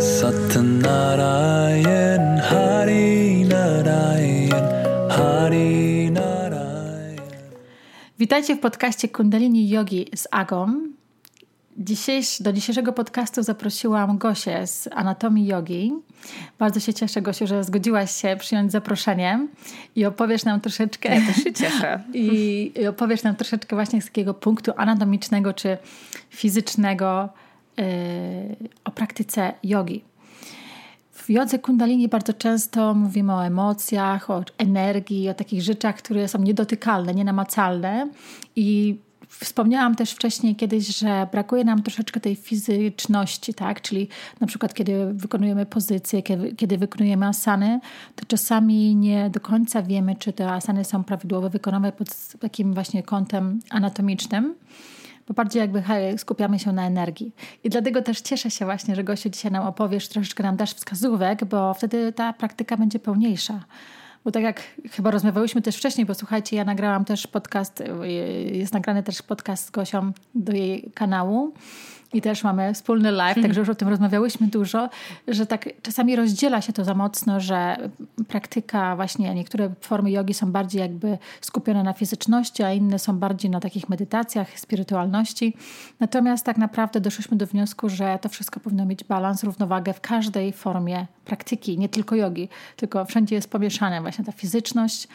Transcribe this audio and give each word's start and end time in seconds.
Satnarayan 0.00 2.40
Hari 2.40 3.44
Narayan 3.44 4.64
Hari 5.10 6.10
Narayan 6.10 7.20
Witajcie 8.18 8.56
w 8.56 8.60
podcaście 8.60 9.08
Kundalini 9.08 9.68
Yogi 9.68 10.06
z 10.14 10.28
Agą. 10.30 10.82
Dzisiejsz, 11.78 12.42
do 12.42 12.52
dzisiejszego 12.52 12.92
podcastu 12.92 13.42
zaprosiłam 13.42 14.18
Gosię 14.18 14.66
z 14.66 14.88
Anatomii 14.92 15.46
Yogi. 15.46 15.92
Bardzo 16.58 16.80
się 16.80 16.94
cieszę, 16.94 17.22
Gosiu, 17.22 17.46
że 17.46 17.64
zgodziłaś 17.64 18.10
się 18.10 18.36
przyjąć 18.38 18.72
zaproszenie 18.72 19.48
i 19.96 20.04
opowiesz 20.04 20.44
nam 20.44 20.60
troszeczkę. 20.60 21.14
Ja 21.14 21.26
też 21.26 21.36
się 21.44 21.52
cieszę. 21.52 22.02
I, 22.14 22.26
I 22.82 22.86
opowiesz 22.86 23.22
nam 23.22 23.36
troszeczkę 23.36 23.76
właśnie 23.76 24.02
z 24.02 24.04
takiego 24.04 24.34
punktu 24.34 24.72
anatomicznego 24.76 25.52
czy 25.52 25.78
fizycznego 26.30 27.28
o 28.84 28.90
praktyce 28.90 29.52
jogi. 29.64 30.04
W 31.12 31.30
jodze 31.30 31.58
kundalini 31.58 32.08
bardzo 32.08 32.32
często 32.32 32.94
mówimy 32.94 33.34
o 33.34 33.46
emocjach, 33.46 34.30
o 34.30 34.44
energii, 34.58 35.28
o 35.28 35.34
takich 35.34 35.62
rzeczach, 35.62 35.96
które 35.96 36.28
są 36.28 36.42
niedotykalne, 36.42 37.14
nienamacalne 37.14 38.08
i 38.56 38.98
Wspomniałam 39.30 39.94
też 39.94 40.12
wcześniej 40.12 40.56
kiedyś, 40.56 40.86
że 40.98 41.26
brakuje 41.32 41.64
nam 41.64 41.82
troszeczkę 41.82 42.20
tej 42.20 42.36
fizyczności, 42.36 43.54
tak? 43.54 43.82
Czyli 43.82 44.08
na 44.40 44.46
przykład, 44.46 44.74
kiedy 44.74 45.12
wykonujemy 45.14 45.66
pozycje, 45.66 46.22
kiedy 46.56 46.78
wykonujemy 46.78 47.26
asany, 47.26 47.80
to 48.16 48.24
czasami 48.26 48.96
nie 48.96 49.30
do 49.30 49.40
końca 49.40 49.82
wiemy, 49.82 50.16
czy 50.16 50.32
te 50.32 50.52
asany 50.52 50.84
są 50.84 51.04
prawidłowo 51.04 51.50
wykonane 51.50 51.92
pod 51.92 52.08
takim 52.40 52.74
właśnie 52.74 53.02
kątem 53.02 53.60
anatomicznym 53.70 54.54
bo 55.30 55.34
bardziej 55.34 55.60
jakby 55.60 55.82
skupiamy 56.16 56.58
się 56.58 56.72
na 56.72 56.86
energii. 56.86 57.34
I 57.64 57.70
dlatego 57.70 58.02
też 58.02 58.20
cieszę 58.20 58.50
się 58.50 58.64
właśnie, 58.64 58.96
że 58.96 59.04
Gosiu 59.04 59.28
dzisiaj 59.28 59.52
nam 59.52 59.66
opowiesz, 59.66 60.08
troszeczkę 60.08 60.42
nam 60.42 60.56
dasz 60.56 60.74
wskazówek, 60.74 61.44
bo 61.44 61.74
wtedy 61.74 62.12
ta 62.12 62.32
praktyka 62.32 62.76
będzie 62.76 62.98
pełniejsza. 62.98 63.64
Bo 64.24 64.30
tak 64.30 64.42
jak 64.42 64.62
chyba 64.90 65.10
rozmawiałyśmy 65.10 65.62
też 65.62 65.76
wcześniej, 65.76 66.06
bo 66.06 66.14
słuchajcie, 66.14 66.56
ja 66.56 66.64
nagrałam 66.64 67.04
też 67.04 67.26
podcast, 67.26 67.82
jest 68.52 68.72
nagrany 68.72 69.02
też 69.02 69.22
podcast 69.22 69.66
z 69.66 69.70
Gosią 69.70 70.12
do 70.34 70.52
jej 70.52 70.90
kanału 70.94 71.52
i 72.12 72.22
też 72.22 72.44
mamy 72.44 72.74
wspólny 72.74 73.10
live, 73.10 73.34
hmm. 73.34 73.48
także 73.48 73.60
już 73.60 73.68
o 73.68 73.74
tym 73.74 73.88
rozmawiałyśmy 73.88 74.46
dużo, 74.46 74.88
że 75.28 75.46
tak 75.46 75.68
czasami 75.82 76.16
rozdziela 76.16 76.60
się 76.60 76.72
to 76.72 76.84
za 76.84 76.94
mocno, 76.94 77.40
że 77.40 77.76
praktyka 78.28 78.96
właśnie, 78.96 79.34
niektóre 79.34 79.70
formy 79.80 80.10
jogi 80.10 80.34
są 80.34 80.52
bardziej 80.52 80.80
jakby 80.80 81.18
skupione 81.40 81.82
na 81.82 81.92
fizyczności, 81.92 82.62
a 82.62 82.72
inne 82.72 82.98
są 82.98 83.18
bardziej 83.18 83.50
na 83.50 83.60
takich 83.60 83.88
medytacjach, 83.88 84.60
spirytualności. 84.60 85.56
Natomiast 86.00 86.46
tak 86.46 86.58
naprawdę 86.58 87.00
doszliśmy 87.00 87.36
do 87.36 87.46
wniosku, 87.46 87.88
że 87.88 88.18
to 88.22 88.28
wszystko 88.28 88.60
powinno 88.60 88.86
mieć 88.86 89.04
balans, 89.04 89.44
równowagę 89.44 89.92
w 89.92 90.00
każdej 90.00 90.52
formie 90.52 91.06
praktyki, 91.24 91.78
nie 91.78 91.88
tylko 91.88 92.16
jogi, 92.16 92.48
tylko 92.76 93.04
wszędzie 93.04 93.34
jest 93.34 93.50
pomieszane 93.50 94.00
właśnie 94.00 94.24
ta 94.24 94.32
fizyczność 94.32 95.08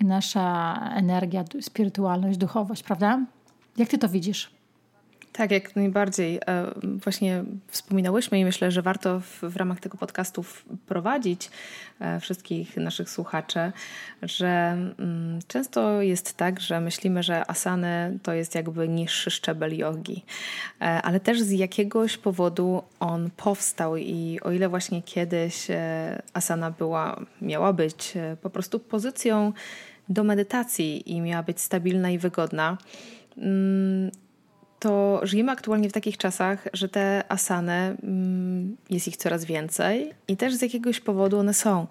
i 0.00 0.04
nasza 0.04 0.74
energia, 0.94 1.44
spirytualność, 1.60 2.38
duchowość, 2.38 2.82
prawda? 2.82 3.20
Jak 3.76 3.88
ty 3.88 3.98
to 3.98 4.08
widzisz? 4.08 4.61
Tak, 5.32 5.50
jak 5.50 5.76
najbardziej. 5.76 6.36
E, 6.36 6.40
właśnie 6.82 7.44
wspominałyśmy 7.68 8.40
i 8.40 8.44
myślę, 8.44 8.70
że 8.70 8.82
warto 8.82 9.20
w, 9.20 9.40
w 9.42 9.56
ramach 9.56 9.80
tego 9.80 9.98
podcastu 9.98 10.42
wprowadzić 10.42 11.50
e, 12.00 12.20
wszystkich 12.20 12.76
naszych 12.76 13.10
słuchaczy, 13.10 13.72
że 14.22 14.46
mm, 14.98 15.38
często 15.48 16.02
jest 16.02 16.36
tak, 16.36 16.60
że 16.60 16.80
myślimy, 16.80 17.22
że 17.22 17.50
asany 17.50 18.18
to 18.22 18.32
jest 18.32 18.54
jakby 18.54 18.88
niższy 18.88 19.30
szczebel 19.30 19.76
jogi, 19.76 20.24
e, 20.80 20.84
ale 20.84 21.20
też 21.20 21.40
z 21.40 21.50
jakiegoś 21.50 22.16
powodu 22.16 22.82
on 23.00 23.30
powstał 23.36 23.96
i 23.96 24.40
o 24.42 24.52
ile 24.52 24.68
właśnie 24.68 25.02
kiedyś 25.02 25.66
asana 26.32 26.70
była, 26.70 27.20
miała 27.42 27.72
być 27.72 28.14
po 28.42 28.50
prostu 28.50 28.80
pozycją 28.80 29.52
do 30.08 30.24
medytacji 30.24 31.12
i 31.12 31.20
miała 31.20 31.42
być 31.42 31.60
stabilna 31.60 32.10
i 32.10 32.18
wygodna, 32.18 32.78
mm, 33.38 34.10
to 34.82 35.20
żyjemy 35.22 35.52
aktualnie 35.52 35.88
w 35.88 35.92
takich 35.92 36.18
czasach, 36.18 36.68
że 36.72 36.88
te 36.88 37.24
asany, 37.28 37.72
mm, 37.72 38.76
jest 38.90 39.08
ich 39.08 39.16
coraz 39.16 39.44
więcej 39.44 40.12
i 40.28 40.36
też 40.36 40.54
z 40.54 40.62
jakiegoś 40.62 41.00
powodu 41.00 41.38
one 41.38 41.54
są. 41.54 41.86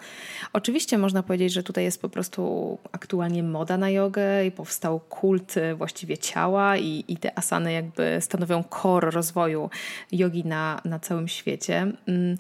Oczywiście 0.54 0.98
można 0.98 1.24
powiedzieć, 1.24 1.54
że 1.54 1.64
tutaj 1.64 1.84
jest 1.84 2.02
po 2.02 2.10
prostu 2.10 2.78
aktualnie 2.92 3.44
moda 3.44 3.78
na 3.78 3.90
jogę 3.90 4.46
i 4.46 4.52
powstał 4.52 5.00
kult 5.00 5.58
y, 5.58 5.76
właściwie 5.76 6.18
ciała 6.18 6.78
i, 6.78 7.06
i 7.08 7.18
te 7.18 7.38
asany 7.38 7.74
jakby 7.74 8.18
stanowią 8.22 8.64
core 8.82 9.12
rozwoju 9.12 9.70
jogi 10.12 10.46
na, 10.46 10.82
na 10.86 11.00
całym 11.00 11.28
świecie. 11.28 11.92
Mm, 12.08 12.38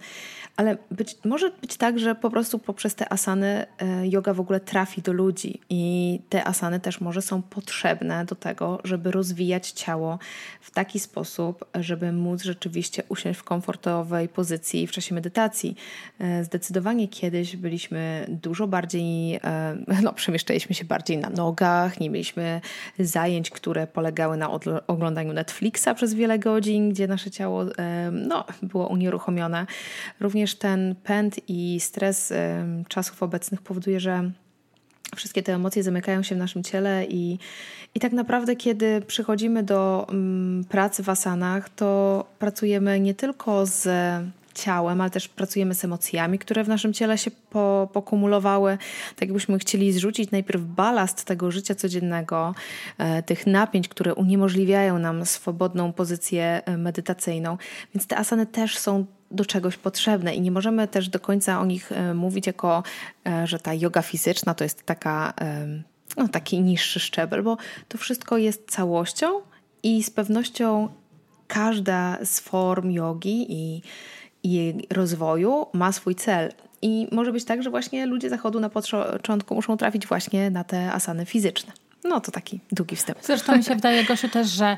ale 0.57 0.77
być, 0.91 1.17
może 1.25 1.51
być 1.61 1.77
tak, 1.77 1.99
że 1.99 2.15
po 2.15 2.29
prostu 2.29 2.59
poprzez 2.59 2.95
te 2.95 3.13
asany 3.13 3.65
yoga 4.03 4.33
w 4.33 4.39
ogóle 4.39 4.59
trafi 4.59 5.01
do 5.01 5.13
ludzi 5.13 5.61
i 5.69 6.19
te 6.29 6.47
asany 6.47 6.79
też 6.79 7.01
może 7.01 7.21
są 7.21 7.41
potrzebne 7.41 8.25
do 8.25 8.35
tego, 8.35 8.79
żeby 8.83 9.11
rozwijać 9.11 9.71
ciało 9.71 10.19
w 10.61 10.71
taki 10.71 10.99
sposób, 10.99 11.65
żeby 11.75 12.11
móc 12.11 12.43
rzeczywiście 12.43 13.03
usiąść 13.09 13.39
w 13.39 13.43
komfortowej 13.43 14.29
pozycji 14.29 14.87
w 14.87 14.91
czasie 14.91 15.15
medytacji. 15.15 15.75
E, 16.19 16.43
zdecydowanie 16.43 17.07
kiedyś 17.07 17.55
byliśmy 17.55 18.25
dużo 18.29 18.67
bardziej, 18.67 19.35
e, 19.35 19.77
no, 20.03 20.13
przemieszczaliśmy 20.13 20.75
się 20.75 20.85
bardziej 20.85 21.17
na 21.17 21.29
nogach, 21.29 21.99
nie 21.99 22.09
mieliśmy 22.09 22.61
zajęć, 22.99 23.49
które 23.49 23.87
polegały 23.87 24.37
na 24.37 24.49
oglądaniu 24.87 25.33
Netflixa 25.33 25.87
przez 25.95 26.13
wiele 26.13 26.39
godzin, 26.39 26.89
gdzie 26.89 27.07
nasze 27.07 27.31
ciało 27.31 27.63
e, 27.63 28.11
no, 28.11 28.45
było 28.61 28.87
unieruchomione. 28.87 29.65
Również 30.19 30.55
ten 30.55 30.95
pęd 31.03 31.39
i 31.47 31.79
stres 31.79 32.33
czasów 32.87 33.23
obecnych 33.23 33.61
powoduje, 33.61 33.99
że 33.99 34.31
wszystkie 35.15 35.43
te 35.43 35.53
emocje 35.53 35.83
zamykają 35.83 36.23
się 36.23 36.35
w 36.35 36.37
naszym 36.37 36.63
ciele 36.63 37.05
i, 37.05 37.39
i 37.95 37.99
tak 37.99 38.11
naprawdę, 38.11 38.55
kiedy 38.55 39.01
przychodzimy 39.01 39.63
do 39.63 40.05
um, 40.09 40.63
pracy 40.69 41.03
w 41.03 41.09
asanach, 41.09 41.69
to 41.69 42.25
pracujemy 42.39 42.99
nie 42.99 43.13
tylko 43.13 43.65
z 43.65 43.87
ciałem, 44.53 45.01
ale 45.01 45.09
też 45.09 45.27
pracujemy 45.27 45.75
z 45.75 45.85
emocjami, 45.85 46.39
które 46.39 46.63
w 46.63 46.67
naszym 46.67 46.93
ciele 46.93 47.17
się 47.17 47.31
po, 47.49 47.89
pokumulowały. 47.93 48.77
Tak 49.15 49.21
jakbyśmy 49.21 49.59
chcieli 49.59 49.93
zrzucić 49.93 50.31
najpierw 50.31 50.61
balast 50.61 51.25
tego 51.25 51.51
życia 51.51 51.75
codziennego, 51.75 52.55
e, 52.97 53.23
tych 53.23 53.47
napięć, 53.47 53.87
które 53.87 54.15
uniemożliwiają 54.15 54.99
nam 54.99 55.25
swobodną 55.25 55.93
pozycję 55.93 56.61
e, 56.65 56.77
medytacyjną. 56.77 57.57
Więc 57.95 58.07
te 58.07 58.17
asany 58.17 58.45
też 58.45 58.77
są 58.77 59.05
do 59.31 59.45
czegoś 59.45 59.77
potrzebne 59.77 60.35
i 60.35 60.41
nie 60.41 60.51
możemy 60.51 60.87
też 60.87 61.09
do 61.09 61.19
końca 61.19 61.59
o 61.59 61.65
nich 61.65 61.91
e, 61.91 62.13
mówić 62.13 62.47
jako, 62.47 62.83
e, 63.27 63.47
że 63.47 63.59
ta 63.59 63.73
yoga 63.73 64.01
fizyczna 64.01 64.53
to 64.53 64.63
jest 64.63 64.83
taka, 64.83 65.33
e, 65.41 65.67
no, 66.17 66.27
taki 66.27 66.61
niższy 66.61 66.99
szczebel, 66.99 67.43
bo 67.43 67.57
to 67.87 67.97
wszystko 67.97 68.37
jest 68.37 68.71
całością 68.71 69.27
i 69.83 70.03
z 70.03 70.09
pewnością 70.09 70.89
każda 71.47 72.17
z 72.23 72.39
form 72.39 72.91
jogi 72.91 73.45
i, 73.49 73.81
i 74.43 74.73
rozwoju 74.89 75.65
ma 75.73 75.91
swój 75.91 76.15
cel. 76.15 76.51
I 76.81 77.07
może 77.11 77.31
być 77.31 77.45
tak, 77.45 77.63
że 77.63 77.69
właśnie 77.69 78.05
ludzie 78.05 78.29
zachodu 78.29 78.59
na 78.59 78.69
początku 78.69 79.55
muszą 79.55 79.77
trafić 79.77 80.07
właśnie 80.07 80.49
na 80.49 80.63
te 80.63 80.91
asany 80.91 81.25
fizyczne. 81.25 81.73
No 82.03 82.21
to 82.21 82.31
taki 82.31 82.59
długi 82.71 82.95
wstęp. 82.95 83.19
Zresztą 83.21 83.57
mi 83.57 83.63
się 83.63 83.75
wydaje, 83.75 84.03
Gosiu, 84.03 84.29
też, 84.29 84.47
że 84.47 84.77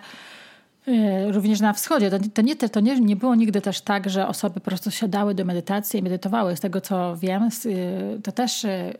również 1.31 1.61
na 1.61 1.73
wschodzie. 1.73 2.09
To, 2.09 2.17
to, 2.33 2.41
nie, 2.41 2.55
to 2.55 2.79
nie, 2.79 2.99
nie 2.99 3.15
było 3.15 3.35
nigdy 3.35 3.61
też 3.61 3.81
tak, 3.81 4.09
że 4.09 4.27
osoby 4.27 4.59
po 4.59 4.65
prostu 4.65 4.91
siadały 4.91 5.35
do 5.35 5.45
medytacji 5.45 5.99
i 5.99 6.03
medytowały. 6.03 6.55
Z 6.55 6.59
tego 6.59 6.81
co 6.81 7.17
wiem, 7.17 7.49
y, 7.65 8.21
to 8.23 8.31
też 8.31 8.63
y, 8.63 8.93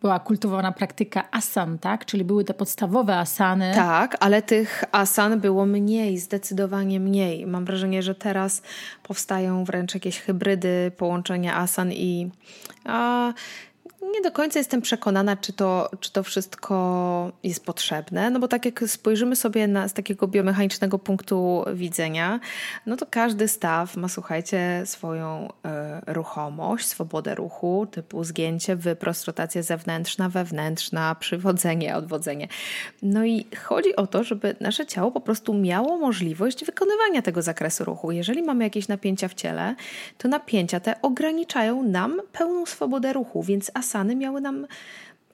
była 0.00 0.20
kultywowana 0.20 0.72
praktyka 0.72 1.28
asan, 1.30 1.78
tak? 1.78 2.04
Czyli 2.04 2.24
były 2.24 2.44
te 2.44 2.54
podstawowe 2.54 3.16
asany. 3.16 3.72
Tak, 3.74 4.16
ale 4.20 4.42
tych 4.42 4.84
asan 4.92 5.40
było 5.40 5.66
mniej, 5.66 6.18
zdecydowanie 6.18 7.00
mniej. 7.00 7.46
Mam 7.46 7.64
wrażenie, 7.64 8.02
że 8.02 8.14
teraz 8.14 8.62
powstają 9.02 9.64
wręcz 9.64 9.94
jakieś 9.94 10.20
hybrydy 10.20 10.92
połączenia 10.96 11.56
asan 11.56 11.92
i 11.92 12.30
a, 12.84 13.32
nie 14.02 14.20
do 14.22 14.30
końca 14.30 14.58
jestem 14.58 14.82
przekonana, 14.82 15.36
czy 15.36 15.52
to, 15.52 15.90
czy 16.00 16.12
to 16.12 16.22
wszystko 16.22 17.32
jest 17.42 17.64
potrzebne, 17.64 18.30
no 18.30 18.40
bo 18.40 18.48
tak 18.48 18.64
jak 18.64 18.84
spojrzymy 18.86 19.36
sobie 19.36 19.66
na, 19.66 19.88
z 19.88 19.92
takiego 19.92 20.28
biomechanicznego 20.28 20.98
punktu 20.98 21.64
widzenia, 21.74 22.40
no 22.86 22.96
to 22.96 23.06
każdy 23.10 23.48
staw 23.48 23.96
ma, 23.96 24.08
słuchajcie, 24.08 24.82
swoją 24.84 25.48
y, 26.06 26.12
ruchomość, 26.12 26.86
swobodę 26.86 27.34
ruchu, 27.34 27.86
typu 27.90 28.24
zgięcie, 28.24 28.76
wyprost, 28.76 29.24
rotacja 29.24 29.62
zewnętrzna, 29.62 30.28
wewnętrzna, 30.28 31.14
przywodzenie, 31.14 31.96
odwodzenie. 31.96 32.48
No 33.02 33.24
i 33.24 33.46
chodzi 33.66 33.96
o 33.96 34.06
to, 34.06 34.24
żeby 34.24 34.56
nasze 34.60 34.86
ciało 34.86 35.10
po 35.10 35.20
prostu 35.20 35.54
miało 35.54 35.98
możliwość 35.98 36.64
wykonywania 36.64 37.22
tego 37.22 37.42
zakresu 37.42 37.84
ruchu. 37.84 38.12
Jeżeli 38.12 38.42
mamy 38.42 38.64
jakieś 38.64 38.88
napięcia 38.88 39.28
w 39.28 39.34
ciele, 39.34 39.74
to 40.18 40.28
napięcia 40.28 40.80
te 40.80 41.02
ograniczają 41.02 41.82
nam 41.82 42.20
pełną 42.32 42.66
swobodę 42.66 43.12
ruchu, 43.12 43.42
więc 43.42 43.70
asany 43.92 44.16
miały 44.16 44.40
nam 44.40 44.66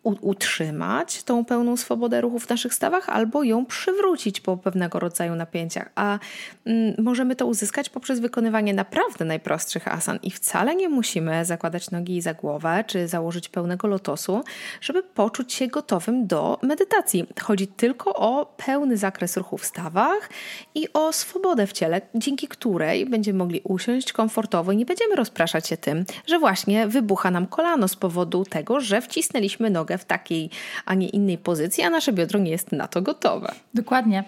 utrzymać 0.05 1.23
tą 1.23 1.45
pełną 1.45 1.77
swobodę 1.77 2.21
ruchu 2.21 2.39
w 2.39 2.49
naszych 2.49 2.75
stawach, 2.75 3.09
albo 3.09 3.43
ją 3.43 3.67
przywrócić 3.67 4.41
po 4.41 4.57
pewnego 4.57 4.99
rodzaju 4.99 5.35
napięciach. 5.35 5.91
A 5.95 6.19
mm, 6.67 6.95
możemy 6.99 7.37
to 7.37 7.47
uzyskać 7.47 7.89
poprzez 7.89 8.21
wykonywanie 8.21 8.75
naprawdę 8.75 9.25
najprostszych 9.25 9.89
asan 9.89 10.19
i 10.23 10.31
wcale 10.31 10.77
nie 10.77 10.89
musimy 10.89 11.45
zakładać 11.45 11.91
nogi 11.91 12.21
za 12.21 12.35
głowę 12.35 12.85
czy 12.87 13.09
założyć 13.09 13.49
pełnego 13.49 13.89
lotosu, 13.89 14.45
żeby 14.81 15.03
poczuć 15.03 15.53
się 15.53 15.67
gotowym 15.67 16.27
do 16.27 16.59
medytacji. 16.63 17.27
Chodzi 17.43 17.67
tylko 17.67 18.15
o 18.15 18.55
pełny 18.67 18.97
zakres 18.97 19.37
ruchu 19.37 19.59
w 19.59 19.65
stawach 19.65 20.31
i 20.75 20.93
o 20.93 21.13
swobodę 21.13 21.67
w 21.67 21.73
ciele, 21.73 22.01
dzięki 22.15 22.49
której 22.49 23.07
będziemy 23.07 23.39
mogli 23.39 23.61
usiąść 23.65 24.13
komfortowo 24.13 24.73
i 24.73 24.77
nie 24.77 24.87
będziemy 24.87 25.17
rozpraszać 25.17 25.69
się 25.69 25.77
tym, 25.77 26.05
że 26.27 26.39
właśnie 26.39 26.87
wybucha 26.87 27.31
nam 27.31 27.47
kolano 27.47 27.89
z 27.89 27.97
powodu 27.97 28.45
tego, 28.45 28.81
że 28.81 29.01
wcisnęliśmy 29.01 29.71
nogę 29.71 29.88
w 29.97 30.05
takiej, 30.05 30.51
a 30.87 30.95
nie 30.95 31.09
innej 31.09 31.39
pozycji, 31.39 31.85
a 31.85 31.91
nasze 31.91 32.13
biodro 32.13 32.41
nie 32.41 32.51
jest 32.51 32.73
na 32.73 32.89
to 32.89 33.03
gotowe. 33.03 33.53
Dokładnie. 33.75 34.25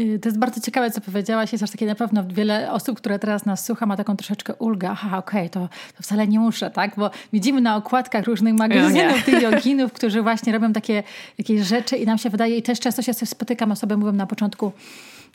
Y, 0.00 0.18
to 0.18 0.28
jest 0.28 0.38
bardzo 0.38 0.60
ciekawe, 0.60 0.90
co 0.90 1.00
powiedziałaś. 1.00 1.52
Jest 1.52 1.64
aż 1.64 1.70
takie 1.70 1.86
na 1.86 1.94
pewno 1.94 2.24
wiele 2.28 2.72
osób, 2.72 2.96
które 2.96 3.18
teraz 3.18 3.46
nas 3.46 3.64
słucha, 3.64 3.86
ma 3.86 3.96
taką 3.96 4.16
troszeczkę 4.16 4.54
ulgę. 4.54 4.88
Aha, 4.90 5.18
okej, 5.18 5.40
okay, 5.40 5.50
to, 5.50 5.68
to 5.96 6.02
wcale 6.02 6.28
nie 6.28 6.40
muszę, 6.40 6.70
tak? 6.70 6.96
Bo 6.96 7.10
widzimy 7.32 7.60
na 7.60 7.76
okładkach 7.76 8.24
różnych 8.24 8.54
magazynów 8.54 9.24
tych 9.24 9.42
joginów, 9.42 9.92
którzy 9.92 10.22
właśnie 10.22 10.52
robią 10.52 10.72
takie 10.72 11.02
jakieś 11.38 11.60
rzeczy 11.66 11.96
i 11.96 12.06
nam 12.06 12.18
się 12.18 12.30
wydaje, 12.30 12.56
i 12.56 12.62
też 12.62 12.80
często 12.80 13.02
się 13.02 13.14
spotykam, 13.14 13.72
osoby 13.72 13.96
mówią 13.96 14.12
na 14.12 14.26
początku, 14.26 14.72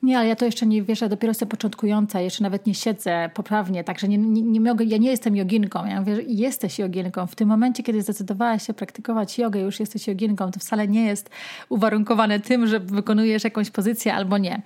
nie, 0.03 0.17
ale 0.17 0.27
ja 0.27 0.35
to 0.35 0.45
jeszcze 0.45 0.65
nie 0.65 0.83
wierzę, 0.83 1.09
dopiero 1.09 1.31
jestem 1.31 1.47
początkująca, 1.47 2.21
jeszcze 2.21 2.43
nawet 2.43 2.65
nie 2.65 2.75
siedzę 2.75 3.29
poprawnie, 3.33 3.83
także 3.83 4.07
nie, 4.07 4.17
nie, 4.17 4.41
nie 4.41 4.61
mogę, 4.61 4.85
ja 4.85 4.97
nie 4.97 5.09
jestem 5.09 5.35
joginką. 5.35 5.85
Ja 5.85 5.99
mówię, 5.99 6.15
że 6.15 6.21
jesteś 6.23 6.79
joginką. 6.79 7.27
W 7.27 7.35
tym 7.35 7.49
momencie, 7.49 7.83
kiedy 7.83 8.01
zdecydowałaś 8.01 8.67
się 8.67 8.73
praktykować 8.73 9.37
jogę, 9.37 9.59
już 9.59 9.79
jesteś 9.79 10.07
joginką, 10.07 10.51
to 10.51 10.59
wcale 10.59 10.87
nie 10.87 11.05
jest 11.05 11.29
uwarunkowane 11.69 12.39
tym, 12.39 12.67
że 12.67 12.79
wykonujesz 12.79 13.43
jakąś 13.43 13.69
pozycję 13.69 14.13
albo 14.13 14.37
nie. 14.37 14.61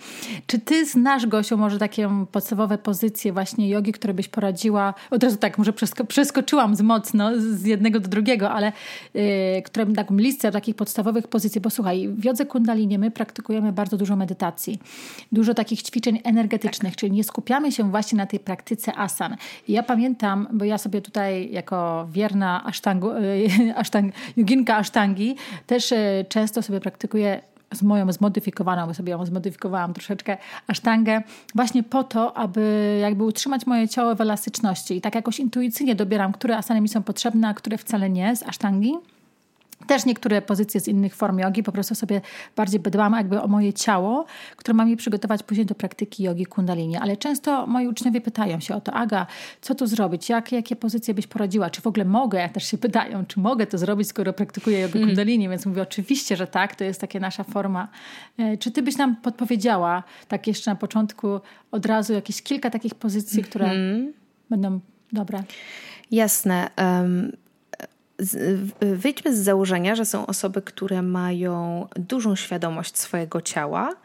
Czy 0.48 0.60
ty 0.60 0.86
znasz, 0.86 1.28
Gosiu, 1.28 1.58
może 1.58 1.80
takie 1.80 2.10
podstawowe 2.32 2.78
pozycje 2.78 3.34
właśnie 3.34 3.70
jogi, 3.70 3.92
które 3.92 4.14
byś 4.14 4.28
poradziła, 4.28 4.94
od 5.12 5.24
razu 5.24 5.38
tak, 5.38 5.58
może 5.58 5.74
przeskoczyłam 6.08 6.76
z 6.76 6.82
mocno 6.82 7.32
z 7.38 7.66
jednego 7.66 8.00
do 8.00 8.08
drugiego, 8.08 8.52
ale 8.52 8.72
yy, 9.14 9.24
które 9.66 9.86
taką 9.86 10.18
listę 10.18 10.52
takich 10.52 10.76
podstawowych 10.76 11.28
pozycji, 11.28 11.62
bo 11.62 11.70
słuchaj, 11.70 12.10
w 12.10 12.26
jodze 12.26 12.46
kundalini 12.46 12.98
my 13.00 13.12
praktykujemy 13.12 13.72
bardzo 13.72 13.98
dużo 13.98 14.16
medytacji 14.16 14.80
dużo 15.32 15.54
takich 15.54 15.82
ćwiczeń 15.82 16.20
energetycznych, 16.24 16.94
tak. 16.94 17.00
czyli 17.00 17.12
nie 17.12 17.24
skupiamy 17.24 17.72
się 17.72 17.92
właśnie 17.92 18.18
na 18.18 18.26
tej 18.26 18.40
praktyce 18.40 18.96
asan. 18.96 19.36
I 19.68 19.74
ja 19.74 19.84
pamiętam, 19.84 20.48
bo 20.54 20.66
ja 20.66 20.78
sobie 20.78 21.02
tutaj 21.02 21.52
jako 21.52 22.08
wierna 22.12 22.64
asztangu, 22.66 23.10
asztang, 23.76 24.14
joginka 24.38 24.76
asztangi 24.76 25.36
też 25.68 25.92
e, 25.92 26.26
często 26.30 26.62
sobie 26.62 26.80
praktykuję 26.80 27.42
z 27.76 27.84
moją 27.84 28.12
zmodyfikowaną, 28.12 28.88
bo 28.88 28.94
sobie 28.94 29.12
ją 29.12 29.26
zmodyfikowałam 29.26 29.94
troszeczkę, 29.94 30.38
asztangę, 30.68 31.22
właśnie 31.56 31.84
po 31.84 32.04
to, 32.04 32.38
aby 32.38 32.98
jakby 33.02 33.24
utrzymać 33.24 33.66
moje 33.68 33.88
ciało 33.88 34.16
w 34.16 34.22
elastyczności. 34.22 34.98
I 34.98 35.02
tak 35.02 35.16
jakoś 35.16 35.40
intuicyjnie 35.40 35.96
dobieram, 35.96 36.34
które 36.34 36.58
asany 36.58 36.82
mi 36.82 36.90
są 36.90 37.04
potrzebne, 37.04 37.48
a 37.48 37.54
które 37.54 37.78
wcale 37.78 38.10
nie 38.10 38.36
z 38.36 38.44
asztangi. 38.44 38.94
Też 39.88 40.06
niektóre 40.06 40.42
pozycje 40.42 40.82
z 40.82 40.88
innych 40.88 41.16
form 41.16 41.40
jogi, 41.40 41.64
po 41.64 41.72
prostu 41.72 41.96
sobie 41.96 42.22
bardziej 42.56 42.80
dbam 42.80 43.14
jakby 43.14 43.42
o 43.42 43.48
moje 43.48 43.74
ciało, 43.74 44.26
które 44.56 44.74
mam 44.74 44.90
je 44.90 44.98
przygotować 44.98 45.44
później 45.44 45.66
do 45.66 45.76
praktyki 45.76 46.24
jogi 46.24 46.46
kundalini. 46.46 46.98
Ale 46.98 47.18
często 47.18 47.68
moi 47.68 47.88
uczniowie 47.88 48.22
pytają 48.22 48.60
się 48.60 48.76
o 48.76 48.82
to, 48.82 48.94
Aga, 48.94 49.28
co 49.62 49.76
tu 49.76 49.88
zrobić? 49.88 50.30
Jak, 50.30 50.52
jakie 50.52 50.76
pozycje 50.76 51.14
byś 51.14 51.28
poradziła? 51.28 51.70
Czy 51.70 51.82
w 51.82 51.88
ogóle 51.88 52.06
mogę? 52.06 52.50
Też 52.50 52.64
się 52.72 52.78
pytają, 52.78 53.26
czy 53.26 53.40
mogę 53.40 53.68
to 53.68 53.78
zrobić, 53.78 54.08
skoro 54.08 54.34
praktykuję 54.34 54.80
jogę 54.80 54.94
hmm. 54.94 55.10
kundalini? 55.10 55.50
Więc 55.50 55.66
mówię, 55.66 55.82
oczywiście, 55.82 56.36
że 56.36 56.48
tak, 56.48 56.76
to 56.76 56.84
jest 56.84 57.02
taka 57.02 57.20
nasza 57.20 57.44
forma. 57.44 57.88
E, 58.38 58.58
czy 58.58 58.72
ty 58.72 58.82
byś 58.82 58.98
nam 58.98 59.16
podpowiedziała, 59.16 60.04
tak 60.28 60.48
jeszcze 60.48 60.72
na 60.72 60.76
początku, 60.76 61.40
od 61.72 61.86
razu 61.86 62.14
jakieś 62.14 62.42
kilka 62.42 62.70
takich 62.70 62.96
pozycji, 62.96 63.44
które 63.44 63.66
hmm. 63.66 64.14
będą 64.50 64.80
dobre? 65.12 65.44
Jasne. 66.12 66.70
Um 66.78 67.43
wyjdźmy 68.82 69.36
z 69.36 69.40
założenia, 69.40 69.96
że 69.96 70.06
są 70.06 70.26
osoby, 70.26 70.62
które 70.62 71.02
mają 71.02 71.88
dużą 71.96 72.36
świadomość 72.36 72.98
swojego 72.98 73.42
ciała 73.42 73.96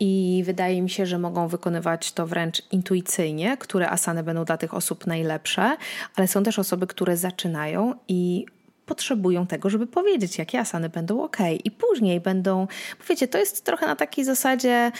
i 0.00 0.42
wydaje 0.46 0.82
mi 0.82 0.90
się, 0.90 1.06
że 1.06 1.18
mogą 1.18 1.48
wykonywać 1.48 2.12
to 2.12 2.26
wręcz 2.26 2.62
intuicyjnie, 2.72 3.56
które 3.56 3.90
asany 3.90 4.22
będą 4.22 4.44
dla 4.44 4.56
tych 4.56 4.74
osób 4.74 5.06
najlepsze, 5.06 5.76
ale 6.16 6.28
są 6.28 6.42
też 6.42 6.58
osoby, 6.58 6.86
które 6.86 7.16
zaczynają 7.16 7.94
i 8.08 8.46
potrzebują 8.86 9.46
tego, 9.46 9.70
żeby 9.70 9.86
powiedzieć, 9.86 10.38
jakie 10.38 10.60
asany 10.60 10.88
będą 10.88 11.22
ok. 11.22 11.36
I 11.64 11.70
później 11.70 12.20
będą, 12.20 12.66
wiecie, 13.08 13.28
to 13.28 13.38
jest 13.38 13.64
trochę 13.64 13.86
na 13.86 13.96
takiej 13.96 14.24
zasadzie 14.24 14.92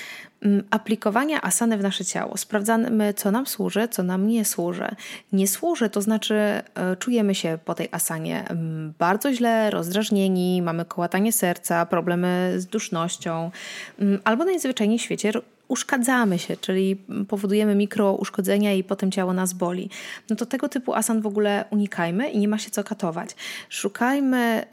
mm, 0.42 0.64
aplikowania 0.70 1.42
asany 1.42 1.78
w 1.78 1.82
nasze 1.82 2.04
ciało. 2.04 2.36
Sprawdzamy, 2.36 3.14
co 3.14 3.30
nam 3.30 3.46
służy, 3.46 3.88
co 3.88 4.02
nam 4.02 4.26
nie 4.26 4.44
służy. 4.44 4.88
Nie 5.32 5.48
służy, 5.48 5.90
to 5.90 6.02
znaczy 6.02 6.34
e, 6.34 6.62
czujemy 6.98 7.34
się 7.34 7.58
po 7.64 7.74
tej 7.74 7.88
asanie 7.92 8.48
mm, 8.48 8.94
bardzo 8.98 9.32
źle, 9.32 9.70
rozdrażnieni, 9.70 10.62
mamy 10.62 10.84
kołatanie 10.84 11.32
serca, 11.32 11.86
problemy 11.86 12.54
z 12.56 12.66
dusznością, 12.66 13.50
mm, 13.98 14.20
albo 14.24 14.44
najzwyczajniej 14.44 14.98
w 14.98 15.02
świecie 15.02 15.32
uszkadzamy 15.68 16.38
się, 16.38 16.56
czyli 16.56 16.96
powodujemy 17.28 17.74
mikrouszkodzenia 17.74 18.74
i 18.74 18.84
potem 18.84 19.10
ciało 19.10 19.32
nas 19.32 19.52
boli, 19.52 19.90
no 20.30 20.36
to 20.36 20.46
tego 20.46 20.68
typu 20.68 20.94
asan 20.94 21.20
w 21.20 21.26
ogóle 21.26 21.64
unikajmy 21.70 22.30
i 22.30 22.38
nie 22.38 22.48
ma 22.48 22.58
się 22.58 22.70
co 22.70 22.84
katować. 22.84 23.30
Szukajmy, 23.68 24.64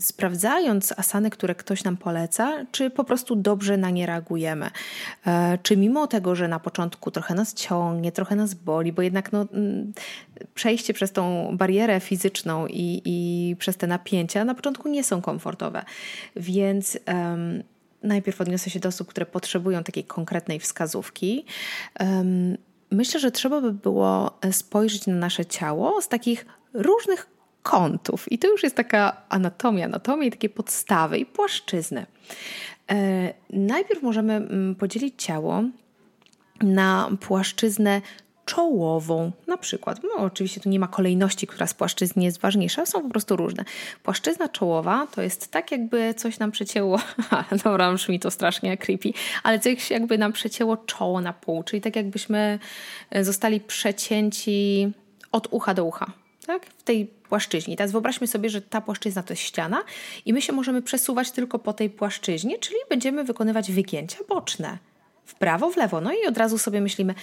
sprawdzając 0.00 0.94
asany, 0.96 1.30
które 1.30 1.54
ktoś 1.54 1.84
nam 1.84 1.96
poleca, 1.96 2.66
czy 2.72 2.90
po 2.90 3.04
prostu 3.04 3.36
dobrze 3.36 3.76
na 3.76 3.90
nie 3.90 4.06
reagujemy. 4.06 4.70
Yy, 5.26 5.32
czy 5.62 5.76
mimo 5.76 6.06
tego, 6.06 6.34
że 6.34 6.48
na 6.48 6.60
początku 6.60 7.10
trochę 7.10 7.34
nas 7.34 7.54
ciągnie, 7.54 8.12
trochę 8.12 8.36
nas 8.36 8.54
boli, 8.54 8.92
bo 8.92 9.02
jednak 9.02 9.32
no, 9.32 9.46
przejście 10.54 10.94
przez 10.94 11.12
tą 11.12 11.56
barierę 11.56 12.00
fizyczną 12.00 12.66
i, 12.66 13.02
i 13.04 13.56
przez 13.56 13.76
te 13.76 13.86
napięcia 13.86 14.44
na 14.44 14.54
początku 14.54 14.88
nie 14.88 15.04
są 15.04 15.22
komfortowe. 15.22 15.82
Więc 16.36 16.98
najpierw 18.02 18.40
odniosę 18.40 18.70
się 18.70 18.80
do 18.80 18.88
osób, 18.88 19.08
które 19.08 19.26
potrzebują 19.26 19.84
takiej 19.84 20.04
konkretnej 20.04 20.60
wskazówki. 20.60 21.44
Myślę, 22.90 23.20
że 23.20 23.30
trzeba 23.30 23.60
by 23.60 23.72
było 23.72 24.38
spojrzeć 24.52 25.06
na 25.06 25.14
nasze 25.14 25.46
ciało 25.46 26.02
z 26.02 26.08
takich 26.08 26.46
różnych 26.74 27.26
kątów. 27.62 28.32
I 28.32 28.38
to 28.38 28.48
już 28.48 28.62
jest 28.62 28.76
taka 28.76 29.22
anatomia, 29.28 29.84
anatomia 29.84 30.24
i 30.26 30.30
takie 30.30 30.48
podstawy 30.48 31.18
i 31.18 31.26
płaszczyzny. 31.26 32.06
E, 32.90 33.34
najpierw 33.50 34.02
możemy 34.02 34.34
mm, 34.34 34.74
podzielić 34.74 35.14
ciało 35.24 35.62
na 36.62 37.10
płaszczyznę 37.20 38.00
czołową, 38.50 39.32
na 39.46 39.56
przykład. 39.56 40.00
No, 40.02 40.24
oczywiście 40.24 40.60
tu 40.60 40.68
nie 40.68 40.80
ma 40.80 40.88
kolejności, 40.88 41.46
która 41.46 41.66
z 41.66 41.74
płaszczyzny 41.74 42.24
jest 42.24 42.40
ważniejsza, 42.40 42.86
są 42.86 43.02
po 43.02 43.08
prostu 43.08 43.36
różne. 43.36 43.64
Płaszczyzna 44.02 44.48
czołowa 44.48 45.06
to 45.14 45.22
jest 45.22 45.50
tak, 45.50 45.72
jakby 45.72 46.14
coś 46.14 46.38
nam 46.38 46.50
przecięło, 46.50 46.98
dobra, 47.64 47.92
brzmi 47.92 48.20
to 48.20 48.30
strasznie 48.30 48.76
creepy, 48.76 49.12
ale 49.42 49.58
coś 49.58 49.90
jakby 49.90 50.18
nam 50.18 50.32
przecięło 50.32 50.76
czoło 50.76 51.20
na 51.20 51.32
pół, 51.32 51.62
czyli 51.62 51.82
tak 51.82 51.96
jakbyśmy 51.96 52.58
e, 53.10 53.24
zostali 53.24 53.60
przecięci 53.60 54.92
od 55.32 55.48
ucha 55.50 55.74
do 55.74 55.84
ucha. 55.84 56.12
Tak? 56.46 56.66
W 56.66 56.82
tej 56.82 57.06
płaszczyźnie. 57.06 57.76
Teraz 57.76 57.92
wyobraźmy 57.92 58.26
sobie, 58.26 58.50
że 58.50 58.62
ta 58.62 58.80
płaszczyzna 58.80 59.22
to 59.22 59.32
jest 59.32 59.42
ściana 59.42 59.82
i 60.24 60.32
my 60.32 60.42
się 60.42 60.52
możemy 60.52 60.82
przesuwać 60.82 61.30
tylko 61.30 61.58
po 61.58 61.72
tej 61.72 61.90
płaszczyźnie, 61.90 62.58
czyli 62.58 62.76
będziemy 62.88 63.24
wykonywać 63.24 63.72
wygięcia 63.72 64.18
boczne 64.28 64.89
w 65.30 65.34
prawo, 65.34 65.70
w 65.70 65.76
lewo. 65.76 66.00
No 66.00 66.12
i 66.12 66.26
od 66.26 66.38
razu 66.38 66.58
sobie 66.58 66.80
myślimy, 66.80 67.14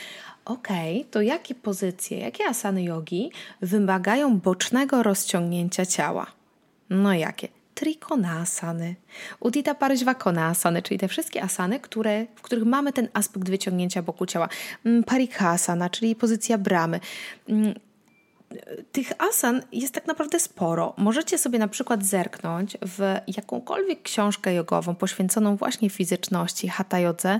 ok, 0.45 0.67
to 1.11 1.21
jakie 1.21 1.55
pozycje, 1.55 2.19
jakie 2.19 2.45
asany 2.45 2.83
jogi 2.83 3.31
wymagają 3.61 4.39
bocznego 4.39 5.03
rozciągnięcia 5.03 5.85
ciała? 5.85 6.27
No 6.89 7.13
jakie? 7.13 7.47
Trikonasany, 7.73 8.95
Udita 9.39 9.75
Parishvakonasany, 9.75 10.81
czyli 10.81 10.99
te 10.99 11.07
wszystkie 11.07 11.43
asany, 11.43 11.79
które, 11.79 12.25
w 12.35 12.41
których 12.41 12.65
mamy 12.65 12.93
ten 12.93 13.09
aspekt 13.13 13.49
wyciągnięcia 13.49 14.01
boku 14.01 14.25
ciała. 14.25 14.49
Mm, 14.85 15.03
Parikasana, 15.03 15.89
czyli 15.89 16.15
pozycja 16.15 16.57
bramy. 16.57 16.99
Tych 18.91 19.11
asan 19.17 19.61
jest 19.71 19.93
tak 19.93 20.07
naprawdę 20.07 20.39
sporo. 20.39 20.93
Możecie 20.97 21.37
sobie 21.37 21.59
na 21.59 21.67
przykład 21.67 22.05
zerknąć 22.05 22.77
w 22.81 23.15
jakąkolwiek 23.27 24.01
książkę 24.01 24.53
jogową 24.53 24.95
poświęconą 24.95 25.55
właśnie 25.55 25.89
fizyczności, 25.89 26.69
hatha 26.69 26.99
jodze 26.99 27.39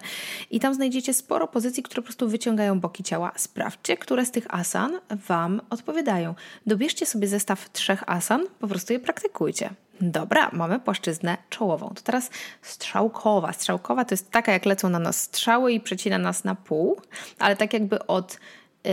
i 0.52 0.60
tam 0.60 0.74
znajdziecie 0.74 1.14
sporo 1.14 1.48
pozycji, 1.48 1.84
które 1.84 2.02
po 2.02 2.06
prostu 2.06 2.30
wyciągają 2.30 2.80
boki 2.80 3.04
ciała. 3.04 3.32
Sprawdźcie, 3.36 3.98
które 3.98 4.26
z 4.26 4.32
tych 4.32 4.54
asan 4.54 5.00
Wam 5.28 5.62
odpowiadają. 5.70 6.36
Dobierzcie 6.66 7.06
sobie 7.06 7.28
zestaw 7.28 7.72
trzech 7.72 8.04
asan, 8.08 8.46
po 8.60 8.68
prostu 8.68 8.94
je 8.94 9.00
praktykujcie. 9.00 9.70
Dobra, 10.02 10.50
mamy 10.54 10.80
płaszczyznę 10.80 11.38
czołową. 11.50 11.92
To 11.96 12.02
teraz 12.02 12.30
strzałkowa. 12.62 13.54
Strzałkowa 13.54 14.06
to 14.06 14.14
jest 14.14 14.32
taka, 14.32 14.52
jak 14.52 14.66
lecą 14.66 14.90
na 14.90 15.00
nas 15.00 15.22
strzały 15.22 15.74
i 15.74 15.80
przecina 15.80 16.18
nas 16.18 16.44
na 16.44 16.56
pół, 16.56 17.02
ale 17.40 17.56
tak 17.56 17.74
jakby 17.74 18.08
od 18.08 18.40
yy, 18.84 18.92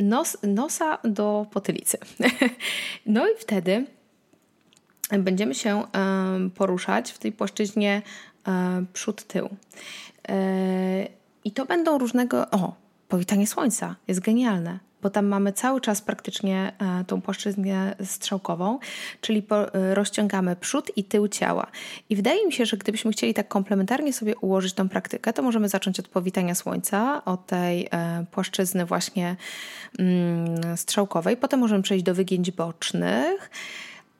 nos, 0.00 0.36
nosa 0.42 0.98
do 1.04 1.46
potylicy. 1.50 1.98
no 3.06 3.28
i 3.28 3.30
wtedy 3.38 3.86
będziemy 5.18 5.54
się 5.54 5.82
poruszać 6.54 7.12
w 7.12 7.18
tej 7.18 7.32
płaszczyźnie 7.32 8.02
przód-tył. 8.92 9.48
I 11.44 11.50
to 11.50 11.66
będą 11.66 11.98
różnego. 11.98 12.50
O, 12.50 12.74
powitanie 13.08 13.46
słońca 13.46 13.96
jest 14.08 14.20
genialne 14.20 14.89
bo 15.02 15.10
tam 15.10 15.26
mamy 15.26 15.52
cały 15.52 15.80
czas 15.80 16.00
praktycznie 16.00 16.72
e, 16.78 17.04
tą 17.04 17.20
płaszczyznę 17.20 17.96
strzałkową, 18.04 18.78
czyli 19.20 19.42
e, 19.50 19.94
rozciągamy 19.94 20.56
przód 20.56 20.96
i 20.96 21.04
tył 21.04 21.28
ciała. 21.28 21.66
I 22.10 22.16
wydaje 22.16 22.46
mi 22.46 22.52
się, 22.52 22.66
że 22.66 22.76
gdybyśmy 22.76 23.12
chcieli 23.12 23.34
tak 23.34 23.48
komplementarnie 23.48 24.12
sobie 24.12 24.36
ułożyć 24.36 24.74
tą 24.74 24.88
praktykę, 24.88 25.32
to 25.32 25.42
możemy 25.42 25.68
zacząć 25.68 26.00
od 26.00 26.08
powitania 26.08 26.54
słońca, 26.54 27.24
od 27.24 27.46
tej 27.46 27.88
e, 27.90 28.24
płaszczyzny 28.30 28.86
właśnie 28.86 29.36
mm, 29.98 30.76
strzałkowej, 30.76 31.36
potem 31.36 31.60
możemy 31.60 31.82
przejść 31.82 32.04
do 32.04 32.14
wygięć 32.14 32.50
bocznych. 32.50 33.50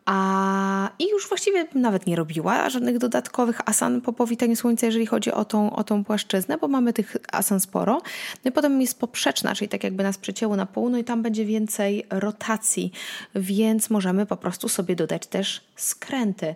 A, 0.04 0.90
I 0.98 1.08
już 1.10 1.28
właściwie 1.28 1.66
nawet 1.74 2.06
nie 2.06 2.16
robiła 2.16 2.70
żadnych 2.70 2.98
dodatkowych 2.98 3.68
asan 3.68 4.00
po 4.00 4.12
powitaniu 4.12 4.56
słońca, 4.56 4.86
jeżeli 4.86 5.06
chodzi 5.06 5.32
o 5.32 5.44
tą, 5.44 5.76
o 5.76 5.84
tą 5.84 6.04
płaszczyznę, 6.04 6.58
bo 6.58 6.68
mamy 6.68 6.92
tych 6.92 7.16
asan 7.32 7.60
sporo. 7.60 8.02
No 8.44 8.48
i 8.48 8.52
potem 8.52 8.80
jest 8.80 9.00
poprzeczna, 9.00 9.54
czyli 9.54 9.68
tak 9.68 9.84
jakby 9.84 10.02
nas 10.02 10.18
przecięło 10.18 10.56
na 10.56 10.66
pół, 10.66 10.88
no 10.90 10.98
i 10.98 11.04
tam 11.04 11.22
będzie 11.22 11.44
więcej 11.44 12.06
rotacji, 12.10 12.92
więc 13.34 13.90
możemy 13.90 14.26
po 14.26 14.36
prostu 14.36 14.68
sobie 14.68 14.96
dodać 14.96 15.26
też 15.26 15.60
skręty. 15.76 16.54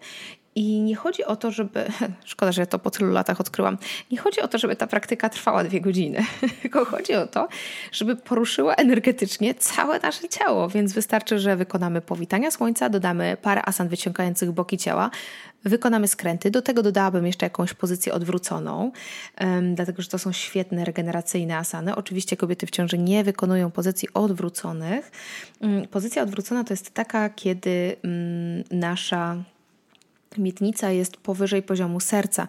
I 0.57 0.81
nie 0.81 0.97
chodzi 0.97 1.25
o 1.25 1.37
to, 1.37 1.51
żeby. 1.51 1.85
Szkoda, 2.25 2.53
że 2.53 2.63
ja 2.63 2.67
to 2.67 2.79
po 2.79 2.91
tylu 2.91 3.13
latach 3.13 3.41
odkryłam. 3.41 3.79
Nie 4.11 4.19
chodzi 4.19 4.41
o 4.41 4.49
to, 4.49 4.59
żeby 4.59 4.77
ta 4.77 4.87
praktyka 4.87 5.29
trwała 5.29 5.65
dwie 5.65 5.81
godziny, 5.81 6.25
tylko 6.63 6.85
chodzi 6.85 7.15
o 7.15 7.27
to, 7.27 7.49
żeby 7.93 8.17
poruszyła 8.17 8.75
energetycznie 8.75 9.55
całe 9.55 10.01
nasze 10.01 10.29
ciało. 10.29 10.69
Więc 10.69 10.93
wystarczy, 10.93 11.39
że 11.39 11.57
wykonamy 11.57 12.01
powitania 12.01 12.51
słońca, 12.51 12.89
dodamy 12.89 13.37
parę 13.43 13.63
asan 13.65 13.89
wyciągających 13.89 14.53
boki 14.53 14.79
ciała, 14.79 15.11
wykonamy 15.65 16.09
skręty. 16.09 16.51
Do 16.51 16.63
tego 16.63 16.83
dodałabym 16.83 17.27
jeszcze 17.27 17.47
jakąś 17.47 17.75
pozycję 17.75 18.13
odwróconą, 18.13 18.93
um, 19.41 19.75
dlatego 19.75 20.03
że 20.03 20.09
to 20.09 20.19
są 20.19 20.33
świetne 20.33 20.85
regeneracyjne 20.85 21.57
asany. 21.57 21.97
Oczywiście 21.97 22.37
kobiety 22.37 22.67
w 22.67 22.71
ciąży 22.71 22.99
nie 22.99 23.25
wykonują 23.25 23.71
pozycji 23.71 24.09
odwróconych. 24.15 25.11
Um, 25.61 25.89
pozycja 25.89 26.23
odwrócona 26.23 26.65
to 26.65 26.73
jest 26.73 26.95
taka, 26.95 27.29
kiedy 27.29 27.97
um, 28.05 28.65
nasza 28.71 29.37
miednica 30.39 30.91
jest 30.91 31.17
powyżej 31.17 31.63
poziomu 31.63 32.01
serca. 32.01 32.49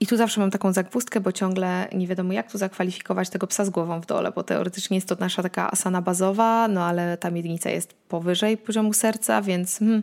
I 0.00 0.06
tu 0.06 0.16
zawsze 0.16 0.40
mam 0.40 0.50
taką 0.50 0.72
zagwózdkę, 0.72 1.20
bo 1.20 1.32
ciągle 1.32 1.88
nie 1.94 2.06
wiadomo, 2.06 2.32
jak 2.32 2.52
tu 2.52 2.58
zakwalifikować 2.58 3.30
tego 3.30 3.46
psa 3.46 3.64
z 3.64 3.70
głową 3.70 4.00
w 4.00 4.06
dole, 4.06 4.32
bo 4.32 4.42
teoretycznie 4.42 4.96
jest 4.96 5.08
to 5.08 5.16
nasza 5.20 5.42
taka 5.42 5.70
asana 5.70 6.02
bazowa, 6.02 6.68
no 6.68 6.84
ale 6.84 7.16
ta 7.16 7.30
miednica 7.30 7.70
jest 7.70 7.94
powyżej 7.94 8.56
poziomu 8.56 8.92
serca, 8.92 9.42
więc 9.42 9.78
hmm, 9.78 10.02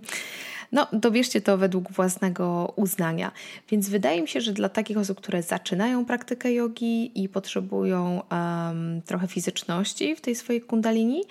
no, 0.71 0.87
dobierzcie 0.93 1.41
to 1.41 1.57
według 1.57 1.91
własnego 1.91 2.73
uznania. 2.75 3.31
Więc 3.69 3.89
wydaje 3.89 4.21
mi 4.21 4.27
się, 4.27 4.41
że 4.41 4.53
dla 4.53 4.69
takich 4.69 4.97
osób, 4.97 5.17
które 5.17 5.43
zaczynają 5.43 6.05
praktykę 6.05 6.53
jogi 6.53 7.23
i 7.23 7.29
potrzebują 7.29 8.21
um, 8.31 9.01
trochę 9.01 9.27
fizyczności 9.27 10.15
w 10.15 10.21
tej 10.21 10.35
swojej 10.35 10.61
kundalini, 10.61 11.23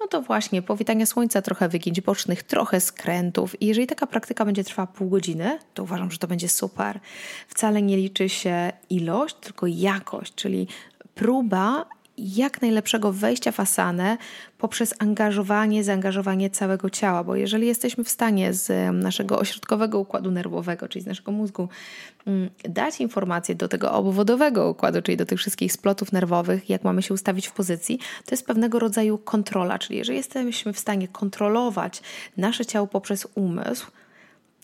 no 0.00 0.08
to 0.08 0.22
właśnie 0.22 0.62
powitanie 0.62 1.06
słońca, 1.06 1.42
trochę 1.42 1.68
wygięć 1.68 2.00
bocznych, 2.00 2.42
trochę 2.42 2.80
skrętów. 2.80 3.62
I 3.62 3.66
jeżeli 3.66 3.86
taka 3.86 4.06
praktyka 4.06 4.44
będzie 4.44 4.64
trwała 4.64 4.86
pół 4.86 5.08
godziny, 5.08 5.58
to 5.74 5.82
uważam, 5.82 6.10
że 6.10 6.18
to 6.18 6.26
będzie 6.26 6.48
super. 6.48 7.00
Wcale 7.48 7.82
nie 7.82 7.96
liczy 7.96 8.28
się 8.28 8.72
ilość, 8.90 9.34
tylko 9.34 9.66
jakość, 9.66 10.34
czyli 10.34 10.68
próba 11.14 11.86
jak 12.18 12.62
najlepszego 12.62 13.12
wejścia 13.12 13.52
w 13.52 13.60
asanę 13.60 14.18
poprzez 14.58 14.94
angażowanie, 14.98 15.84
zaangażowanie 15.84 16.50
całego 16.50 16.90
ciała, 16.90 17.24
bo 17.24 17.36
jeżeli 17.36 17.66
jesteśmy 17.66 18.04
w 18.04 18.08
stanie 18.08 18.52
z 18.52 18.94
naszego 19.02 19.38
ośrodkowego 19.38 19.98
układu 19.98 20.30
nerwowego, 20.30 20.88
czyli 20.88 21.02
z 21.02 21.06
naszego 21.06 21.32
mózgu, 21.32 21.68
mm, 22.26 22.50
dać 22.64 23.00
informacje 23.00 23.54
do 23.54 23.68
tego 23.68 23.92
obwodowego 23.92 24.70
układu, 24.70 25.02
czyli 25.02 25.16
do 25.16 25.26
tych 25.26 25.38
wszystkich 25.38 25.72
splotów 25.72 26.12
nerwowych, 26.12 26.70
jak 26.70 26.84
mamy 26.84 27.02
się 27.02 27.14
ustawić 27.14 27.48
w 27.48 27.52
pozycji, 27.52 27.98
to 27.98 28.34
jest 28.34 28.46
pewnego 28.46 28.78
rodzaju 28.78 29.18
kontrola, 29.18 29.78
czyli 29.78 29.98
jeżeli 29.98 30.18
jesteśmy 30.18 30.72
w 30.72 30.78
stanie 30.78 31.08
kontrolować 31.08 32.02
nasze 32.36 32.66
ciało 32.66 32.86
poprzez 32.86 33.28
umysł, 33.34 33.86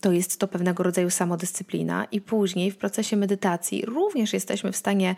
to 0.01 0.11
jest 0.11 0.39
to 0.39 0.47
pewnego 0.47 0.83
rodzaju 0.83 1.09
samodyscyplina, 1.09 2.05
i 2.11 2.21
później 2.21 2.71
w 2.71 2.77
procesie 2.77 3.17
medytacji 3.17 3.85
również 3.85 4.33
jesteśmy 4.33 4.71
w 4.71 4.75
stanie 4.75 5.15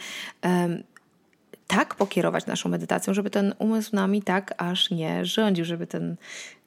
tak 1.67 1.95
pokierować 1.95 2.45
naszą 2.45 2.69
medytacją, 2.69 3.13
żeby 3.13 3.29
ten 3.29 3.53
umysł 3.59 3.95
nami 3.95 4.21
tak 4.21 4.53
aż 4.57 4.91
nie 4.91 5.25
rządził, 5.25 5.65
żeby 5.65 5.87
ten 5.87 6.15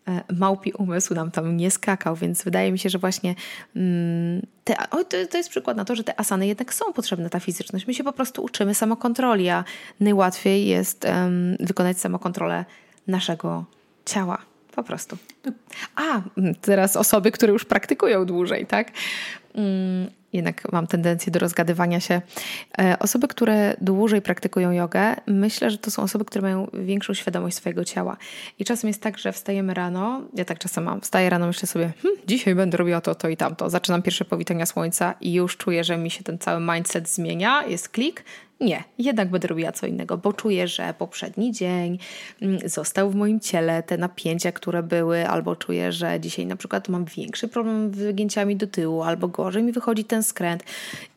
e, 0.08 0.20
małpi 0.32 0.72
umysł 0.72 1.14
nam 1.14 1.30
tam 1.30 1.56
nie 1.56 1.70
skakał, 1.70 2.16
więc 2.16 2.44
wydaje 2.44 2.72
mi 2.72 2.78
się, 2.78 2.88
że 2.88 2.98
właśnie 2.98 3.34
mm, 3.76 4.42
te, 4.64 4.76
to, 4.90 5.04
to 5.30 5.36
jest 5.36 5.50
przykład 5.50 5.76
na 5.76 5.84
to, 5.84 5.96
że 5.96 6.04
te 6.04 6.20
asany 6.20 6.46
jednak 6.46 6.74
są 6.74 6.92
potrzebne, 6.92 7.30
ta 7.30 7.40
fizyczność. 7.40 7.86
My 7.86 7.94
się 7.94 8.04
po 8.04 8.12
prostu 8.12 8.44
uczymy 8.44 8.74
samokontroli, 8.74 9.48
a 9.48 9.64
najłatwiej 10.00 10.66
jest 10.66 11.04
um, 11.04 11.56
wykonać 11.60 12.00
samokontrolę 12.00 12.64
naszego 13.06 13.64
ciała. 14.04 14.38
Po 14.74 14.82
prostu. 14.82 15.16
A, 15.96 16.20
teraz 16.60 16.96
osoby, 16.96 17.30
które 17.32 17.52
już 17.52 17.64
praktykują 17.64 18.26
dłużej, 18.26 18.66
tak? 18.66 18.92
Jednak 20.34 20.72
mam 20.72 20.86
tendencję 20.86 21.32
do 21.32 21.38
rozgadywania 21.38 22.00
się. 22.00 22.22
E, 22.78 22.96
osoby, 22.98 23.28
które 23.28 23.76
dłużej 23.80 24.22
praktykują 24.22 24.72
jogę, 24.72 25.16
myślę, 25.26 25.70
że 25.70 25.78
to 25.78 25.90
są 25.90 26.02
osoby, 26.02 26.24
które 26.24 26.42
mają 26.42 26.66
większą 26.72 27.14
świadomość 27.14 27.56
swojego 27.56 27.84
ciała. 27.84 28.16
I 28.58 28.64
czasem 28.64 28.88
jest 28.88 29.02
tak, 29.02 29.18
że 29.18 29.32
wstajemy 29.32 29.74
rano, 29.74 30.22
ja 30.34 30.44
tak 30.44 30.58
czasem 30.58 30.84
mam, 30.84 31.00
wstaję 31.00 31.30
rano, 31.30 31.46
myślę 31.46 31.68
sobie, 31.68 31.92
hm, 32.02 32.14
dzisiaj 32.26 32.54
będę 32.54 32.76
robiła 32.76 33.00
to, 33.00 33.14
to 33.14 33.28
i 33.28 33.36
tamto. 33.36 33.70
Zaczynam 33.70 34.02
pierwsze 34.02 34.24
powitania 34.24 34.66
słońca 34.66 35.14
i 35.20 35.32
już 35.32 35.56
czuję, 35.56 35.84
że 35.84 35.96
mi 35.96 36.10
się 36.10 36.24
ten 36.24 36.38
cały 36.38 36.74
mindset 36.74 37.08
zmienia, 37.08 37.66
jest 37.66 37.88
klik, 37.88 38.24
nie, 38.60 38.84
jednak 38.98 39.30
będę 39.30 39.48
robiła 39.48 39.72
co 39.72 39.86
innego, 39.86 40.18
bo 40.18 40.32
czuję, 40.32 40.68
że 40.68 40.94
poprzedni 40.98 41.52
dzień 41.52 41.98
mm, 42.42 42.68
został 42.68 43.10
w 43.10 43.14
moim 43.14 43.40
ciele, 43.40 43.82
te 43.82 43.98
napięcia, 43.98 44.52
które 44.52 44.82
były, 44.82 45.28
albo 45.28 45.56
czuję, 45.56 45.92
że 45.92 46.20
dzisiaj 46.20 46.46
na 46.46 46.56
przykład 46.56 46.88
mam 46.88 47.04
większy 47.04 47.48
problem 47.48 47.94
z 47.94 47.98
wygięciami 47.98 48.56
do 48.56 48.66
tyłu, 48.66 49.02
albo 49.02 49.28
gorzej 49.28 49.62
mi 49.62 49.72
wychodzi 49.72 50.04
ten 50.04 50.22
skręt. 50.24 50.64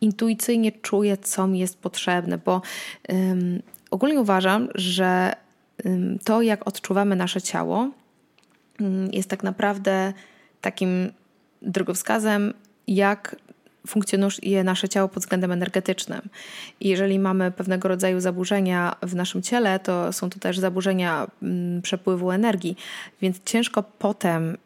Intuicyjnie 0.02 0.72
czuję, 0.72 1.18
co 1.18 1.48
mi 1.48 1.60
jest 1.60 1.78
potrzebne, 1.78 2.38
bo 2.38 2.62
um, 3.10 3.62
ogólnie 3.92 4.20
uważam, 4.20 4.68
że 4.76 5.34
um, 5.86 6.20
to, 6.20 6.42
jak 6.42 6.68
odczuwamy 6.68 7.16
nasze 7.16 7.42
ciało, 7.42 7.90
um, 8.80 9.10
jest 9.12 9.30
tak 9.30 9.44
naprawdę 9.44 10.14
takim 10.62 11.12
drogowskazem, 11.62 12.54
jak 12.88 13.36
funkcjonuje 13.88 14.64
nasze 14.64 14.90
ciało 14.90 15.10
pod 15.10 15.24
względem 15.24 15.52
energetycznym. 15.52 16.22
I 16.80 16.90
jeżeli 16.90 17.20
mamy 17.20 17.52
pewnego 17.52 17.88
rodzaju 17.88 18.20
zaburzenia 18.20 18.96
w 19.02 19.16
naszym 19.16 19.42
ciele, 19.42 19.80
to 19.80 20.14
są 20.14 20.30
to 20.30 20.40
też 20.40 20.60
zaburzenia 20.60 21.28
przepływu 21.84 22.32
energii, 22.32 22.78
więc 23.22 23.44
ciężko 23.44 23.84
potem 23.84 24.58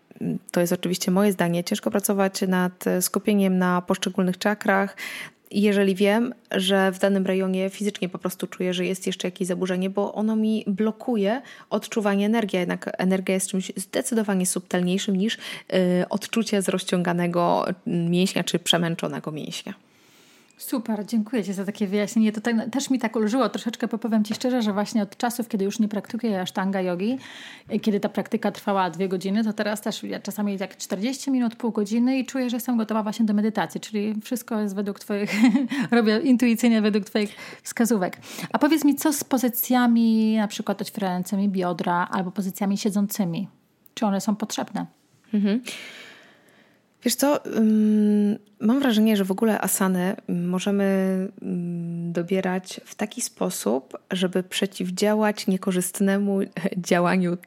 to 0.51 0.61
jest 0.61 0.73
oczywiście 0.73 1.11
moje 1.11 1.31
zdanie, 1.31 1.63
ciężko 1.63 1.91
pracować 1.91 2.41
nad 2.41 2.85
skupieniem 3.01 3.57
na 3.57 3.81
poszczególnych 3.81 4.37
czakrach, 4.37 4.95
jeżeli 5.51 5.95
wiem, 5.95 6.33
że 6.51 6.91
w 6.91 6.99
danym 6.99 7.25
rejonie 7.25 7.69
fizycznie 7.69 8.09
po 8.09 8.17
prostu 8.17 8.47
czuję, 8.47 8.73
że 8.73 8.85
jest 8.85 9.07
jeszcze 9.07 9.27
jakieś 9.27 9.47
zaburzenie, 9.47 9.89
bo 9.89 10.13
ono 10.13 10.35
mi 10.35 10.63
blokuje 10.67 11.41
odczuwanie 11.69 12.25
energii, 12.25 12.59
jednak 12.59 12.91
energia 12.97 13.35
jest 13.35 13.49
czymś 13.49 13.71
zdecydowanie 13.75 14.45
subtelniejszym 14.45 15.15
niż 15.15 15.37
yy, 15.37 15.79
odczucie 16.09 16.61
zrozciąganego 16.61 17.65
mięśnia 17.87 18.43
czy 18.43 18.59
przemęczonego 18.59 19.31
mięśnia. 19.31 19.73
Super, 20.61 21.05
dziękuję 21.05 21.43
Ci 21.43 21.53
za 21.53 21.65
takie 21.65 21.87
wyjaśnienie. 21.87 22.31
To 22.31 22.41
tak, 22.41 22.55
też 22.71 22.89
mi 22.89 22.99
tak 22.99 23.15
ulżyło 23.15 23.49
troszeczkę, 23.49 23.87
bo 23.87 23.97
powiem 23.97 24.23
Ci 24.23 24.33
szczerze, 24.33 24.61
że 24.61 24.73
właśnie 24.73 25.03
od 25.03 25.17
czasów, 25.17 25.47
kiedy 25.47 25.65
już 25.65 25.79
nie 25.79 25.87
praktykuję 25.87 26.41
asztanga 26.41 26.81
jogi, 26.81 27.17
kiedy 27.81 27.99
ta 27.99 28.09
praktyka 28.09 28.51
trwała 28.51 28.89
dwie 28.89 29.09
godziny, 29.09 29.43
to 29.43 29.53
teraz 29.53 29.81
też 29.81 30.03
ja 30.03 30.19
czasami 30.19 30.57
jak 30.59 30.77
40 30.77 31.31
minut, 31.31 31.55
pół 31.55 31.71
godziny 31.71 32.19
i 32.19 32.25
czuję, 32.25 32.49
że 32.49 32.57
jestem 32.57 32.77
gotowa 32.77 33.03
właśnie 33.03 33.25
do 33.25 33.33
medytacji, 33.33 33.81
czyli 33.81 34.15
wszystko 34.23 34.59
jest 34.59 34.75
według 34.75 34.99
Twoich, 34.99 35.31
robię 35.91 36.19
intuicyjnie 36.19 36.81
według 36.81 37.05
Twoich 37.05 37.35
wskazówek. 37.63 38.17
A 38.53 38.59
powiedz 38.59 38.85
mi, 38.85 38.95
co 38.95 39.13
z 39.13 39.23
pozycjami 39.23 40.35
na 40.37 40.47
przykład 40.47 40.81
otwierającymi 40.81 41.49
biodra 41.49 42.07
albo 42.11 42.31
pozycjami 42.31 42.77
siedzącymi? 42.77 43.47
Czy 43.93 44.05
one 44.05 44.21
są 44.21 44.35
potrzebne? 44.35 44.85
Mhm. 45.33 45.61
Wiesz 47.03 47.15
co, 47.15 47.39
mam 48.59 48.79
wrażenie, 48.79 49.17
że 49.17 49.25
w 49.25 49.31
ogóle 49.31 49.61
asany 49.61 50.15
możemy 50.29 51.27
dobierać 52.11 52.81
w 52.85 52.95
taki 52.95 53.21
sposób, 53.21 53.97
żeby 54.11 54.43
przeciwdziałać 54.43 55.47
niekorzystnemu 55.47 56.39
działaniu 56.89 57.37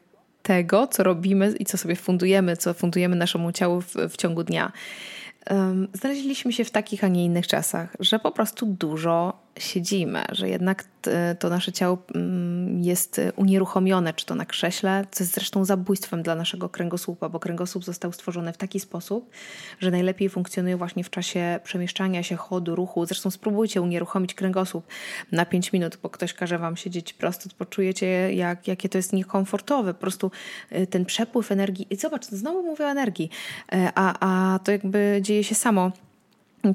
tego, 0.43 0.87
co 0.87 1.03
robimy 1.03 1.55
i 1.59 1.65
co 1.65 1.79
sobie 1.79 1.97
fundujemy, 1.97 2.57
co 2.57 2.75
fundujemy 2.75 3.17
naszemu 3.17 3.53
ciału 3.53 3.81
w, 3.81 3.95
w 3.95 4.17
ciągu 4.17 4.45
dnia. 4.45 4.73
Znaleźliśmy 5.93 6.53
się 6.53 6.65
w 6.65 6.71
takich, 6.71 7.05
a 7.05 7.09
nie 7.09 7.25
innych 7.25 7.47
czasach, 7.47 7.97
że 8.01 8.19
po 8.19 8.33
prostu 8.33 8.67
dużo 8.67 9.39
siedzimy, 9.59 10.25
że 10.33 10.49
jednak 10.49 10.85
to 11.39 11.49
nasze 11.49 11.73
ciało 11.73 11.99
jest 12.85 13.21
unieruchomione, 13.37 14.15
czy 14.15 14.27
to 14.27 14.35
na 14.35 14.47
krześle, 14.47 15.05
co 15.11 15.25
jest 15.25 15.35
zresztą 15.35 15.65
zabójstwem 15.65 16.23
dla 16.23 16.35
naszego 16.35 16.69
kręgosłupa, 16.69 17.29
bo 17.29 17.41
kręgosłup 17.41 17.85
został 17.85 18.13
stworzony 18.13 18.53
w 18.53 18.57
taki 18.57 18.81
sposób, 18.81 19.31
że 19.81 19.91
najlepiej 19.91 20.29
funkcjonuje 20.29 20.77
właśnie 20.77 21.05
w 21.05 21.11
czasie 21.11 21.61
przemieszczania 21.65 22.23
się, 22.23 22.37
chodu, 22.37 22.77
ruchu. 22.77 23.07
Zresztą 23.07 23.31
spróbujcie 23.31 23.83
unieruchomić 23.83 24.35
kręgosłup 24.35 24.87
na 25.33 25.47
5 25.47 25.73
minut, 25.73 25.99
bo 26.03 26.11
ktoś 26.11 26.35
każe 26.35 26.59
wam 26.59 26.77
siedzieć 26.77 27.13
prosto, 27.13 27.51
poczujecie, 27.59 28.35
jak, 28.35 28.69
jakie 28.69 28.89
to 28.89 28.99
jest 28.99 29.13
niekomfortowe. 29.13 29.95
Po 29.95 30.01
prostu 30.01 30.31
y, 30.73 30.87
ten 30.87 31.05
przepływ 31.05 31.53
energii. 31.53 31.87
I 31.91 31.97
zobacz, 31.97 32.25
znowu 32.27 32.63
mówię 32.63 32.85
o 32.85 32.89
energii, 32.89 33.31
e, 33.73 33.93
a, 33.95 34.15
a 34.55 34.59
to 34.59 34.73
jakby 34.73 35.19
dzieje 35.23 35.45
się 35.45 35.55
samo 35.55 35.93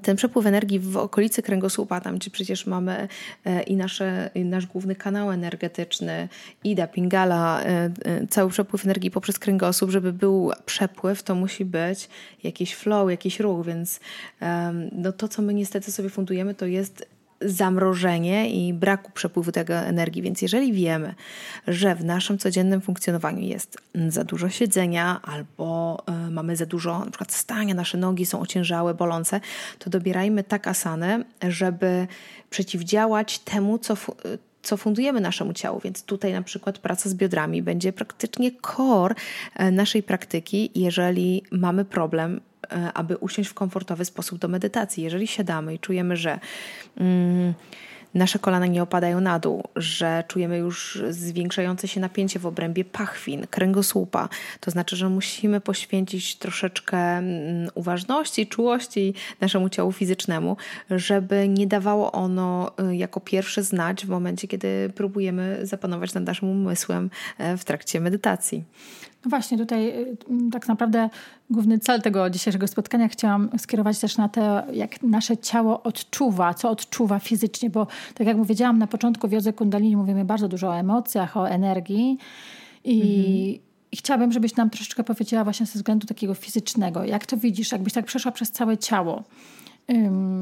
ten 0.02 0.16
przepływ 0.16 0.46
energii 0.46 0.80
w 0.80 0.98
okolicy 0.98 1.42
kręgosłupa, 1.42 2.02
tam 2.02 2.16
gdzie 2.18 2.32
przecież 2.32 2.66
mamy 2.66 3.08
e, 3.46 3.64
i, 3.64 3.76
nasze, 3.76 4.30
i 4.36 4.46
nasz 4.46 4.66
główny 4.66 4.96
kanał 4.96 5.32
energetyczny, 5.32 6.30
Ida, 6.64 6.88
Pingala, 6.88 7.62
e, 7.64 7.90
cały 8.30 8.50
przepływ 8.50 8.86
energii 8.86 9.12
poprzez 9.12 9.40
kręgosłup, 9.40 9.92
żeby 9.92 10.14
był 10.14 10.52
przepływ, 10.66 11.24
to 11.24 11.36
musi 11.36 11.66
być 11.66 12.10
jakiś 12.44 12.76
flow, 12.76 13.10
jakiś 13.10 13.40
ruch, 13.40 13.66
więc 13.66 14.00
no 14.92 15.12
to, 15.12 15.28
co 15.28 15.42
my 15.42 15.54
niestety 15.54 15.92
sobie 15.92 16.10
fundujemy, 16.10 16.56
to 16.56 16.66
jest 16.66 17.19
zamrożenie 17.42 18.50
i 18.50 18.74
braku 18.74 19.12
przepływu 19.12 19.52
tego 19.52 19.74
energii. 19.74 20.22
Więc 20.22 20.42
jeżeli 20.42 20.74
wiemy, 20.74 21.16
że 21.68 21.96
w 21.96 22.06
naszym 22.06 22.38
codziennym 22.38 22.82
funkcjonowaniu 22.82 23.42
jest 23.42 23.78
za 24.08 24.24
dużo 24.24 24.50
siedzenia 24.50 25.20
albo 25.24 25.98
y, 26.28 26.32
mamy 26.32 26.56
za 26.56 26.66
dużo 26.66 27.00
na 27.00 27.12
przykład 27.12 27.34
stania, 27.34 27.74
nasze 27.74 27.98
nogi 27.98 28.26
są 28.26 28.40
ociężałe, 28.40 28.94
bolące, 28.94 29.42
to 29.80 29.90
dobierajmy 29.90 30.44
tak 30.44 30.68
asanę, 30.68 31.24
żeby 31.50 32.08
przeciwdziałać 32.50 33.40
temu, 33.40 33.78
co 33.78 33.96
co 34.62 34.78
fundujemy 34.78 35.22
naszemu 35.22 35.54
ciału, 35.54 35.80
więc 35.84 36.04
tutaj 36.04 36.34
na 36.34 36.42
przykład 36.42 36.78
praca 36.78 37.10
z 37.10 37.14
biodrami 37.14 37.62
będzie 37.62 37.94
praktycznie 37.94 38.52
core 38.62 39.16
e, 39.56 39.72
naszej 39.72 40.04
praktyki, 40.04 40.72
jeżeli 40.76 41.44
mamy 41.52 41.86
problem 41.86 42.40
E, 42.40 42.49
aby 42.94 43.18
usiąść 43.18 43.50
w 43.50 43.54
komfortowy 43.54 44.06
sposób 44.06 44.40
do 44.40 44.48
medytacji. 44.48 45.04
Jeżeli 45.04 45.28
siadamy 45.28 45.74
i 45.74 45.80
czujemy, 45.80 46.18
że 46.18 46.40
mm, 46.98 47.54
nasze 48.14 48.40
kolana 48.40 48.66
nie 48.66 48.84
opadają 48.84 49.22
na 49.22 49.40
dół, 49.40 49.64
że 49.76 50.24
czujemy 50.28 50.58
już 50.58 51.04
zwiększające 51.10 51.88
się 51.88 52.00
napięcie 52.00 52.40
w 52.40 52.46
obrębie 52.46 52.86
pachwin, 52.86 53.48
kręgosłupa, 53.48 54.30
to 54.60 54.72
znaczy, 54.72 54.96
że 54.96 55.10
musimy 55.10 55.62
poświęcić 55.62 56.36
troszeczkę 56.36 56.98
mm, 56.98 57.70
uważności, 57.76 58.48
czułości 58.48 59.14
naszemu 59.42 59.70
ciału 59.70 59.92
fizycznemu, 59.92 60.58
żeby 60.90 61.48
nie 61.48 61.68
dawało 61.68 62.12
ono 62.12 62.72
y, 62.92 62.96
jako 62.96 63.20
pierwsze 63.20 63.64
znać 63.64 64.06
w 64.06 64.10
momencie, 64.10 64.48
kiedy 64.48 64.92
próbujemy 64.96 65.60
zapanować 65.64 66.14
nad 66.14 66.24
naszym 66.24 66.50
umysłem 66.50 67.10
e, 67.38 67.58
w 67.58 67.66
trakcie 67.66 68.00
medytacji. 68.00 68.64
No 69.26 69.30
właśnie, 69.30 69.58
tutaj 69.58 69.88
y, 69.88 70.18
tak 70.52 70.68
naprawdę 70.68 71.10
główny 71.50 71.80
cel 71.80 72.02
tego 72.02 72.30
dzisiejszego 72.30 72.68
spotkania 72.68 73.08
chciałam 73.08 73.50
skierować 73.58 74.00
też 74.00 74.18
na 74.18 74.30
to, 74.30 74.64
jak 74.74 75.04
nasze 75.04 75.38
ciało 75.38 75.84
odczuwa, 75.84 76.54
co 76.54 76.70
odczuwa 76.70 77.20
fizycznie, 77.20 77.70
bo 77.70 77.88
tak 78.14 78.28
jak 78.28 78.38
powiedziałam 78.38 78.78
na 78.78 78.88
początku 78.88 79.28
w 79.28 79.32
Jodze 79.32 79.54
Kundalini 79.54 79.98
mówimy 79.98 80.26
bardzo 80.26 80.48
dużo 80.48 80.68
o 80.68 80.78
emocjach, 80.78 81.38
o 81.38 81.50
energii 81.50 82.18
i, 82.84 83.02
mhm. 83.02 83.70
I 83.92 83.98
chciałabym, 83.98 84.32
żebyś 84.32 84.56
nam 84.56 84.70
troszeczkę 84.70 85.04
powiedziała 85.04 85.44
właśnie 85.44 85.66
ze 85.66 85.74
względu 85.74 86.08
takiego 86.08 86.34
fizycznego. 86.34 87.04
Jak 87.04 87.26
to 87.26 87.38
widzisz? 87.38 87.72
Jakbyś 87.72 87.94
tak 87.94 88.06
przeszła 88.06 88.32
przez 88.32 88.52
całe 88.52 88.78
ciało. 88.78 89.24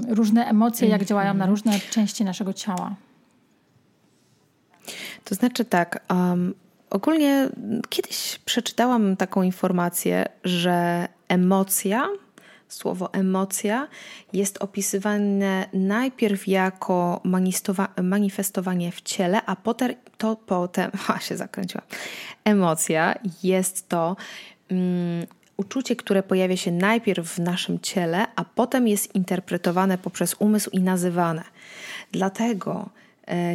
Różne 0.07 0.45
emocje, 0.45 0.87
jak 0.87 1.05
działają 1.05 1.33
na 1.33 1.45
różne 1.45 1.79
części 1.79 2.23
naszego 2.23 2.53
ciała. 2.53 2.95
To 5.23 5.35
znaczy 5.35 5.65
tak, 5.65 6.05
um, 6.09 6.53
Ogólnie 6.89 7.49
kiedyś 7.89 8.39
przeczytałam 8.45 9.17
taką 9.17 9.41
informację, 9.43 10.25
że 10.43 11.07
emocja, 11.27 12.09
słowo 12.67 13.13
emocja, 13.13 13.87
jest 14.33 14.57
opisywane 14.57 15.69
najpierw 15.73 16.47
jako 16.47 17.21
manifestowanie 17.97 18.91
w 18.91 19.01
ciele, 19.01 19.41
a 19.45 19.55
potem 19.55 19.93
to 20.17 20.35
potem, 20.35 20.91
a 21.07 21.19
się 21.19 21.37
zakręciła. 21.37 21.83
Emocja 22.43 23.15
jest 23.43 23.89
to 23.89 24.15
um, 24.71 25.25
uczucie, 25.57 25.95
które 25.95 26.23
pojawia 26.23 26.57
się 26.57 26.71
najpierw 26.71 27.27
w 27.27 27.39
naszym 27.39 27.79
ciele, 27.79 28.25
a 28.35 28.45
potem 28.45 28.87
jest 28.87 29.15
interpretowane 29.15 29.97
poprzez 29.97 30.35
umysł 30.39 30.69
i 30.69 30.79
nazywane. 30.79 31.43
Dlatego 32.11 32.89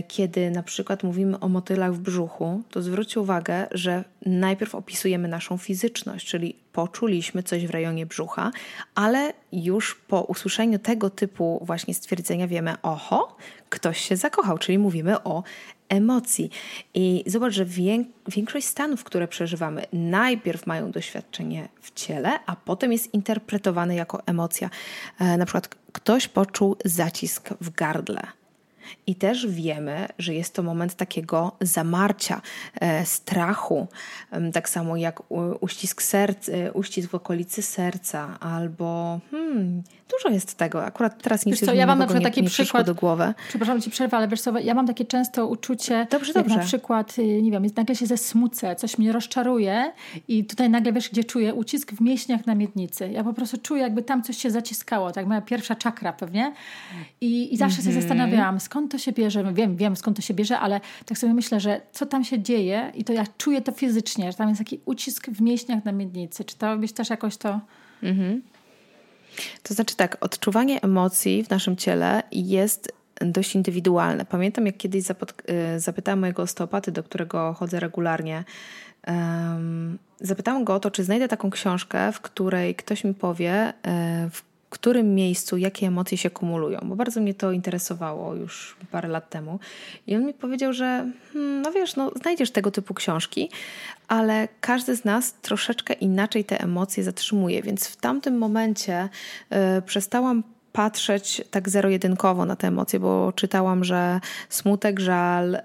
kiedy 0.08 0.50
na 0.50 0.62
przykład 0.62 1.02
mówimy 1.02 1.40
o 1.40 1.48
motylach 1.48 1.94
w 1.94 1.98
brzuchu, 1.98 2.62
to 2.70 2.82
zwróćcie 2.82 3.20
uwagę, 3.20 3.66
że 3.70 4.04
najpierw 4.26 4.74
opisujemy 4.74 5.28
naszą 5.28 5.58
fizyczność, 5.58 6.26
czyli 6.26 6.56
poczuliśmy 6.72 7.42
coś 7.42 7.66
w 7.66 7.70
rejonie 7.70 8.06
brzucha, 8.06 8.50
ale 8.94 9.32
już 9.52 9.94
po 9.94 10.20
usłyszeniu 10.20 10.78
tego 10.78 11.10
typu 11.10 11.62
właśnie 11.62 11.94
stwierdzenia 11.94 12.48
wiemy, 12.48 12.74
oho, 12.82 13.36
ktoś 13.68 14.00
się 14.00 14.16
zakochał, 14.16 14.58
czyli 14.58 14.78
mówimy 14.78 15.22
o 15.22 15.42
emocji. 15.88 16.50
I 16.94 17.24
zobacz, 17.26 17.52
że 17.52 17.66
większość 18.28 18.66
stanów, 18.66 19.04
które 19.04 19.28
przeżywamy, 19.28 19.86
najpierw 19.92 20.66
mają 20.66 20.90
doświadczenie 20.90 21.68
w 21.80 21.94
ciele, 21.94 22.30
a 22.46 22.56
potem 22.56 22.92
jest 22.92 23.14
interpretowane 23.14 23.94
jako 23.94 24.26
emocja. 24.26 24.70
E, 25.18 25.36
na 25.36 25.44
przykład 25.44 25.68
ktoś 25.92 26.28
poczuł 26.28 26.76
zacisk 26.84 27.50
w 27.60 27.70
gardle 27.70 28.41
i 29.06 29.14
też 29.14 29.46
wiemy, 29.46 30.08
że 30.18 30.34
jest 30.34 30.54
to 30.54 30.62
moment 30.62 30.94
takiego 30.94 31.56
zamarcia, 31.60 32.40
e, 32.80 33.06
strachu, 33.06 33.86
tak 34.52 34.68
samo 34.68 34.96
jak 34.96 35.22
uścisk, 35.60 36.02
serc, 36.02 36.48
e, 36.48 36.72
uścisk 36.72 37.10
w 37.10 37.14
okolicy 37.14 37.62
serca, 37.62 38.38
albo 38.40 39.20
hmm, 39.30 39.82
dużo 40.10 40.34
jest 40.34 40.54
tego. 40.54 40.84
Akurat 40.84 41.22
teraz 41.22 41.46
nic 41.46 41.60
co, 41.64 41.74
ja 41.74 41.86
mam 41.86 41.98
na 41.98 42.06
przykład 42.06 42.24
taki 42.24 42.42
nie 42.42 42.48
przykład, 42.48 42.86
do 42.86 42.94
głowy. 42.94 43.34
Przepraszam 43.48 43.80
ci 43.80 43.90
przerwę, 43.90 44.16
ale 44.16 44.28
wiesz 44.28 44.40
co, 44.40 44.58
ja 44.58 44.74
mam 44.74 44.86
takie 44.86 45.04
często 45.04 45.46
uczucie, 45.46 46.06
dobrze, 46.10 46.32
dobrze. 46.32 46.56
na 46.56 46.62
przykład, 46.62 47.18
y, 47.18 47.42
nie 47.42 47.50
wiem, 47.50 47.66
nagle 47.76 47.94
się 47.94 48.06
zesmucę, 48.06 48.76
coś 48.76 48.98
mnie 48.98 49.12
rozczaruje 49.12 49.92
i 50.28 50.44
tutaj 50.44 50.70
nagle 50.70 50.92
wiesz, 50.92 51.10
gdzie 51.10 51.24
czuję 51.24 51.54
ucisk 51.54 51.92
w 51.92 52.00
mięśniach 52.00 52.46
na 52.46 52.54
miednicy. 52.54 53.08
Ja 53.08 53.24
po 53.24 53.32
prostu 53.32 53.58
czuję, 53.58 53.82
jakby 53.82 54.02
tam 54.02 54.22
coś 54.22 54.36
się 54.36 54.50
zaciskało, 54.50 55.12
tak 55.12 55.26
moja 55.26 55.40
pierwsza 55.40 55.74
czakra 55.74 56.12
pewnie. 56.12 56.52
I, 57.20 57.54
i 57.54 57.56
zawsze 57.56 57.80
mm 57.80 57.90
-hmm. 57.90 57.94
się 57.94 57.96
mhm. 57.96 58.02
zastanawiałam, 58.02 58.60
skąd 58.60 58.81
to 58.88 58.98
się 58.98 59.12
bierze. 59.12 59.52
Wiem, 59.52 59.76
wiem 59.76 59.96
skąd 59.96 60.16
to 60.16 60.22
się 60.22 60.34
bierze, 60.34 60.58
ale 60.58 60.80
tak 61.06 61.18
sobie 61.18 61.34
myślę, 61.34 61.60
że 61.60 61.80
co 61.92 62.06
tam 62.06 62.24
się 62.24 62.42
dzieje 62.42 62.92
i 62.94 63.04
to 63.04 63.12
ja 63.12 63.24
czuję 63.38 63.62
to 63.62 63.72
fizycznie, 63.72 64.32
że 64.32 64.38
tam 64.38 64.48
jest 64.48 64.58
taki 64.58 64.80
ucisk 64.84 65.30
w 65.30 65.40
mięśniach 65.40 65.84
na 65.84 65.92
miednicy. 65.92 66.44
Czy 66.44 66.56
to 66.56 66.76
byś 66.76 66.92
też 66.92 67.10
jakoś 67.10 67.36
to... 67.36 67.60
Mm 68.02 68.42
to 69.62 69.74
znaczy 69.74 69.96
tak, 69.96 70.16
odczuwanie 70.20 70.82
emocji 70.82 71.44
w 71.44 71.50
naszym 71.50 71.76
ciele 71.76 72.22
jest 72.32 72.92
dość 73.20 73.54
indywidualne. 73.54 74.24
Pamiętam, 74.24 74.66
jak 74.66 74.76
kiedyś 74.76 75.04
y, 75.10 75.80
zapytałam 75.80 76.20
mojego 76.20 76.42
osteopaty, 76.42 76.92
do 76.92 77.02
którego 77.02 77.54
chodzę 77.54 77.80
regularnie, 77.80 78.44
um, 79.06 79.98
zapytałam 80.20 80.64
go 80.64 80.74
o 80.74 80.80
to, 80.80 80.90
czy 80.90 81.04
znajdę 81.04 81.28
taką 81.28 81.50
książkę, 81.50 82.12
w 82.12 82.20
której 82.20 82.74
ktoś 82.74 83.04
mi 83.04 83.14
powie, 83.14 83.52
e, 83.52 84.30
w 84.30 84.51
którym 84.72 85.14
miejscu 85.14 85.56
jakie 85.56 85.86
emocje 85.86 86.18
się 86.18 86.30
kumulują, 86.30 86.80
bo 86.82 86.96
bardzo 86.96 87.20
mnie 87.20 87.34
to 87.34 87.52
interesowało 87.52 88.34
już 88.34 88.76
parę 88.90 89.08
lat 89.08 89.30
temu. 89.30 89.58
I 90.06 90.16
on 90.16 90.26
mi 90.26 90.34
powiedział, 90.34 90.72
że 90.72 91.10
hmm, 91.32 91.62
no 91.62 91.72
wiesz, 91.72 91.96
no, 91.96 92.10
znajdziesz 92.22 92.50
tego 92.50 92.70
typu 92.70 92.94
książki, 92.94 93.50
ale 94.08 94.48
każdy 94.60 94.96
z 94.96 95.04
nas 95.04 95.34
troszeczkę 95.42 95.94
inaczej 95.94 96.44
te 96.44 96.60
emocje 96.60 97.04
zatrzymuje, 97.04 97.62
więc 97.62 97.86
w 97.86 97.96
tamtym 97.96 98.38
momencie 98.38 99.08
y, 99.78 99.82
przestałam 99.82 100.42
patrzeć 100.72 101.42
tak 101.50 101.68
zero-jedynkowo 101.68 102.44
na 102.44 102.56
te 102.56 102.68
emocje, 102.68 103.00
bo 103.00 103.32
czytałam, 103.36 103.84
że 103.84 104.20
smutek, 104.48 105.00
żal, 105.00 105.58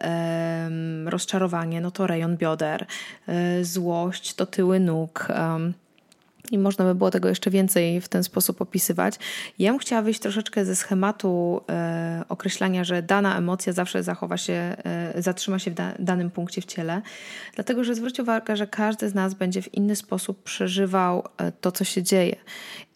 rozczarowanie, 1.06 1.82
no 1.82 1.92
to 1.92 2.08
rejon 2.08 2.38
bioder, 2.38 2.86
y, 3.60 3.66
złość 3.66 4.34
to 4.34 4.46
tyły 4.46 4.80
nóg, 4.80 5.28
i 6.52 6.58
można 6.58 6.86
by 6.86 6.96
było 6.96 7.12
tego 7.12 7.30
jeszcze 7.30 7.50
więcej 7.50 8.02
w 8.02 8.08
ten 8.08 8.24
sposób 8.24 8.62
opisywać. 8.62 9.16
Ja 9.60 9.72
bym 9.72 9.80
chciała 9.80 10.02
wyjść 10.02 10.20
troszeczkę 10.20 10.66
ze 10.66 10.76
schematu 10.76 11.62
e, 11.70 12.24
określania, 12.30 12.84
że 12.84 13.02
dana 13.02 13.38
emocja 13.38 13.74
zawsze 13.74 14.04
zachowa 14.04 14.38
się, 14.38 14.54
e, 14.54 15.22
zatrzyma 15.22 15.60
się 15.60 15.72
w 15.72 15.74
da, 15.74 15.94
danym 16.00 16.32
punkcie 16.32 16.62
w 16.62 16.66
ciele, 16.66 17.02
dlatego 17.56 17.84
że 17.84 17.96
zwróć 17.96 18.20
uwagę, 18.20 18.58
że 18.58 18.68
każdy 18.68 19.10
z 19.10 19.14
nas 19.14 19.34
będzie 19.34 19.62
w 19.62 19.74
inny 19.74 19.96
sposób 19.96 20.44
przeżywał 20.44 21.24
e, 21.38 21.52
to, 21.52 21.72
co 21.72 21.84
się 21.84 22.04
dzieje. 22.04 22.36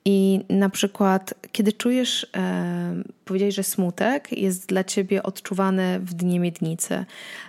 I 0.05 0.39
na 0.49 0.69
przykład, 0.69 1.33
kiedy 1.51 1.73
czujesz, 1.73 2.27
e, 2.35 3.03
powiedziałeś, 3.25 3.55
że 3.55 3.63
smutek 3.63 4.31
jest 4.31 4.67
dla 4.67 4.83
ciebie 4.83 5.23
odczuwany 5.23 5.99
w 5.99 6.13
dnie 6.13 6.39
miednicy. 6.39 7.05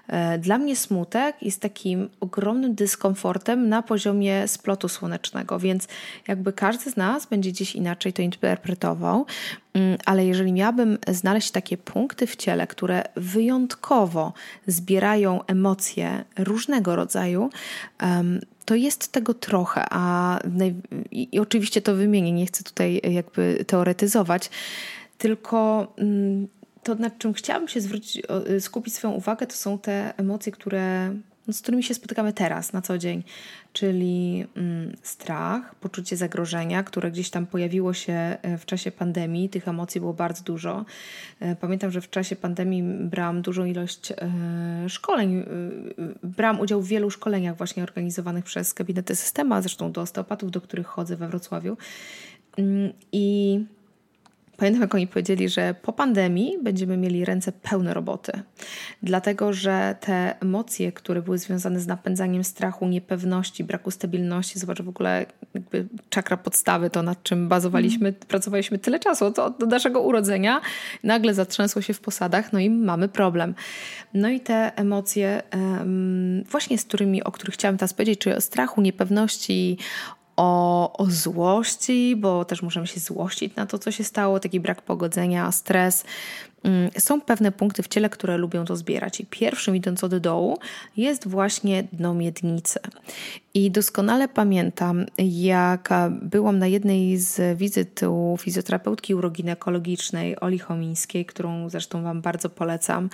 E, 0.09 0.39
dla 0.39 0.59
mnie 0.59 0.77
smutek 0.77 1.37
jest 1.43 1.61
takim 1.61 2.09
ogromnym 2.21 2.75
dyskomfortem 2.75 3.69
na 3.69 3.83
poziomie 3.83 4.49
splotu 4.49 4.89
słonecznego, 4.89 5.59
więc 5.59 5.89
jakby 6.29 6.53
każdy 6.53 6.91
z 6.91 6.97
nas 6.97 7.27
będzie 7.27 7.51
gdzieś 7.51 7.75
inaczej 7.75 8.13
to 8.13 8.23
interpretował. 8.23 9.27
Mm, 9.75 9.99
ale 10.05 10.27
jeżeli 10.27 10.53
miałabym 10.53 10.99
znaleźć 11.09 11.51
takie 11.51 11.77
punkty 11.77 12.27
w 12.27 12.37
ciele, 12.37 12.67
które 12.67 13.03
wyjątkowo 13.17 14.33
zbierają 14.67 15.45
emocje 15.47 16.25
różnego 16.39 16.97
rodzaju, 16.97 17.51
to 18.65 18.75
jest 18.75 19.13
tego 19.13 19.35
trochę, 19.35 19.85
a 19.91 20.39
i 21.11 21.41
oczywiście 21.41 21.83
to 21.83 21.95
wymienię, 21.95 22.33
nie 22.33 22.47
chcę 22.47 22.65
tutaj 22.65 23.01
jakby 23.11 23.65
teoretyzować, 23.67 24.51
tylko 25.19 25.87
mm, 25.97 26.49
to, 26.83 26.95
nad 26.95 27.19
czym 27.19 27.33
chciałabym 27.33 27.69
się 27.69 27.81
zwrócić, 27.81 28.23
skupić 28.61 28.95
swoją 28.95 29.15
uwagę, 29.15 29.47
to 29.47 29.55
są 29.55 29.79
te 29.79 30.15
emocje, 30.17 30.53
które 30.53 31.15
z 31.51 31.63
którymi 31.63 31.83
się 31.83 31.95
spotykamy 31.95 32.33
teraz, 32.33 32.73
na 32.73 32.83
co 32.83 32.99
dzień, 32.99 33.23
czyli 33.73 34.47
mm, 34.57 34.97
strach, 35.03 35.75
poczucie 35.75 36.17
zagrożenia, 36.17 36.83
które 36.83 37.11
gdzieś 37.11 37.31
tam 37.31 37.47
pojawiło 37.47 37.95
się 37.95 38.13
e, 38.13 38.59
w 38.59 38.67
czasie 38.67 38.91
pandemii. 38.91 39.49
Tych 39.49 39.69
emocji 39.69 40.01
było 40.01 40.15
bardzo 40.15 40.45
dużo. 40.45 40.85
E, 41.41 41.57
pamiętam, 41.57 41.91
że 41.91 42.01
w 42.01 42.11
czasie 42.11 42.37
pandemii 42.37 42.83
brałam 42.83 43.43
dużą 43.43 43.65
ilość 43.65 44.13
e, 44.13 44.89
szkoleń. 44.89 45.45
Brałam 46.23 46.61
udział 46.61 46.83
w 46.83 46.89
wielu 46.89 47.11
szkoleniach 47.11 47.57
właśnie 47.57 47.83
organizowanych 47.83 48.45
przez 48.45 48.73
gabinety 48.73 49.17
systema, 49.17 49.63
zresztą 49.63 49.93
do 49.93 50.01
osteopatów, 50.01 50.51
do 50.51 50.61
których 50.61 50.87
chodzę 50.87 51.17
we 51.17 51.29
Wrocławiu. 51.29 51.77
Mm, 52.57 52.93
I 53.13 53.61
Pamiętam, 54.57 54.83
jak 54.83 54.95
oni 54.95 55.07
powiedzieli, 55.07 55.49
że 55.49 55.75
po 55.83 55.93
pandemii 55.93 56.59
będziemy 56.63 56.97
mieli 56.97 57.25
ręce 57.25 57.53
pełne 57.53 57.95
roboty, 57.95 58.33
dlatego 59.03 59.53
że 59.53 59.97
te 60.01 60.41
emocje, 60.41 60.93
które 60.93 61.23
były 61.23 61.39
związane 61.39 61.81
z 61.81 61.87
napędzaniem 61.87 62.45
strachu, 62.45 62.89
niepewności, 62.89 63.65
braku 63.65 63.91
stabilności, 63.91 64.59
zobacz 64.59 64.83
w 64.83 64.89
ogóle 64.89 65.27
jakby 65.55 65.87
czakra 66.11 66.37
podstawy, 66.37 66.91
to 66.91 67.03
nad 67.03 67.23
czym 67.23 67.49
bazowaliśmy, 67.49 68.09
mm. 68.09 68.21
pracowaliśmy 68.29 68.79
tyle 68.79 68.99
czasu, 68.99 69.25
od, 69.27 69.39
od 69.39 69.61
naszego 69.61 70.01
urodzenia, 70.01 70.61
nagle 71.03 71.35
zatrzęsło 71.35 71.83
się 71.83 71.95
w 71.95 72.01
posadach, 72.01 72.53
no 72.53 72.59
i 72.59 72.71
mamy 72.71 73.09
problem. 73.09 73.55
No 74.15 74.29
i 74.29 74.41
te 74.41 74.77
emocje, 74.77 75.43
um, 75.55 76.45
właśnie 76.45 76.79
z 76.79 76.85
którymi, 76.85 77.23
o 77.23 77.33
których 77.33 77.55
chciałam 77.55 77.77
teraz 77.77 77.95
powiedzieć, 77.95 78.21
czyli 78.21 78.37
o 78.37 78.41
strachu, 78.41 78.81
niepewności, 78.81 79.79
o, 80.37 80.93
o 80.97 81.07
złości, 81.07 82.17
bo 82.17 82.45
też 82.45 82.63
możemy 82.63 82.87
się 82.87 83.01
złościć 83.01 83.57
na 83.57 83.67
to, 83.67 83.79
co 83.79 83.91
się 83.91 84.05
stało, 84.05 84.41
taki 84.41 84.61
brak 84.61 84.83
pogodzenia, 84.83 85.53
stres. 85.53 86.05
Mm, 86.65 86.91
są 86.99 87.21
pewne 87.21 87.53
punkty 87.53 87.83
w 87.83 87.89
ciele, 87.89 88.11
które 88.11 88.37
lubią 88.37 88.65
to 88.65 88.77
zbierać. 88.77 89.21
I 89.21 89.27
pierwszym, 89.27 89.77
idąc 89.77 90.05
od 90.05 90.17
dołu, 90.17 90.59
jest 90.97 91.29
właśnie 91.29 91.85
dno 91.93 92.15
miednicy. 92.15 92.81
I 93.55 93.71
doskonale 93.71 94.29
pamiętam, 94.29 95.07
jak 95.19 95.89
byłam 96.23 96.59
na 96.59 96.67
jednej 96.67 97.19
z 97.19 97.59
wizyt 97.59 98.01
u 98.03 98.37
fizjoterapeutki 98.41 99.15
uroginekologicznej 99.15 100.41
Oli 100.41 100.59
Chomińskiej, 100.59 101.27
którą 101.27 101.69
zresztą 101.69 102.03
Wam 102.03 102.23
bardzo 102.23 102.51
polecam. 102.51 103.09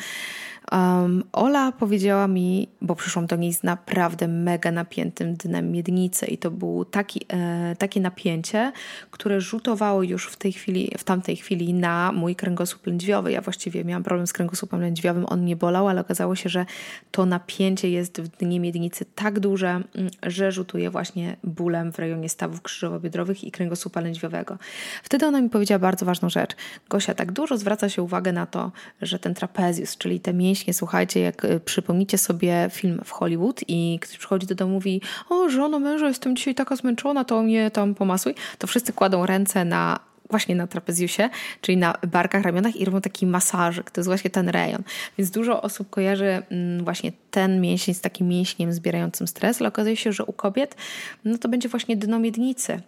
Um, 0.73 1.25
Ola 1.33 1.73
powiedziała 1.73 2.29
mi, 2.29 2.69
bo 2.83 2.95
przyszłam 2.95 3.27
do 3.27 3.37
niej 3.37 3.53
z 3.53 3.63
naprawdę 3.63 4.29
mega 4.29 4.73
napiętym 4.73 5.35
dnem 5.35 5.73
miednicy 5.73 6.27
i 6.27 6.39
to 6.39 6.51
było 6.51 6.85
taki, 6.85 7.21
e, 7.29 7.77
takie 7.79 8.01
napięcie, 8.01 8.73
które 9.11 9.41
rzutowało 9.41 10.03
już 10.03 10.27
w 10.27 10.37
tej 10.37 10.53
chwili, 10.53 10.93
w 10.99 11.05
tamtej 11.05 11.37
chwili 11.37 11.75
na 11.75 12.13
mój 12.13 12.37
kręgosłup 12.37 12.87
lędźwiowy. 12.87 13.33
Ja 13.33 13.41
właściwie 13.41 13.85
miałam 13.85 14.03
problem 14.03 14.27
z 14.27 14.33
kręgosłupem 14.33 14.81
lędźwiowym, 14.81 15.27
on 15.29 15.45
nie 15.45 15.57
bolał, 15.57 15.89
ale 15.89 16.01
okazało 16.01 16.37
się, 16.37 16.49
że 16.49 16.67
to 17.11 17.27
napięcie 17.27 17.91
jest 17.91 18.21
w 18.21 18.29
dnie 18.29 18.61
miednicy 18.61 19.05
tak 19.15 19.41
duże, 19.41 19.69
mm, 19.69 20.11
że 20.31 20.53
rzutuje 20.53 20.91
właśnie 20.91 21.37
bólem 21.45 21.93
w 21.93 21.99
rejonie 21.99 22.29
stawów 22.29 22.63
krzyżowo-biodrowych 22.63 23.45
i 23.45 23.51
kręgosłupa 23.51 24.01
lędźwiowego. 24.01 24.59
Wtedy 25.03 25.27
ona 25.27 25.41
mi 25.41 25.51
powiedziała 25.51 25.79
bardzo 25.79 26.07
ważną 26.07 26.31
rzecz. 26.31 26.57
Gosia, 26.89 27.15
tak 27.15 27.33
dużo 27.33 27.59
zwraca 27.59 27.89
się 27.89 28.03
uwagę 28.03 28.33
na 28.33 28.47
to, 28.47 28.73
że 29.03 29.19
ten 29.19 29.35
trapezjus, 29.35 29.97
czyli 29.97 30.21
te 30.21 30.35
mięśnie. 30.35 30.75
Słuchajcie, 30.75 31.21
jak 31.21 31.45
y, 31.45 31.61
przypomnicie 31.61 32.19
sobie 32.19 32.69
film 32.73 33.01
w 33.05 33.11
Hollywood 33.11 33.61
i 33.69 33.99
ktoś 34.03 34.19
przychodzi 34.19 34.47
do 34.47 34.55
domu 34.55 34.69
i 34.69 34.75
mówi, 34.75 35.01
o 35.29 35.49
żono, 35.49 35.79
męża, 35.79 36.09
jestem 36.09 36.37
dzisiaj 36.37 36.55
taka 36.55 36.77
zmęczona, 36.77 37.25
to 37.25 37.43
mnie 37.43 37.71
tam 37.71 37.95
pomasuj, 37.95 38.35
to 38.59 38.67
wszyscy 38.67 38.93
kładą 38.93 39.27
ręce 39.27 39.65
na 39.65 40.08
właśnie 40.31 40.55
na 40.55 40.67
trapezjusie, 40.67 41.29
czyli 41.61 41.79
na 41.79 41.95
barkach, 42.13 42.43
ramionach 42.43 42.77
i 42.77 42.85
robią 42.85 43.01
taki 43.01 43.27
masażyk. 43.27 43.91
To 43.91 44.01
jest 44.01 44.09
właśnie 44.09 44.31
ten 44.31 44.49
rejon. 44.49 44.83
Więc 45.19 45.31
dużo 45.31 45.63
osób 45.63 45.91
kojarzy 45.91 46.43
mm, 46.51 46.85
właśnie 46.85 47.13
ten 47.31 47.61
mięsień 47.61 47.95
z 47.95 48.01
takim 48.01 48.29
mięśniem 48.29 48.73
zbierającym 48.73 49.27
stres, 49.27 49.61
ale 49.61 49.69
okazuje 49.69 49.97
się, 49.97 50.13
że 50.13 50.25
u 50.25 50.33
kobiet 50.33 50.77
no 51.25 51.39
to 51.39 51.49
będzie 51.49 51.69
właśnie 51.69 51.97
dno 51.97 52.19
miednicy. 52.19 52.81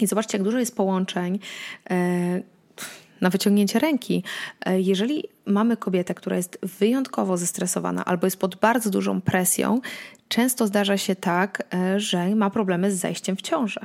I 0.00 0.06
zobaczcie, 0.06 0.38
jak 0.38 0.44
dużo 0.44 0.58
jest 0.58 0.76
połączeń, 0.76 1.38
e, 1.90 2.40
na 3.20 3.30
wyciągnięcie 3.30 3.78
ręki. 3.78 4.22
E, 4.66 4.80
jeżeli 4.80 5.24
mamy 5.46 5.76
kobietę, 5.76 6.14
która 6.14 6.36
jest 6.36 6.58
wyjątkowo 6.62 7.36
zestresowana 7.36 8.04
albo 8.04 8.26
jest 8.26 8.36
pod 8.36 8.56
bardzo 8.56 8.90
dużą 8.90 9.20
presją, 9.20 9.80
często 10.28 10.66
zdarza 10.66 10.96
się 10.98 11.16
tak, 11.16 11.62
e, 11.74 12.00
że 12.00 12.34
ma 12.34 12.50
problemy 12.50 12.92
z 12.92 12.98
zejściem 12.98 13.36
w 13.36 13.42
ciążę. 13.42 13.80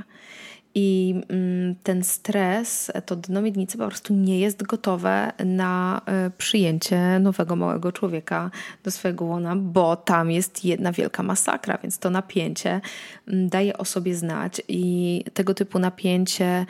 I 0.76 1.16
mm, 1.30 1.76
ten 1.84 2.04
stres, 2.04 2.92
to 3.06 3.16
dno 3.16 3.42
miednicy 3.42 3.78
po 3.78 3.88
prostu 3.88 4.14
nie 4.14 4.40
jest 4.40 4.64
gotowe 4.64 5.32
na 5.46 6.02
e, 6.06 6.32
przyjęcie 6.38 7.20
nowego 7.20 7.56
małego 7.56 7.92
człowieka 7.92 8.52
do 8.84 8.92
swojego 8.92 9.26
łona, 9.26 9.56
bo 9.56 9.96
tam 9.96 10.32
jest 10.32 10.66
jedna 10.66 10.92
wielka 10.92 11.24
masakra, 11.24 11.78
więc 11.84 12.00
to 12.00 12.10
napięcie 12.10 12.82
mm, 13.28 13.50
daje 13.50 13.78
o 13.78 13.86
sobie 13.86 14.16
znać. 14.16 14.62
I 14.68 15.24
tego 15.34 15.54
typu 15.54 15.80
napięcie 15.80 16.66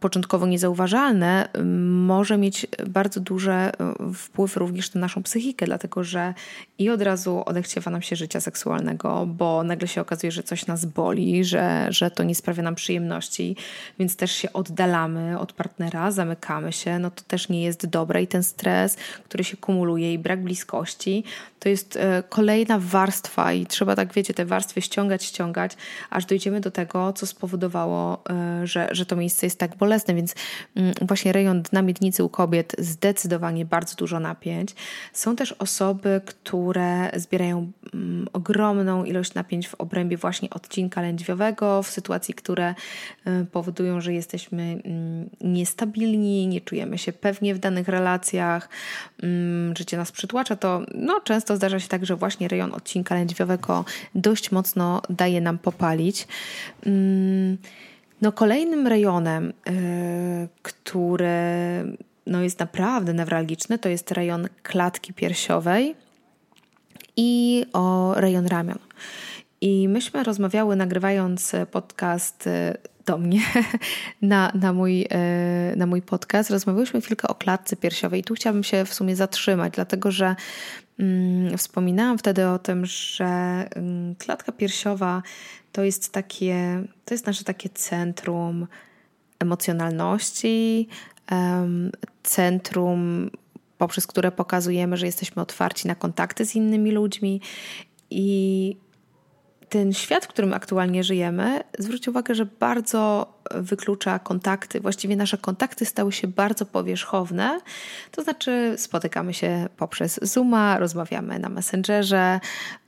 początkowo 0.00 0.46
niezauważalne 0.46 1.48
może 2.06 2.38
mieć 2.38 2.66
bardzo 2.88 3.20
duży 3.20 3.50
e, 3.50 3.72
wpływ 4.14 4.56
również 4.56 4.94
na 4.94 5.00
naszą 5.00 5.22
psychikę, 5.22 5.66
dlatego 5.66 6.04
że 6.04 6.34
i 6.78 6.90
od 6.90 7.02
razu 7.02 7.42
odechciewa 7.46 7.90
nam 7.90 8.02
się 8.02 8.16
życia 8.16 8.40
seksualnego, 8.40 9.26
bo 9.26 9.62
nagle 9.64 9.88
się 9.88 10.00
okazuje, 10.00 10.30
że 10.30 10.42
coś 10.42 10.66
nas 10.66 10.84
boli, 10.84 11.44
że, 11.44 11.86
że 11.90 12.10
to 12.10 12.22
nie 12.22 12.34
sprawia 12.34 12.62
nam 12.66 12.74
przyjemności, 12.74 13.56
więc 13.98 14.16
też 14.16 14.32
się 14.32 14.52
oddalamy 14.52 15.38
od 15.38 15.52
partnera, 15.52 16.10
zamykamy 16.10 16.72
się, 16.72 16.98
no 16.98 17.10
to 17.10 17.22
też 17.22 17.48
nie 17.48 17.62
jest 17.62 17.86
dobre 17.86 18.22
i 18.22 18.26
ten 18.26 18.42
stres, 18.42 18.96
który 19.24 19.44
się 19.44 19.56
kumuluje 19.56 20.12
i 20.12 20.18
brak 20.18 20.42
bliskości, 20.42 21.24
to 21.66 21.68
jest 21.68 21.96
e, 21.96 22.22
kolejna 22.28 22.78
warstwa 22.78 23.52
i 23.52 23.66
trzeba 23.66 23.96
tak, 23.96 24.12
wiecie, 24.12 24.34
te 24.34 24.44
warstwy 24.44 24.82
ściągać, 24.82 25.24
ściągać, 25.24 25.76
aż 26.10 26.24
dojdziemy 26.24 26.60
do 26.60 26.70
tego, 26.70 27.12
co 27.12 27.26
spowodowało, 27.26 28.22
e, 28.30 28.66
że, 28.66 28.88
że 28.90 29.06
to 29.06 29.16
miejsce 29.16 29.46
jest 29.46 29.58
tak 29.58 29.76
bolesne, 29.76 30.14
więc 30.14 30.34
mm, 30.76 30.94
właśnie 31.00 31.32
rejon 31.32 31.62
dna 31.62 31.82
miednicy 31.82 32.24
u 32.24 32.28
kobiet 32.28 32.76
zdecydowanie 32.78 33.64
bardzo 33.64 33.96
dużo 33.96 34.20
napięć. 34.20 34.74
Są 35.12 35.36
też 35.36 35.52
osoby, 35.52 36.20
które 36.26 37.10
zbierają 37.16 37.72
mm, 37.94 38.28
ogromną 38.32 39.04
ilość 39.04 39.34
napięć 39.34 39.68
w 39.68 39.74
obrębie 39.74 40.16
właśnie 40.16 40.50
odcinka 40.50 41.02
lędźwiowego, 41.02 41.82
w 41.82 41.90
sytuacji, 41.90 42.34
które 42.56 42.74
e, 43.24 43.44
powodują, 43.44 44.00
że 44.00 44.12
jesteśmy 44.12 44.62
mm, 44.62 45.30
niestabilni, 45.40 46.46
nie 46.46 46.60
czujemy 46.60 46.98
się 46.98 47.12
pewnie 47.12 47.54
w 47.54 47.58
danych 47.58 47.88
relacjach, 47.88 48.68
życie 49.78 49.96
nas 49.96 50.12
przytłacza, 50.12 50.56
to 50.56 50.82
no, 50.94 51.20
często 51.20 51.56
zdarza 51.56 51.80
się 51.80 51.88
tak, 51.88 52.06
że 52.06 52.16
właśnie 52.16 52.48
rejon 52.48 52.74
odcinka 52.74 53.14
lędźwiowego 53.14 53.84
dość 54.14 54.50
mocno 54.50 55.02
daje 55.10 55.40
nam 55.40 55.58
popalić. 55.58 56.28
Mm, 56.86 57.58
no 58.22 58.32
kolejnym 58.32 58.86
rejonem, 58.86 59.52
yy, 59.66 60.48
który 60.62 61.28
no 62.26 62.42
jest 62.42 62.58
naprawdę 62.58 63.14
newralgiczny, 63.14 63.78
to 63.78 63.88
jest 63.88 64.10
rejon 64.10 64.48
klatki 64.62 65.12
piersiowej 65.12 65.94
i 67.16 67.64
o 67.72 68.14
rejon 68.14 68.46
ramion. 68.46 68.78
I 69.60 69.88
myśmy 69.88 70.24
rozmawiały, 70.24 70.76
nagrywając 70.76 71.52
podcast 71.70 72.46
y, 72.46 72.76
do 73.06 73.18
mnie 73.18 73.40
na, 74.22 74.52
na, 74.54 74.72
mój, 74.72 75.02
y, 75.02 75.76
na 75.76 75.86
mój 75.86 76.02
podcast. 76.02 76.50
Rozmawialiśmy 76.50 77.00
chwilkę 77.00 77.28
o 77.28 77.34
klatce 77.34 77.76
piersiowej. 77.76 78.20
I 78.20 78.24
tu 78.24 78.34
chciałabym 78.34 78.64
się 78.64 78.84
w 78.84 78.94
sumie 78.94 79.16
zatrzymać, 79.16 79.72
dlatego 79.74 80.10
że 80.10 80.36
mm, 80.98 81.58
wspominałam 81.58 82.18
wtedy 82.18 82.48
o 82.48 82.58
tym, 82.58 82.86
że 82.86 83.24
mm, 83.74 84.14
klatka 84.14 84.52
piersiowa 84.52 85.22
to 85.72 85.82
jest 85.82 86.12
takie, 86.12 86.82
to 87.04 87.14
jest 87.14 87.26
nasze 87.26 87.44
takie 87.44 87.68
centrum 87.68 88.66
emocjonalności, 89.38 90.88
centrum, 92.22 93.30
poprzez 93.78 94.06
które 94.06 94.32
pokazujemy, 94.32 94.96
że 94.96 95.06
jesteśmy 95.06 95.42
otwarci 95.42 95.88
na 95.88 95.94
kontakty 95.94 96.46
z 96.46 96.54
innymi 96.54 96.92
ludźmi 96.92 97.40
i 98.10 98.76
ten 99.68 99.92
świat, 99.92 100.24
w 100.24 100.28
którym 100.28 100.54
aktualnie 100.54 101.04
żyjemy, 101.04 101.60
zwróć 101.78 102.08
uwagę, 102.08 102.34
że 102.34 102.46
bardzo 102.46 103.35
wyklucza 103.54 104.18
kontakty. 104.18 104.80
Właściwie 104.80 105.16
nasze 105.16 105.38
kontakty 105.38 105.86
stały 105.86 106.12
się 106.12 106.28
bardzo 106.28 106.66
powierzchowne, 106.66 107.60
to 108.10 108.22
znaczy 108.22 108.74
spotykamy 108.76 109.34
się 109.34 109.68
poprzez 109.76 110.18
Zooma, 110.22 110.78
rozmawiamy 110.78 111.38
na 111.38 111.48
Messengerze, 111.48 112.40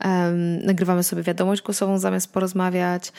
um, 0.04 0.66
nagrywamy 0.66 1.02
sobie 1.02 1.22
wiadomość 1.22 1.62
głosową 1.62 1.98
zamiast 1.98 2.32
porozmawiać, 2.32 3.12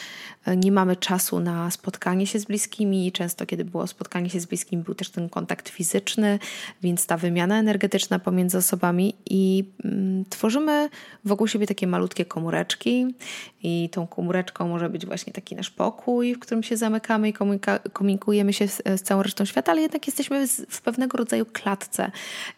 e, 0.46 0.58
nie 0.58 0.72
mamy 0.72 0.96
czasu 0.96 1.40
na 1.40 1.72
spotkanie 1.72 2.28
się 2.28 2.40
z 2.40 2.46
bliskimi. 2.46 3.12
Często, 3.12 3.46
kiedy 3.46 3.66
było 3.66 3.88
spotkanie 3.88 4.30
się 4.30 4.40
z 4.40 4.46
bliskimi, 4.46 4.84
był 4.84 4.96
też 4.96 5.10
ten 5.10 5.30
kontakt 5.30 5.70
fizyczny, 5.70 6.40
więc 6.82 7.06
ta 7.06 7.18
wymiana 7.18 7.60
energetyczna 7.60 8.20
pomiędzy 8.20 8.58
osobami 8.58 9.16
i 9.30 9.64
mm, 9.86 10.26
tworzymy 10.30 10.90
wokół 11.26 11.48
siebie 11.48 11.68
takie 11.68 11.88
malutkie 11.88 12.26
komóreczki 12.26 13.16
i 13.64 13.90
tą 13.92 14.08
komóreczką 14.08 14.68
może 14.68 14.90
być 14.90 15.06
właśnie 15.06 15.34
taki 15.34 15.56
nasz 15.56 15.70
pokój, 15.70 16.36
w 16.36 16.40
którym 16.40 16.64
się 16.64 16.78
zamykamy 16.78 17.29
i 17.30 17.60
komunikujemy 17.94 18.54
się 18.54 18.68
z, 18.68 18.82
z, 18.86 19.02
całą 19.02 19.24
resztą 19.24 19.46
świata, 19.46 19.72
ale 19.72 19.82
jednak 19.82 20.08
jesteśmy 20.08 20.48
w 20.48 20.82
pewnego 20.82 21.18
rodzaju 21.18 21.46
klatce. 21.46 22.12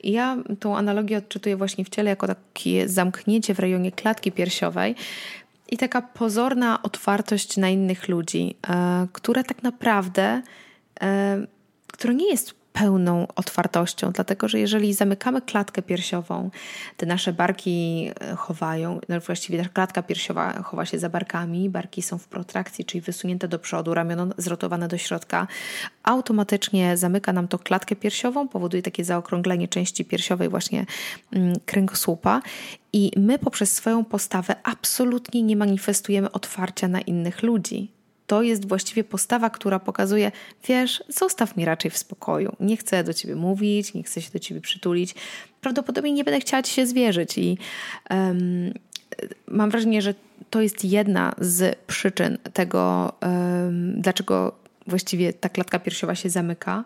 I 0.04 0.12
ja 0.12 0.38
tą 0.60 0.78
analogię 0.78 1.18
odczytuję 1.18 1.58
właśnie 1.58 1.86
w 1.86 1.90
ciele 1.90 2.10
jako 2.10 2.28
takie 2.28 2.90
zamknięcie 2.90 3.54
w 3.54 3.60
rejonie 3.60 3.92
klatki 3.92 4.32
piersiowej, 4.32 4.96
i 5.72 5.78
taka 5.78 6.02
pozorna 6.02 6.84
otwartość 6.84 7.58
na 7.58 7.70
innych 7.70 8.08
ludzi, 8.08 8.56
e, 8.70 9.08
która 9.14 9.44
tak 9.44 9.64
naprawdę, 9.64 10.42
e, 11.02 11.48
która 11.88 12.14
nie 12.14 12.30
jest 12.30 12.61
pełną 12.74 13.28
otwartością, 13.36 14.12
dlatego 14.12 14.48
że 14.48 14.60
jeżeli 14.60 14.94
zamykamy 14.94 15.42
klatkę 15.42 15.82
piersiową, 15.82 16.50
te 16.98 17.06
nasze 17.06 17.34
barki 17.34 18.10
e, 18.22 18.36
chowają, 18.36 19.00
no 19.10 19.20
właściwie 19.20 19.64
ta 19.64 19.70
klatka 19.70 20.04
piersiowa 20.04 20.64
chowa 20.64 20.86
się 20.86 21.00
za 21.00 21.10
barkami, 21.10 21.70
barki 21.70 22.02
są 22.02 22.18
w 22.18 22.28
protrakcji, 22.28 22.86
czyli 22.86 23.02
wysunięte 23.02 23.48
do 23.48 23.60
przodu, 23.60 23.94
ramiona 23.94 24.28
zrotowane 24.38 24.88
do 24.88 24.98
środka, 24.98 25.48
automatycznie 26.04 26.98
zamyka 26.98 27.34
nam 27.34 27.48
to 27.48 27.60
klatkę 27.60 27.96
piersiową, 27.96 28.48
powoduje 28.48 28.84
takie 28.84 29.04
zaokrąglenie 29.04 29.68
części 29.68 30.06
piersiowej 30.06 30.50
właśnie 30.50 30.86
mm, 31.32 31.54
kręgosłupa 31.66 32.42
i 32.94 33.12
my 33.18 33.40
poprzez 33.40 33.74
swoją 33.74 34.06
postawę 34.06 34.56
absolutnie 34.64 35.44
nie 35.44 35.56
manifestujemy 35.56 36.32
otwarcia 36.32 36.88
na 36.88 37.02
innych 37.02 37.44
ludzi 37.44 38.01
to 38.32 38.42
jest 38.42 38.68
właściwie 38.68 39.04
postawa, 39.04 39.50
która 39.50 39.80
pokazuje, 39.80 40.32
wiesz, 40.68 41.04
zostaw 41.10 41.56
mnie 41.56 41.66
raczej 41.66 41.92
w 41.92 41.98
spokoju. 41.98 42.56
Nie 42.60 42.78
chcę 42.78 43.04
do 43.04 43.14
ciebie 43.14 43.36
mówić, 43.36 43.94
nie 43.94 44.04
chcę 44.04 44.22
się 44.22 44.32
do 44.32 44.40
ciebie 44.40 44.62
przytulić. 44.62 45.16
Prawdopodobnie 45.62 46.12
nie 46.12 46.24
będę 46.24 46.40
chciała 46.40 46.64
ci 46.64 46.74
się 46.74 46.88
zwierzyć 46.88 47.38
i 47.38 47.58
um, 48.10 48.74
mam 49.48 49.70
wrażenie, 49.70 50.02
że 50.02 50.14
to 50.50 50.62
jest 50.62 50.86
jedna 50.86 51.34
z 51.40 51.76
przyczyn 51.88 52.38
tego, 52.54 53.14
um, 53.22 54.02
dlaczego 54.02 54.56
właściwie 54.88 55.34
ta 55.34 55.50
klatka 55.50 55.80
piersiowa 55.80 56.16
się 56.16 56.30
zamyka 56.30 56.84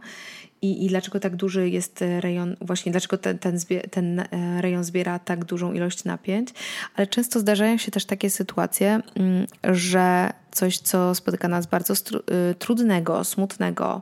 i, 0.62 0.86
i 0.86 0.88
dlaczego 0.88 1.20
tak 1.20 1.36
duży 1.36 1.70
jest 1.70 2.04
rejon, 2.20 2.56
właśnie 2.62 2.92
dlaczego 2.92 3.18
ten, 3.18 3.40
ten, 3.40 3.60
ten 3.92 4.20
e, 4.20 4.62
rejon 4.62 4.84
zbiera 4.84 5.20
tak 5.20 5.46
dużą 5.46 5.74
ilość 5.74 6.04
napięć, 6.04 6.50
ale 6.96 7.08
często 7.08 7.40
zdarzają 7.40 7.78
się 7.78 7.92
też 7.92 8.06
takie 8.06 8.30
sytuacje, 8.30 9.02
mm, 9.16 9.48
że 9.64 10.32
coś, 10.56 10.78
co 10.78 11.16
spotyka 11.16 11.48
nas 11.48 11.66
bardzo 11.66 11.94
y, 11.94 12.56
trudnego, 12.56 13.24
smutnego 13.24 14.02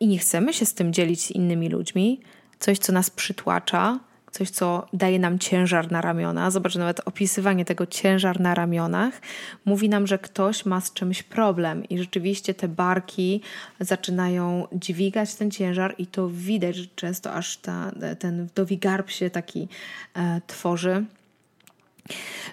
i 0.00 0.06
nie 0.06 0.18
chcemy 0.18 0.52
się 0.52 0.66
z 0.66 0.74
tym 0.74 0.92
dzielić 0.92 1.22
z 1.22 1.30
innymi 1.30 1.68
ludźmi, 1.68 2.20
coś, 2.58 2.78
co 2.78 2.92
nas 2.92 3.10
przytłacza, 3.10 3.98
coś, 4.30 4.50
co 4.50 4.86
daje 4.92 5.18
nam 5.18 5.38
ciężar 5.38 5.92
na 5.92 6.00
ramiona. 6.00 6.50
Zobacz, 6.50 6.74
nawet 6.74 7.00
opisywanie 7.04 7.64
tego 7.64 7.86
ciężar 7.86 8.40
na 8.40 8.54
ramionach 8.54 9.20
mówi 9.64 9.88
nam, 9.88 10.06
że 10.06 10.18
ktoś 10.18 10.66
ma 10.66 10.80
z 10.80 10.92
czymś 10.92 11.22
problem 11.22 11.84
i 11.88 11.98
rzeczywiście 11.98 12.54
te 12.54 12.68
barki 12.68 13.40
zaczynają 13.80 14.66
dźwigać 14.72 15.34
ten 15.34 15.50
ciężar 15.50 15.94
i 15.98 16.06
to 16.06 16.28
widać, 16.28 16.76
że 16.76 16.86
często 16.96 17.32
aż 17.32 17.56
ta, 17.56 17.92
ten 18.18 18.46
wdowi 18.46 18.78
garb 18.78 19.10
się 19.10 19.30
taki 19.30 19.68
e, 20.14 20.40
tworzy. 20.46 21.04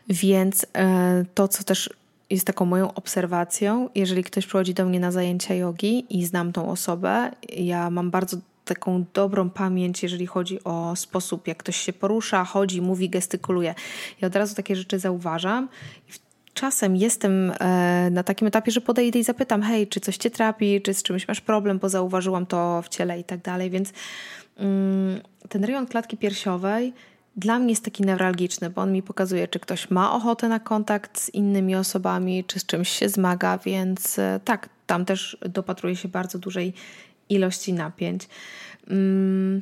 Więc 0.10 0.66
e, 0.74 1.26
to, 1.34 1.48
co 1.48 1.64
też 1.64 1.90
jest 2.30 2.48
taką 2.48 2.66
moją 2.66 2.94
obserwacją, 2.94 3.90
jeżeli 3.96 4.24
ktoś 4.24 4.46
przychodzi 4.46 4.74
do 4.74 4.86
mnie 4.86 5.00
na 5.00 5.12
zajęcia 5.12 5.54
jogi 5.54 6.06
i 6.10 6.26
znam 6.26 6.54
tą 6.54 6.70
osobę, 6.70 7.32
ja 7.50 7.90
mam 7.90 8.12
bardzo 8.12 8.38
taką 8.66 9.06
dobrą 9.14 9.50
pamięć, 9.50 10.04
jeżeli 10.04 10.28
chodzi 10.28 10.64
o 10.64 10.96
sposób, 10.96 11.48
jak 11.48 11.58
ktoś 11.58 11.78
się 11.78 11.94
porusza, 11.94 12.46
chodzi, 12.46 12.82
mówi, 12.82 13.10
gestykuluje. 13.10 13.76
Ja 14.22 14.28
od 14.28 14.36
razu 14.36 14.56
takie 14.56 14.76
rzeczy 14.76 15.00
zauważam. 15.00 15.70
Czasem 16.54 16.96
jestem 16.96 17.52
e, 17.60 18.10
na 18.12 18.24
takim 18.24 18.48
etapie, 18.48 18.72
że 18.72 18.82
podejdę 18.82 19.20
i 19.20 19.24
zapytam, 19.24 19.62
hej, 19.62 19.88
czy 19.88 20.00
coś 20.00 20.18
cię 20.18 20.32
trapi, 20.32 20.82
czy 20.82 20.94
z 20.94 21.04
czymś 21.04 21.28
masz 21.28 21.42
problem, 21.42 21.80
bo 21.80 21.90
zauważyłam 21.90 22.46
to 22.46 22.82
w 22.82 22.90
ciele 22.90 23.20
i 23.20 23.24
tak 23.24 23.42
dalej, 23.42 23.70
więc 23.70 23.94
mm, 24.58 25.22
ten 25.50 25.64
rejon 25.64 25.88
klatki 25.88 26.18
piersiowej 26.18 26.94
dla 27.36 27.60
mnie 27.60 27.70
jest 27.70 27.86
taki 27.86 28.04
newralgiczny, 28.04 28.70
bo 28.70 28.82
on 28.82 28.92
mi 28.92 29.04
pokazuje, 29.04 29.48
czy 29.48 29.60
ktoś 29.60 29.92
ma 29.92 30.14
ochotę 30.14 30.50
na 30.50 30.60
kontakt 30.60 31.20
z 31.20 31.30
innymi 31.30 31.76
osobami, 31.76 32.44
czy 32.44 32.60
z 32.60 32.66
czymś 32.66 32.90
się 32.90 33.10
zmaga, 33.10 33.58
więc 33.58 34.20
e, 34.20 34.40
tak, 34.46 34.70
tam 34.88 35.06
też 35.06 35.38
dopatruję 35.42 35.96
się 35.96 36.08
bardzo 36.08 36.40
dużej 36.40 36.74
ilości 37.30 37.74
napięć. 37.74 38.28
Mm, 38.90 39.62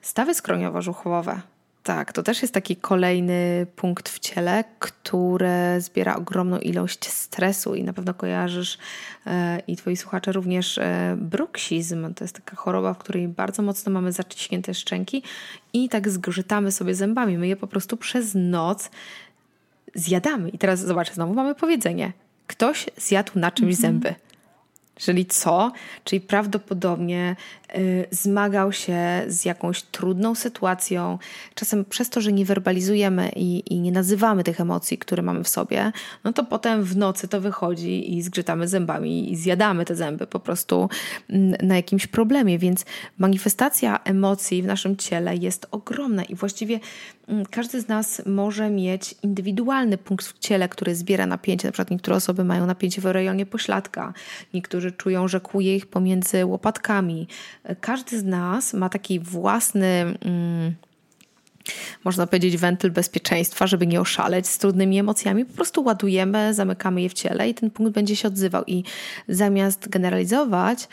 stawy 0.00 0.34
skroniowo-żuchwowe. 0.34 1.40
Tak, 1.82 2.12
to 2.12 2.22
też 2.22 2.42
jest 2.42 2.54
taki 2.54 2.76
kolejny 2.76 3.66
punkt 3.76 4.08
w 4.08 4.18
ciele, 4.18 4.64
który 4.78 5.48
zbiera 5.78 6.16
ogromną 6.16 6.58
ilość 6.58 7.08
stresu 7.08 7.74
i 7.74 7.84
na 7.84 7.92
pewno 7.92 8.14
kojarzysz 8.14 8.78
e, 9.26 9.62
i 9.66 9.76
twoi 9.76 9.96
słuchacze 9.96 10.32
również 10.32 10.78
e, 10.78 11.16
bruksizm. 11.20 12.14
To 12.14 12.24
jest 12.24 12.34
taka 12.34 12.56
choroba, 12.56 12.94
w 12.94 12.98
której 12.98 13.28
bardzo 13.28 13.62
mocno 13.62 13.92
mamy 13.92 14.12
zaciśnięte 14.12 14.74
szczęki 14.74 15.22
i 15.72 15.88
tak 15.88 16.08
zgrzytamy 16.08 16.72
sobie 16.72 16.94
zębami. 16.94 17.38
My 17.38 17.48
je 17.48 17.56
po 17.56 17.66
prostu 17.66 17.96
przez 17.96 18.32
noc 18.34 18.90
zjadamy. 19.94 20.48
I 20.48 20.58
teraz 20.58 20.80
zobacz, 20.80 21.12
znowu 21.12 21.34
mamy 21.34 21.54
powiedzenie. 21.54 22.12
Ktoś 22.46 22.86
zjadł 22.96 23.32
na 23.34 23.50
czymś 23.50 23.74
mhm. 23.74 23.92
zęby. 23.92 24.14
Czyli 25.00 25.26
co? 25.26 25.72
Czyli 26.04 26.20
prawdopodobnie 26.20 27.36
y, 27.76 28.06
zmagał 28.10 28.72
się 28.72 28.98
z 29.26 29.44
jakąś 29.44 29.82
trudną 29.82 30.34
sytuacją. 30.34 31.18
Czasem 31.54 31.84
przez 31.84 32.10
to, 32.10 32.20
że 32.20 32.32
nie 32.32 32.44
werbalizujemy 32.44 33.30
i, 33.36 33.74
i, 33.74 33.80
nie 33.80 33.92
nazywamy 33.92 34.44
tych 34.44 34.60
emocji, 34.60 34.98
które 34.98 35.22
mamy 35.22 35.44
w 35.44 35.48
sobie, 35.48 35.92
no 36.24 36.32
to 36.32 36.44
potem 36.44 36.84
w 36.84 36.96
nocy 36.96 37.28
to 37.28 37.40
wychodzi 37.40 38.16
i 38.16 38.22
zgrzytamy 38.22 38.68
zębami 38.68 39.32
i 39.32 39.36
zjadamy 39.36 39.84
te 39.84 39.96
zęby 39.96 40.26
po 40.26 40.40
prostu 40.40 40.88
mm, 41.30 41.54
na 41.62 41.76
jakimś 41.76 42.06
problemie. 42.06 42.58
Więc 42.58 42.84
manifestacja 43.18 44.00
emocji 44.04 44.62
w 44.62 44.66
naszym 44.66 44.96
ciele 44.96 45.36
jest 45.36 45.66
ogromna 45.70 46.24
i 46.24 46.34
właściwie 46.34 46.80
mm, 47.28 47.46
każdy 47.46 47.80
z 47.80 47.88
nas 47.88 48.22
może 48.26 48.70
mieć 48.70 49.14
indywidualny 49.22 49.98
punkt 49.98 50.26
w 50.26 50.38
ciele, 50.38 50.68
który 50.68 50.94
zbiera 50.94 51.26
napięcie. 51.26 51.68
Na 51.68 51.72
przykład 51.72 51.90
niektóre 51.90 52.16
osoby 52.16 52.44
mają 52.44 52.66
napięcie 52.66 53.00
w 53.00 53.06
rejonie 53.06 53.46
pośladka, 53.46 54.12
niektórzy 54.54 54.89
czują, 54.92 55.28
że 55.28 55.40
kłuje 55.40 55.76
ich 55.76 55.86
pomiędzy 55.86 56.46
łopatkami. 56.46 57.28
Każdy 57.80 58.18
z 58.18 58.24
nas 58.24 58.74
ma 58.74 58.88
taki 58.88 59.20
własny. 59.20 60.14
Mm, 60.24 60.74
można 62.04 62.26
powiedzieć, 62.26 62.56
wentyl 62.56 62.90
bezpieczeństwa, 62.90 63.66
żeby 63.66 63.86
nie 63.86 64.00
oszaleć 64.00 64.46
z 64.46 64.58
trudnymi 64.58 64.98
emocjami. 64.98 65.44
Po 65.44 65.54
prostu 65.54 65.84
ładujemy, 65.84 66.54
zamykamy 66.54 67.02
je 67.02 67.08
w 67.08 67.12
ciele 67.12 67.48
i 67.48 67.54
ten 67.54 67.70
punkt 67.70 67.92
będzie 67.92 68.16
się 68.16 68.28
odzywał. 68.28 68.64
I 68.66 68.84
zamiast 69.28 69.88
generalizować, 69.88 70.88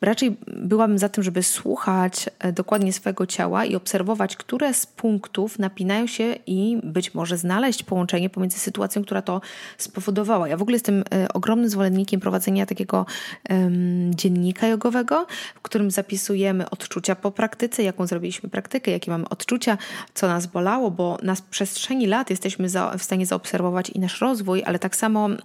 raczej 0.00 0.36
byłabym 0.46 0.98
za 0.98 1.08
tym, 1.08 1.24
żeby 1.24 1.42
słuchać 1.42 2.30
e, 2.38 2.52
dokładnie 2.52 2.92
swojego 2.92 3.26
ciała 3.26 3.64
i 3.64 3.76
obserwować, 3.76 4.36
które 4.36 4.74
z 4.74 4.86
punktów 4.86 5.58
napinają 5.58 6.06
się 6.06 6.34
i 6.46 6.80
być 6.84 7.14
może 7.14 7.36
znaleźć 7.36 7.82
połączenie 7.82 8.30
pomiędzy 8.30 8.58
sytuacją, 8.58 9.02
która 9.04 9.22
to 9.22 9.40
spowodowała. 9.78 10.48
Ja 10.48 10.56
w 10.56 10.62
ogóle 10.62 10.74
jestem 10.74 11.04
e, 11.14 11.32
ogromnym 11.32 11.68
zwolennikiem 11.68 12.20
prowadzenia 12.20 12.66
takiego 12.66 13.06
um, 13.50 14.14
dziennika 14.14 14.66
jogowego, 14.66 15.26
w 15.54 15.60
którym 15.60 15.90
zapisujemy 15.90 16.70
odczucia 16.70 17.14
po 17.14 17.30
praktyce, 17.30 17.82
jaką 17.82 18.06
zrobiliśmy 18.06 18.48
praktykę, 18.48 18.90
jakie 18.90 19.10
mamy 19.10 19.28
odczucia, 19.28 19.78
co 20.14 20.28
nas 20.28 20.46
bolało, 20.46 20.90
bo 20.90 21.18
na 21.22 21.34
przestrzeni 21.50 22.06
lat 22.06 22.30
jesteśmy 22.30 22.68
za, 22.68 22.98
w 22.98 23.02
stanie 23.02 23.26
zaobserwować 23.26 23.90
i 23.90 24.00
nasz 24.00 24.20
rozwój, 24.20 24.62
ale 24.66 24.78
tak 24.78 24.96
samo 24.96 25.24
um, 25.24 25.38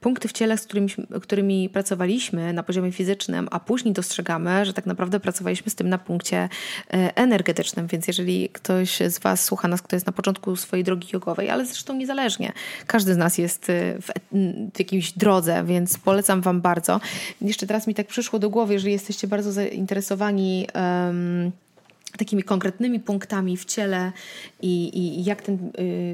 punkty 0.00 0.28
w 0.28 0.32
ciele, 0.32 0.58
z 0.58 0.62
którymi, 0.62 0.88
którymi 1.22 1.68
pracowaliśmy 1.68 2.52
na 2.52 2.62
poziomie 2.62 2.92
fizycznym, 2.92 3.48
a 3.50 3.60
później 3.60 3.94
dostrzegamy, 3.94 4.64
że 4.64 4.72
tak 4.72 4.86
naprawdę 4.86 5.20
pracowaliśmy 5.20 5.70
z 5.70 5.74
tym 5.74 5.88
na 5.88 5.98
punkcie 5.98 6.48
e, 6.92 7.16
energetycznym. 7.16 7.86
Więc 7.86 8.06
jeżeli 8.06 8.48
ktoś 8.48 8.98
z 8.98 9.18
Was 9.18 9.44
słucha 9.44 9.68
nas, 9.68 9.82
kto 9.82 9.96
jest 9.96 10.06
na 10.06 10.12
początku 10.12 10.56
swojej 10.56 10.84
drogi 10.84 11.08
jogowej, 11.12 11.50
ale 11.50 11.66
zresztą 11.66 11.94
niezależnie, 11.94 12.52
każdy 12.86 13.14
z 13.14 13.16
nas 13.16 13.38
jest 13.38 13.70
e, 13.70 13.94
w, 14.00 14.10
w 14.74 14.78
jakiejś 14.78 15.12
drodze, 15.12 15.64
więc 15.64 15.98
polecam 15.98 16.40
Wam 16.40 16.60
bardzo. 16.60 17.00
Jeszcze 17.40 17.66
teraz 17.66 17.86
mi 17.86 17.94
tak 17.94 18.06
przyszło 18.06 18.38
do 18.38 18.50
głowy, 18.50 18.74
jeżeli 18.74 18.92
jesteście 18.92 19.28
bardzo 19.28 19.52
zainteresowani. 19.52 20.66
Um, 20.74 21.52
takimi 22.20 22.42
konkretnymi 22.42 23.00
punktami 23.00 23.56
w 23.56 23.64
ciele 23.64 24.12
i, 24.62 24.98
i 24.98 25.24
jak 25.24 25.42
ten, 25.42 25.72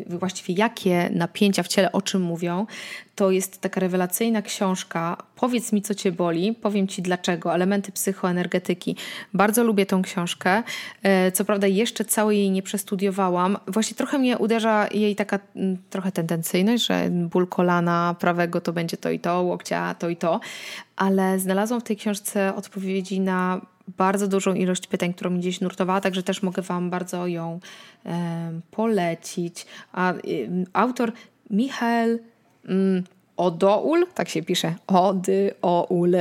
yy, 0.09 0.19
właściwie 0.19 0.55
jakie 0.55 1.11
napięcia 1.11 1.63
w 1.63 1.69
ciele 1.69 1.93
o 1.93 2.03
czym 2.03 2.23
mówią, 2.23 2.67
to 3.15 3.31
jest 3.31 3.61
taka 3.61 3.81
rewelacyjna 3.81 4.43
książka. 4.43 5.17
Powiedz 5.37 5.73
mi, 5.73 5.83
co 5.83 5.95
cię 5.95 6.13
boli, 6.13 6.53
powiem 6.53 6.89
ci 6.89 7.03
dlaczego. 7.03 7.55
Elementy 7.55 7.93
psychoenergetyki. 7.93 8.97
Bardzo 9.35 9.65
lubię 9.65 9.87
tą 9.87 10.03
książkę. 10.03 10.63
Yy, 11.03 11.33
co 11.33 11.45
prawda, 11.45 11.67
jeszcze 11.67 12.05
całej 12.05 12.39
jej 12.39 12.51
nie 12.51 12.63
przestudiowałam. 12.63 13.57
Właśnie 13.67 13.97
trochę 13.97 14.19
mnie 14.19 14.39
uderza 14.39 14.89
jej 14.95 15.17
taka 15.17 15.39
yy, 15.55 15.77
trochę 15.91 16.13
tendencyjność, 16.13 16.87
że 16.87 17.09
ból 17.11 17.47
kolana 17.47 18.15
prawego 18.21 18.61
to 18.61 18.73
będzie 18.73 18.97
to 18.97 19.11
i 19.11 19.19
to, 19.19 19.43
łokcia 19.43 19.95
to 19.95 20.09
i 20.09 20.17
to, 20.17 20.41
ale 20.97 21.39
znalazłam 21.39 21.81
w 21.81 21.85
tej 21.85 21.97
książce 21.97 22.55
odpowiedzi 22.55 23.21
na 23.21 23.61
bardzo 23.89 24.29
dużą 24.29 24.55
ilość 24.55 24.87
pytań, 24.87 25.15
którą 25.15 25.31
mi 25.31 25.39
gdzieś 25.39 25.61
nurtowała, 25.61 26.01
także 26.01 26.23
też 26.23 26.43
mogę 26.43 26.63
Wam 26.63 26.91
bardzo 26.91 27.27
ją 27.27 27.61
polecić. 28.71 29.67
A 29.93 30.15
autor 30.73 31.13
Michael 31.51 32.19
mm, 32.69 33.05
Odoul, 33.37 34.07
tak 34.15 34.29
się 34.29 34.43
pisze, 34.43 34.75
Ody, 34.87 35.55
Oul. 35.63 36.13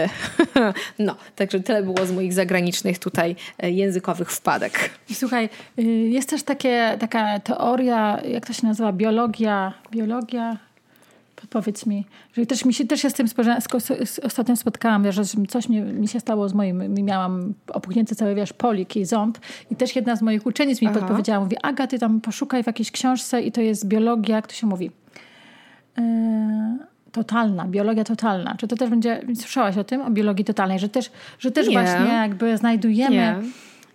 no, 0.99 1.15
także 1.35 1.59
tyle 1.59 1.83
było 1.83 2.05
z 2.05 2.11
moich 2.11 2.33
zagranicznych 2.33 2.99
tutaj 2.99 3.35
e, 3.59 3.71
językowych 3.71 4.31
wpadek. 4.31 4.89
Słuchaj, 5.13 5.49
y, 5.79 5.83
jest 5.83 6.29
też 6.29 6.43
takie, 6.43 6.97
taka 6.99 7.39
teoria, 7.39 8.21
jak 8.21 8.47
to 8.47 8.53
się 8.53 8.67
nazywa, 8.67 8.91
biologia, 8.91 9.73
biologia, 9.91 10.57
Powiedz 11.49 11.85
mi, 11.85 12.05
że 12.33 12.45
też 12.45 12.65
mi 12.65 12.73
się 12.73 12.85
też 12.85 13.01
się 13.01 13.09
z 13.09 13.13
tym 13.13 13.27
ostatnio 14.23 14.55
spotkałam, 14.55 15.11
że 15.11 15.21
coś 15.49 15.69
mi, 15.69 15.81
mi 15.81 16.07
się 16.07 16.19
stało 16.19 16.49
z 16.49 16.53
moim, 16.53 16.93
miałam 17.03 17.53
opuchnięty 17.67 18.15
cały, 18.15 18.35
wiesz, 18.35 18.53
polik 18.53 18.95
i 18.95 19.05
ząb 19.05 19.37
i 19.71 19.75
też 19.75 19.95
jedna 19.95 20.15
z 20.15 20.21
moich 20.21 20.45
uczennic 20.45 20.81
mi 20.81 20.87
Aha. 20.87 20.99
podpowiedziała, 20.99 21.43
mówi, 21.43 21.57
Aga, 21.61 21.87
ty 21.87 21.99
tam 21.99 22.21
poszukaj 22.21 22.63
w 22.63 22.67
jakiejś 22.67 22.91
książce 22.91 23.41
i 23.41 23.51
to 23.51 23.61
jest 23.61 23.87
biologia, 23.87 24.35
jak 24.35 24.47
to 24.47 24.53
się 24.53 24.67
mówi? 24.67 24.91
Yy, 25.97 26.03
totalna, 27.11 27.65
biologia 27.65 28.03
totalna. 28.03 28.55
Czy 28.57 28.67
to 28.67 28.75
też 28.75 28.89
będzie, 28.89 29.21
słyszałaś 29.35 29.77
o 29.77 29.83
tym, 29.83 30.01
o 30.01 30.11
biologii 30.11 30.45
totalnej, 30.45 30.79
że 30.79 30.89
też, 30.89 31.11
że 31.39 31.51
też 31.51 31.69
właśnie 31.69 32.13
jakby 32.13 32.57
znajdujemy... 32.57 33.15
Nie 33.15 33.35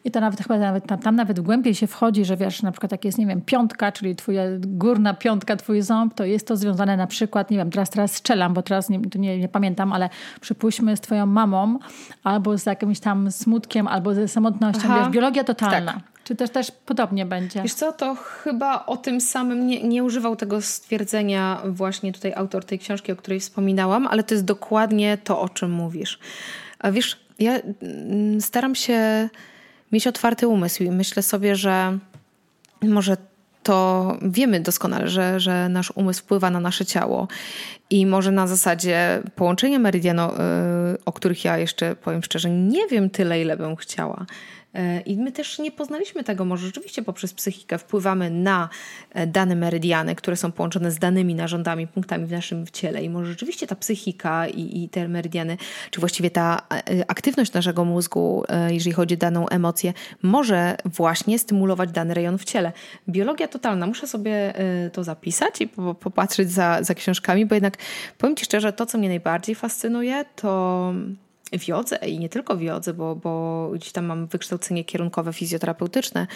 i 0.04 0.10
to 0.10 0.20
nawet 0.20 0.40
chyba 0.40 0.58
nawet, 0.58 0.86
tam, 0.86 0.98
tam 0.98 1.16
nawet 1.16 1.40
głębiej 1.40 1.74
się 1.74 1.86
wchodzi, 1.86 2.24
że 2.24 2.36
wiesz, 2.36 2.62
na 2.62 2.72
przykład 2.72 2.92
jak 2.92 3.04
jest, 3.04 3.18
nie 3.18 3.26
wiem, 3.26 3.40
piątka, 3.40 3.92
czyli 3.92 4.16
twoja 4.16 4.42
górna 4.58 5.14
piątka, 5.14 5.56
twój 5.56 5.82
ząb, 5.82 6.14
to 6.14 6.24
jest 6.24 6.46
to 6.46 6.56
związane 6.56 6.96
na 6.96 7.06
przykład, 7.06 7.50
nie 7.50 7.56
wiem, 7.56 7.70
teraz, 7.70 7.90
teraz 7.90 8.14
strzelam, 8.14 8.54
bo 8.54 8.62
teraz 8.62 8.88
nie, 8.88 9.00
nie, 9.14 9.38
nie 9.38 9.48
pamiętam, 9.48 9.92
ale 9.92 10.08
przypuśćmy 10.40 10.96
z 10.96 11.00
twoją 11.00 11.26
mamą, 11.26 11.78
albo 12.24 12.58
z 12.58 12.66
jakimś 12.66 13.00
tam 13.00 13.32
smutkiem, 13.32 13.88
albo 13.88 14.14
ze 14.14 14.28
samotnością, 14.28 14.82
Aha. 14.84 15.00
wiesz, 15.00 15.12
biologia 15.12 15.44
totalna. 15.44 15.92
Tak. 15.92 16.02
Czy 16.24 16.36
też 16.36 16.50
też 16.50 16.72
podobnie 16.86 17.26
będzie? 17.26 17.62
Wiesz 17.62 17.74
co, 17.74 17.92
to 17.92 18.14
chyba 18.14 18.86
o 18.86 18.96
tym 18.96 19.20
samym 19.20 19.66
nie, 19.66 19.82
nie 19.82 20.04
używał 20.04 20.36
tego 20.36 20.62
stwierdzenia 20.62 21.62
właśnie 21.64 22.12
tutaj 22.12 22.34
autor 22.34 22.64
tej 22.64 22.78
książki, 22.78 23.12
o 23.12 23.16
której 23.16 23.40
wspominałam, 23.40 24.06
ale 24.06 24.22
to 24.22 24.34
jest 24.34 24.44
dokładnie 24.44 25.18
to, 25.18 25.40
o 25.40 25.48
czym 25.48 25.70
mówisz. 25.70 26.18
A 26.78 26.90
wiesz, 26.90 27.20
ja 27.38 27.52
mm, 27.82 28.40
staram 28.40 28.74
się 28.74 29.28
mieć 29.92 30.06
otwarty 30.06 30.48
umysł 30.48 30.82
i 30.82 30.90
myślę 30.90 31.22
sobie, 31.22 31.56
że 31.56 31.98
może 32.82 33.16
to 33.62 34.16
wiemy 34.22 34.60
doskonale, 34.60 35.08
że, 35.08 35.40
że 35.40 35.68
nasz 35.68 35.92
umysł 35.94 36.22
wpływa 36.22 36.50
na 36.50 36.60
nasze 36.60 36.86
ciało 36.86 37.28
i 37.90 38.06
może 38.06 38.32
na 38.32 38.46
zasadzie 38.46 39.22
połączenia 39.36 39.78
meridiano, 39.78 40.34
y, 40.34 40.38
o 41.04 41.12
których 41.12 41.44
ja 41.44 41.58
jeszcze 41.58 41.96
powiem 41.96 42.22
szczerze, 42.22 42.50
nie 42.50 42.86
wiem 42.86 43.10
tyle, 43.10 43.40
ile 43.40 43.56
bym 43.56 43.76
chciała. 43.76 44.26
E, 44.74 45.00
I 45.00 45.16
my 45.16 45.32
też 45.32 45.58
nie 45.58 45.70
poznaliśmy 45.70 46.24
tego, 46.24 46.44
może 46.44 46.66
rzeczywiście 46.66 47.02
poprzez 47.02 47.34
psychikę 47.34 47.78
wpływamy 47.78 48.30
na 48.30 48.68
e, 49.10 49.26
dane 49.26 49.56
meridiany, 49.56 50.14
które 50.14 50.36
są 50.36 50.52
połączone 50.52 50.90
z 50.90 50.98
danymi 50.98 51.34
narządami, 51.34 51.86
punktami 51.86 52.26
w 52.26 52.30
naszym 52.30 52.66
ciele. 52.72 53.02
I 53.02 53.10
może 53.10 53.30
rzeczywiście 53.30 53.66
ta 53.66 53.74
psychika 53.74 54.48
i, 54.48 54.84
i 54.84 54.88
te 54.88 55.08
meridiany, 55.08 55.56
czy 55.90 56.00
właściwie 56.00 56.30
ta 56.30 56.62
e, 56.70 57.10
aktywność 57.10 57.52
naszego 57.52 57.84
mózgu, 57.84 58.44
jeżeli 58.68 58.92
chodzi 58.92 59.14
o 59.14 59.18
daną 59.18 59.48
emocję, 59.48 59.92
może 60.22 60.76
właśnie 60.84 61.38
stymulować 61.38 61.92
dany 61.92 62.14
rejon 62.14 62.38
w 62.38 62.44
ciele. 62.44 62.72
Biologia 63.08 63.48
totalna, 63.48 63.86
muszę 63.86 64.06
sobie 64.06 64.54
to 64.92 65.04
zapisać 65.04 65.60
i 65.60 65.68
popatrzeć 66.00 66.52
za, 66.52 66.82
za 66.82 66.94
książkami, 66.94 67.46
bo 67.46 67.54
jednak 67.54 67.76
powiem 68.18 68.36
Ci 68.36 68.44
szczerze, 68.44 68.72
to 68.72 68.86
co 68.86 68.98
mnie 68.98 69.08
najbardziej 69.08 69.54
fascynuje, 69.54 70.24
to 70.36 70.92
w 71.58 71.68
jodze 71.68 71.96
i 71.96 72.18
nie 72.18 72.28
tylko 72.28 72.56
w 72.56 72.62
jodze, 72.62 72.94
bo, 72.94 73.16
bo 73.16 73.70
gdzieś 73.74 73.92
tam 73.92 74.04
mam 74.04 74.26
wykształcenie 74.26 74.84
kierunkowe 74.84 75.32
fizjoterapeutyczne, 75.32 76.26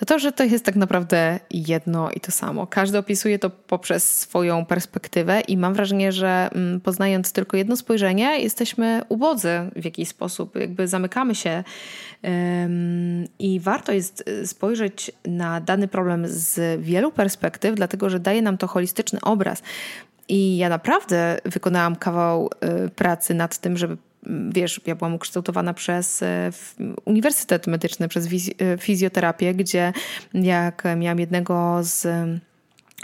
to 0.00 0.06
to, 0.06 0.18
że 0.18 0.32
to 0.32 0.44
jest 0.44 0.64
tak 0.64 0.76
naprawdę 0.76 1.40
jedno 1.50 2.10
i 2.10 2.20
to 2.20 2.32
samo. 2.32 2.66
Każdy 2.66 2.98
opisuje 2.98 3.38
to 3.38 3.50
poprzez 3.50 4.18
swoją 4.18 4.64
perspektywę 4.64 5.40
i 5.40 5.56
mam 5.56 5.74
wrażenie, 5.74 6.12
że 6.12 6.50
mm, 6.52 6.80
poznając 6.80 7.32
tylko 7.32 7.56
jedno 7.56 7.76
spojrzenie, 7.76 8.40
jesteśmy 8.40 9.02
ubodzy 9.08 9.50
w 9.76 9.84
jakiś 9.84 10.08
sposób, 10.08 10.56
jakby 10.56 10.88
zamykamy 10.88 11.34
się 11.34 11.64
i 13.38 13.60
warto 13.60 13.92
jest 13.92 14.28
y, 14.28 14.46
spojrzeć 14.46 15.12
na 15.24 15.60
dany 15.60 15.88
problem 15.88 16.24
z 16.28 16.80
wielu 16.80 17.12
perspektyw, 17.12 17.74
dlatego 17.74 18.10
że 18.10 18.20
daje 18.20 18.42
nam 18.42 18.58
to 18.58 18.66
holistyczny 18.66 19.20
obraz. 19.20 19.62
I 20.28 20.56
ja 20.56 20.68
naprawdę 20.68 21.38
wykonałam 21.44 21.96
kawał 21.96 22.50
y, 22.86 22.90
pracy 22.90 23.34
nad 23.34 23.58
tym, 23.58 23.76
żeby 23.76 23.96
wiesz, 24.50 24.80
ja 24.86 24.94
byłam 24.94 25.14
ukształtowana 25.14 25.74
przez 25.74 26.22
e, 26.22 26.50
Uniwersytet 27.04 27.66
Medyczny, 27.66 28.08
przez 28.08 28.26
e, 28.26 28.78
fizjoterapię, 28.78 29.54
gdzie 29.54 29.92
jak 30.34 30.84
miałam 30.96 31.20
jednego 31.20 31.78
z 31.82 32.06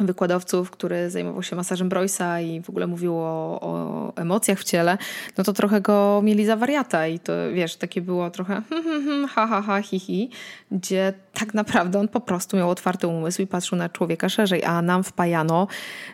wykładowców, 0.00 0.70
który 0.70 1.10
zajmował 1.10 1.42
się 1.42 1.56
masażem 1.56 1.88
Broysa 1.88 2.40
i 2.40 2.60
w 2.60 2.70
ogóle 2.70 2.86
mówił 2.86 3.16
o, 3.16 3.60
o, 3.60 4.12
emocjach 4.16 4.58
w 4.58 4.64
ciele, 4.64 4.98
no 5.38 5.44
to 5.44 5.52
trochę 5.52 5.80
go 5.80 6.20
mieli 6.24 6.46
za 6.46 6.56
wariata 6.56 7.06
i 7.06 7.18
to 7.18 7.32
wiesz, 7.54 7.76
takie 7.76 8.00
było 8.00 8.30
trochę 8.30 8.62
hmm, 8.68 8.84
hmm, 8.84 9.04
hmm, 9.04 9.28
ha, 9.28 9.46
ha, 9.46 9.62
ha, 9.62 9.82
hi, 9.82 10.00
hi, 10.00 10.30
gdzie 10.70 11.12
tak 11.32 11.54
naprawdę 11.54 11.98
on 11.98 12.08
po 12.08 12.20
prostu 12.20 12.56
miał 12.56 12.70
otwarty 12.70 13.06
umysł 13.06 13.42
i 13.42 13.46
patrzył 13.46 13.78
na 13.78 13.88
człowieka 13.88 14.28
szerzej, 14.28 14.64
a 14.64 14.82
nam 14.82 15.04
wpajano 15.04 15.66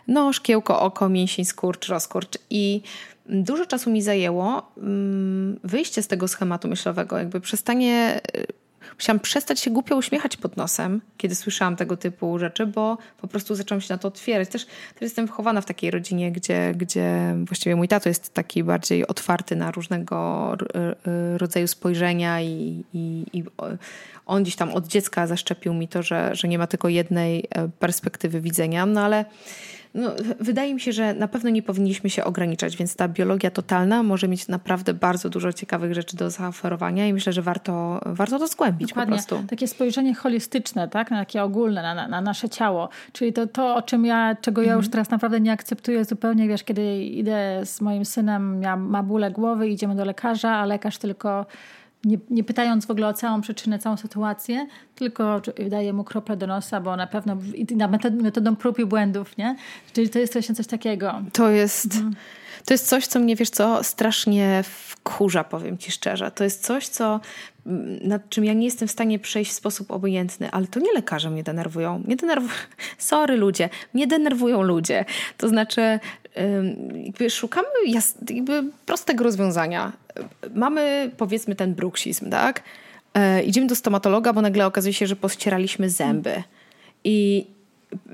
no 0.07 0.33
szkiełko, 0.33 0.81
oko, 0.81 1.09
mięsień, 1.09 1.45
skurcz, 1.45 1.87
rozkurcz 1.87 2.37
i 2.49 2.81
dużo 3.25 3.65
czasu 3.65 3.91
mi 3.91 4.01
zajęło 4.01 4.71
mm, 4.77 5.59
wyjście 5.63 6.01
z 6.01 6.07
tego 6.07 6.27
schematu 6.27 6.67
myślowego, 6.67 7.17
jakby 7.17 7.41
przestanie. 7.41 8.21
Y, 8.37 8.45
musiałam 8.95 9.19
przestać 9.19 9.59
się 9.59 9.71
głupio 9.71 9.95
uśmiechać 9.95 10.37
pod 10.37 10.57
nosem, 10.57 11.01
kiedy 11.17 11.35
słyszałam 11.35 11.75
tego 11.75 11.97
typu 11.97 12.39
rzeczy, 12.39 12.65
bo 12.65 12.97
po 13.21 13.27
prostu 13.27 13.55
zaczęłam 13.55 13.81
się 13.81 13.93
na 13.93 13.97
to 13.97 14.07
otwierać. 14.07 14.49
Też, 14.49 14.65
też 14.65 15.01
jestem 15.01 15.25
wychowana 15.25 15.61
w 15.61 15.65
takiej 15.65 15.91
rodzinie, 15.91 16.31
gdzie, 16.31 16.73
gdzie 16.75 17.35
właściwie 17.45 17.75
mój 17.75 17.87
tato 17.87 18.09
jest 18.09 18.33
taki 18.33 18.63
bardziej 18.63 19.07
otwarty 19.07 19.55
na 19.55 19.71
różnego 19.71 20.57
y, 21.33 21.37
rodzaju 21.37 21.67
spojrzenia 21.67 22.41
i, 22.41 22.83
i, 22.93 23.25
i 23.33 23.43
on 24.25 24.43
gdzieś 24.43 24.55
tam 24.55 24.71
od 24.71 24.87
dziecka 24.87 25.27
zaszczepił 25.27 25.73
mi 25.73 25.87
to, 25.87 26.03
że, 26.03 26.35
że 26.35 26.47
nie 26.47 26.57
ma 26.57 26.67
tylko 26.67 26.89
jednej 26.89 27.47
e, 27.49 27.69
perspektywy 27.69 28.41
widzenia, 28.41 28.85
no 28.85 29.01
ale 29.01 29.25
no, 29.93 30.11
wydaje 30.39 30.73
mi 30.73 30.79
się, 30.79 30.91
że 30.91 31.13
na 31.13 31.27
pewno 31.27 31.49
nie 31.49 31.63
powinniśmy 31.63 32.09
się 32.09 32.23
ograniczać, 32.23 32.77
więc 32.77 32.95
ta 32.95 33.07
biologia 33.07 33.51
totalna 33.51 34.03
może 34.03 34.27
mieć 34.27 34.47
naprawdę 34.47 34.93
bardzo 34.93 35.29
dużo 35.29 35.53
ciekawych 35.53 35.93
rzeczy 35.93 36.17
do 36.17 36.29
zaoferowania 36.29 37.07
i 37.07 37.13
myślę, 37.13 37.33
że 37.33 37.41
warto, 37.41 38.01
warto 38.05 38.39
to 38.39 38.47
zgłębić 38.47 38.89
Dokładnie. 38.89 39.17
po 39.17 39.27
prostu. 39.27 39.47
Takie 39.49 39.67
spojrzenie 39.67 40.15
holistyczne, 40.15 40.87
tak? 40.87 41.11
na 41.11 41.19
takie 41.19 41.43
ogólne, 41.43 41.81
na, 41.81 42.07
na 42.07 42.21
nasze 42.21 42.49
ciało. 42.49 42.89
Czyli 43.11 43.33
to, 43.33 43.47
to 43.47 43.75
o 43.75 43.81
czym 43.81 44.05
ja, 44.05 44.35
czego 44.41 44.61
ja 44.61 44.73
już 44.73 44.85
mhm. 44.85 44.91
teraz 44.91 45.09
naprawdę 45.09 45.39
nie 45.39 45.51
akceptuję 45.51 46.05
zupełnie, 46.05 46.47
wiesz, 46.47 46.63
kiedy 46.63 47.03
idę 47.03 47.61
z 47.65 47.81
moim 47.81 48.05
synem, 48.05 48.61
ja, 48.61 48.75
ma 48.75 49.03
bóle 49.03 49.31
głowy, 49.31 49.67
idziemy 49.67 49.95
do 49.95 50.05
lekarza, 50.05 50.51
a 50.51 50.65
lekarz 50.65 50.97
tylko 50.97 51.45
nie, 52.05 52.17
nie, 52.29 52.43
pytając 52.43 52.85
w 52.85 52.91
ogóle 52.91 53.07
o 53.07 53.13
całą 53.13 53.41
przyczynę, 53.41 53.79
całą 53.79 53.97
sytuację, 53.97 54.67
tylko 54.95 55.41
daje 55.69 55.93
mu 55.93 56.03
kroplę 56.03 56.37
do 56.37 56.47
nosa, 56.47 56.81
bo 56.81 56.95
na 56.95 57.07
pewno 57.07 57.37
metodą 58.21 58.55
prób 58.55 58.79
i 58.79 58.85
błędów, 58.85 59.37
nie? 59.37 59.55
Czyli 59.93 60.09
to 60.09 60.19
jest 60.19 60.33
właśnie 60.33 60.55
coś 60.55 60.67
takiego. 60.67 61.21
To 61.33 61.49
jest... 61.49 61.95
Mhm. 61.95 62.15
To 62.65 62.73
jest 62.73 62.87
coś, 62.87 63.07
co 63.07 63.19
mnie, 63.19 63.35
wiesz 63.35 63.49
co, 63.49 63.83
strasznie 63.83 64.63
wkurza, 64.63 65.43
powiem 65.43 65.77
ci 65.77 65.91
szczerze. 65.91 66.31
To 66.31 66.43
jest 66.43 66.65
coś, 66.65 66.87
co, 66.87 67.19
nad 68.01 68.29
czym 68.29 68.45
ja 68.45 68.53
nie 68.53 68.65
jestem 68.65 68.87
w 68.87 68.91
stanie 68.91 69.19
przejść 69.19 69.51
w 69.51 69.53
sposób 69.53 69.91
obojętny, 69.91 70.51
ale 70.51 70.67
to 70.67 70.79
nie 70.79 70.93
lekarze 70.93 71.29
mnie 71.29 71.43
denerwują. 71.43 71.99
Mnie 72.05 72.15
denerwują, 72.15 72.53
sorry 72.97 73.37
ludzie, 73.37 73.69
mnie 73.93 74.07
denerwują 74.07 74.61
ludzie. 74.61 75.05
To 75.37 75.49
znaczy, 75.49 75.99
szukamy 77.29 77.67
jakby 78.29 78.63
prostego 78.85 79.23
rozwiązania. 79.23 79.91
Mamy, 80.55 81.11
powiedzmy, 81.17 81.55
ten 81.55 81.75
bruksizm, 81.75 82.29
tak? 82.29 82.63
E, 83.13 83.43
idziemy 83.43 83.67
do 83.67 83.75
stomatologa, 83.75 84.33
bo 84.33 84.41
nagle 84.41 84.65
okazuje 84.65 84.93
się, 84.93 85.07
że 85.07 85.15
pościeraliśmy 85.15 85.89
zęby. 85.89 86.43
I 87.03 87.47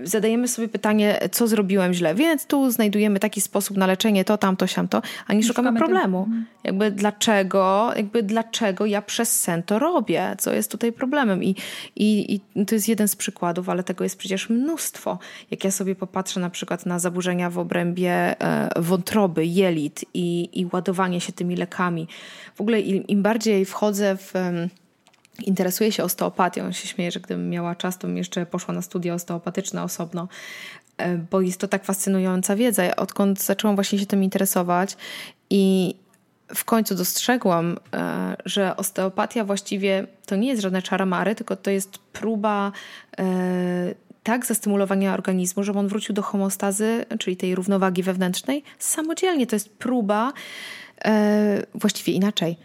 zadajemy 0.04 0.48
sobie 0.48 0.68
pytanie, 0.68 1.20
co 1.32 1.48
zrobiłem 1.48 1.94
źle, 1.94 2.16
więc 2.16 2.46
tu 2.46 2.72
znajdujemy 2.72 3.20
taki 3.20 3.42
sposób 3.42 3.78
na 3.78 3.88
leczenie, 3.88 4.26
to, 4.26 4.38
tamto, 4.38 4.68
siamto, 4.68 5.02
a 5.28 5.34
nie 5.34 5.44
szukamy, 5.44 5.70
szukamy 5.70 5.80
problemu. 5.80 6.24
Tym. 6.24 6.46
Jakby 6.64 6.92
dlaczego, 6.92 7.92
jakby 7.96 8.24
dlaczego 8.24 8.86
ja 8.86 9.02
przez 9.02 9.40
sen 9.40 9.64
to 9.64 9.80
robię, 9.80 10.36
co 10.38 10.54
jest 10.54 10.72
tutaj 10.72 10.92
problemem. 10.92 11.44
I, 11.44 11.56
i, 11.96 12.40
I 12.56 12.66
to 12.66 12.76
jest 12.76 12.88
jeden 12.88 13.08
z 13.08 13.16
przykładów, 13.16 13.70
ale 13.70 13.84
tego 13.84 14.04
jest 14.04 14.18
przecież 14.18 14.50
mnóstwo. 14.50 15.20
Jak 15.52 15.64
ja 15.64 15.72
sobie 15.72 15.96
popatrzę 15.96 16.40
na 16.40 16.50
przykład 16.50 16.86
na 16.86 17.00
zaburzenia 17.00 17.50
w 17.50 17.58
obrębie 17.58 18.12
e, 18.14 18.70
wątroby, 18.82 19.46
jelit 19.46 20.06
i, 20.14 20.50
i 20.62 20.68
ładowanie 20.74 21.22
się 21.22 21.34
tymi 21.34 21.56
lekami. 21.56 22.08
W 22.56 22.62
ogóle 22.62 22.82
im, 22.82 23.08
im 23.08 23.22
bardziej 23.22 23.66
wchodzę 23.66 24.18
w 24.18 24.34
interesuje 25.48 25.92
się 25.92 26.04
osteopatią. 26.04 26.72
się 26.72 26.88
śmieję, 26.88 27.12
że 27.12 27.20
gdybym 27.20 27.50
miała 27.50 27.76
czas, 27.76 27.98
to 27.98 28.08
bym 28.08 28.18
jeszcze 28.18 28.46
poszła 28.46 28.74
na 28.74 28.82
studia 28.82 29.14
osteopatyczne 29.14 29.84
osobno, 29.84 30.28
e, 30.98 31.18
bo 31.18 31.42
jest 31.42 31.60
to 31.60 31.68
tak 31.68 31.86
fascynująca 31.86 32.56
wiedza. 32.56 32.96
Odkąd 32.96 33.42
zaczęłam 33.42 33.76
właśnie 33.76 34.00
się 34.00 34.06
tym 34.06 34.24
interesować 34.24 34.98
i 35.50 35.96
w 36.56 36.66
końcu 36.66 36.96
dostrzegłam, 36.96 37.78
e, 37.94 38.36
że 38.46 38.78
osteopatia 38.78 39.44
właściwie 39.44 40.08
to 40.26 40.36
nie 40.36 40.48
jest 40.48 40.62
żadne 40.62 40.82
czaramary, 40.82 41.36
tylko 41.36 41.56
to 41.56 41.72
jest 41.72 41.98
próba 41.98 42.72
e, 43.20 43.24
tak 44.24 44.46
zastymulowania 44.46 45.14
organizmu, 45.14 45.64
żeby 45.64 45.80
on 45.80 45.88
wrócił 45.88 46.16
do 46.16 46.22
homostazy, 46.22 47.06
czyli 47.20 47.38
tej 47.38 47.56
równowagi 47.56 48.04
wewnętrznej, 48.04 48.64
samodzielnie. 48.80 49.48
To 49.48 49.56
jest 49.56 49.70
próba, 49.78 50.34
właściwie 51.74 52.14
inaczej 52.14 52.58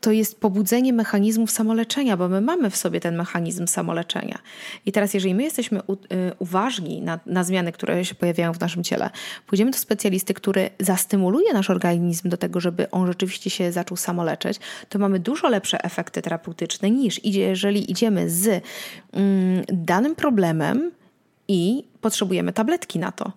to 0.00 0.12
jest 0.12 0.40
pobudzenie 0.40 0.92
mechanizmów 0.92 1.50
samoleczenia, 1.50 2.16
bo 2.16 2.28
my 2.28 2.40
mamy 2.40 2.70
w 2.70 2.76
sobie 2.76 3.00
ten 3.00 3.16
mechanizm 3.16 3.66
samoleczenia. 3.66 4.38
I 4.86 4.92
teraz, 4.92 5.14
jeżeli 5.14 5.34
my 5.34 5.42
jesteśmy 5.42 5.82
u, 5.86 5.92
y, 5.92 5.98
uważni 6.38 7.02
na, 7.02 7.20
na, 7.26 7.44
zmiany, 7.44 7.72
które 7.72 8.04
się 8.04 8.14
pojawiają 8.14 8.52
w 8.52 8.60
naszym 8.60 8.84
ciele, 8.84 9.10
pójdziemy 9.46 9.70
do 9.70 9.78
specjalisty, 9.78 10.34
który 10.34 10.70
zastymuluje 10.78 11.52
nasz 11.52 11.70
organizm 11.70 12.28
do 12.28 12.36
tego, 12.36 12.60
żeby 12.60 12.90
on 12.90 13.06
rzeczywiście 13.06 13.50
się 13.50 13.72
zaczął 13.72 13.96
samoleczyć, 13.96 14.60
to 14.88 14.98
mamy 14.98 15.18
dużo 15.18 15.48
lepsze 15.48 15.84
efekty 15.84 16.22
terapeutyczne 16.22 16.90
niż 16.90 17.24
jeżeli 17.24 17.90
idziemy 17.90 18.30
z 18.30 18.46
mm, 19.12 19.64
danym 19.68 20.14
problemem 20.14 20.90
i 21.48 21.84
potrzebujemy 22.00 22.52
tabletki 22.52 22.98
na 22.98 23.12
to 23.12 23.32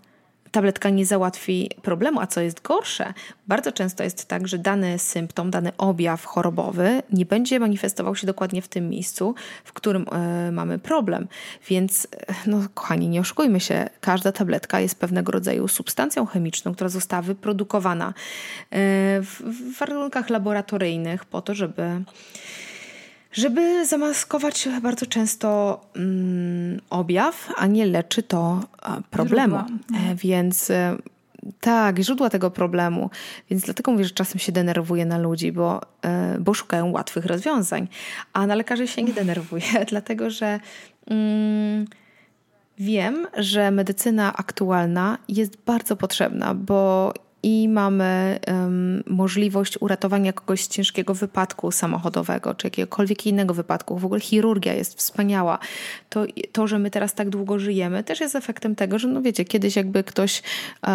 tabletka 0.54 0.90
nie 0.90 1.06
załatwi 1.06 1.70
problemu, 1.82 2.20
a 2.20 2.28
co 2.28 2.42
jest 2.42 2.62
gorsze, 2.62 3.14
bardzo 3.48 3.72
często 3.72 4.04
jest 4.04 4.26
tak, 4.26 4.48
że 4.48 4.58
dany 4.58 5.00
symptom, 5.00 5.52
dany 5.52 5.72
objaw 5.78 6.26
chorobowy 6.26 7.04
nie 7.12 7.26
będzie 7.26 7.60
manifestował 7.60 8.16
się 8.16 8.28
dokładnie 8.28 8.62
w 8.62 8.68
tym 8.68 8.90
miejscu, 8.90 9.36
w 9.64 9.74
którym 9.74 10.06
y, 10.48 10.52
mamy 10.52 10.80
problem. 10.80 11.28
Więc, 11.68 12.08
e, 12.28 12.34
no 12.48 12.60
kochani, 12.74 13.10
nie 13.10 13.20
oszukujmy 13.20 13.60
się, 13.60 13.90
każda 14.02 14.32
tabletka 14.32 14.80
jest 14.80 15.00
pewnego 15.00 15.32
rodzaju 15.32 15.68
substancją 15.68 16.26
chemiczną, 16.26 16.74
która 16.74 16.90
została 16.90 17.22
wyprodukowana 17.22 18.10
y, 18.10 18.14
w, 19.22 19.42
w 19.42 19.80
warunkach 19.80 20.30
laboratoryjnych 20.30 21.26
po 21.26 21.42
to, 21.42 21.56
żeby 21.56 22.04
żeby 23.34 23.86
zamaskować 23.86 24.70
bardzo 24.82 25.06
często 25.06 25.82
mm, 25.96 26.82
objaw, 26.90 27.50
a 27.58 27.68
nie 27.68 27.86
leczy 27.86 28.24
to 28.24 28.62
problemu. 29.10 29.58
Źródła. 29.58 29.78
E, 30.12 30.16
więc 30.16 30.70
e, 30.70 30.98
tak, 31.60 32.00
źródła 32.00 32.30
tego 32.30 32.52
problemu. 32.52 33.10
Więc 33.50 33.64
dlatego 33.64 33.92
mówię, 33.92 34.04
że 34.04 34.12
czasem 34.12 34.40
się 34.40 34.52
denerwuję 34.52 35.06
na 35.06 35.18
ludzi, 35.18 35.52
bo, 35.52 35.82
e, 36.02 36.38
bo 36.40 36.54
szukają 36.54 36.92
łatwych 36.92 37.26
rozwiązań. 37.26 37.88
A 38.34 38.48
na 38.48 38.56
lekarzy 38.56 38.88
się 38.88 39.04
nie 39.04 39.14
denerwuję, 39.14 39.86
dlatego 39.90 40.30
że 40.30 40.60
mm, 41.08 41.86
wiem, 42.80 43.28
że 43.38 43.72
medycyna 43.72 44.34
aktualna 44.38 45.18
jest 45.28 45.58
bardzo 45.66 45.96
potrzebna, 45.96 46.54
bo 46.54 47.14
i 47.44 47.70
mamy 47.70 48.40
um, 48.48 49.04
możliwość 49.08 49.78
uratowania 49.82 50.34
kogoś 50.34 50.64
z 50.64 50.68
ciężkiego 50.68 51.14
wypadku 51.14 51.72
samochodowego 51.72 52.54
czy 52.56 52.68
jakiegokolwiek 52.68 53.28
innego 53.28 53.54
wypadku. 53.54 53.98
W 53.98 54.06
ogóle 54.06 54.20
chirurgia 54.20 54.74
jest 54.74 54.98
wspaniała. 54.98 55.60
To, 56.10 56.26
to 56.52 56.68
że 56.68 56.80
my 56.80 56.92
teraz 56.92 57.14
tak 57.14 57.30
długo 57.30 57.60
żyjemy, 57.60 58.04
też 58.04 58.20
jest 58.20 58.36
efektem 58.36 58.76
tego, 58.76 59.00
że 59.00 59.08
no 59.08 59.22
wiecie, 59.22 59.46
kiedyś 59.46 59.76
jakby 59.76 60.04
ktoś. 60.04 60.44
Uh, 60.84 60.90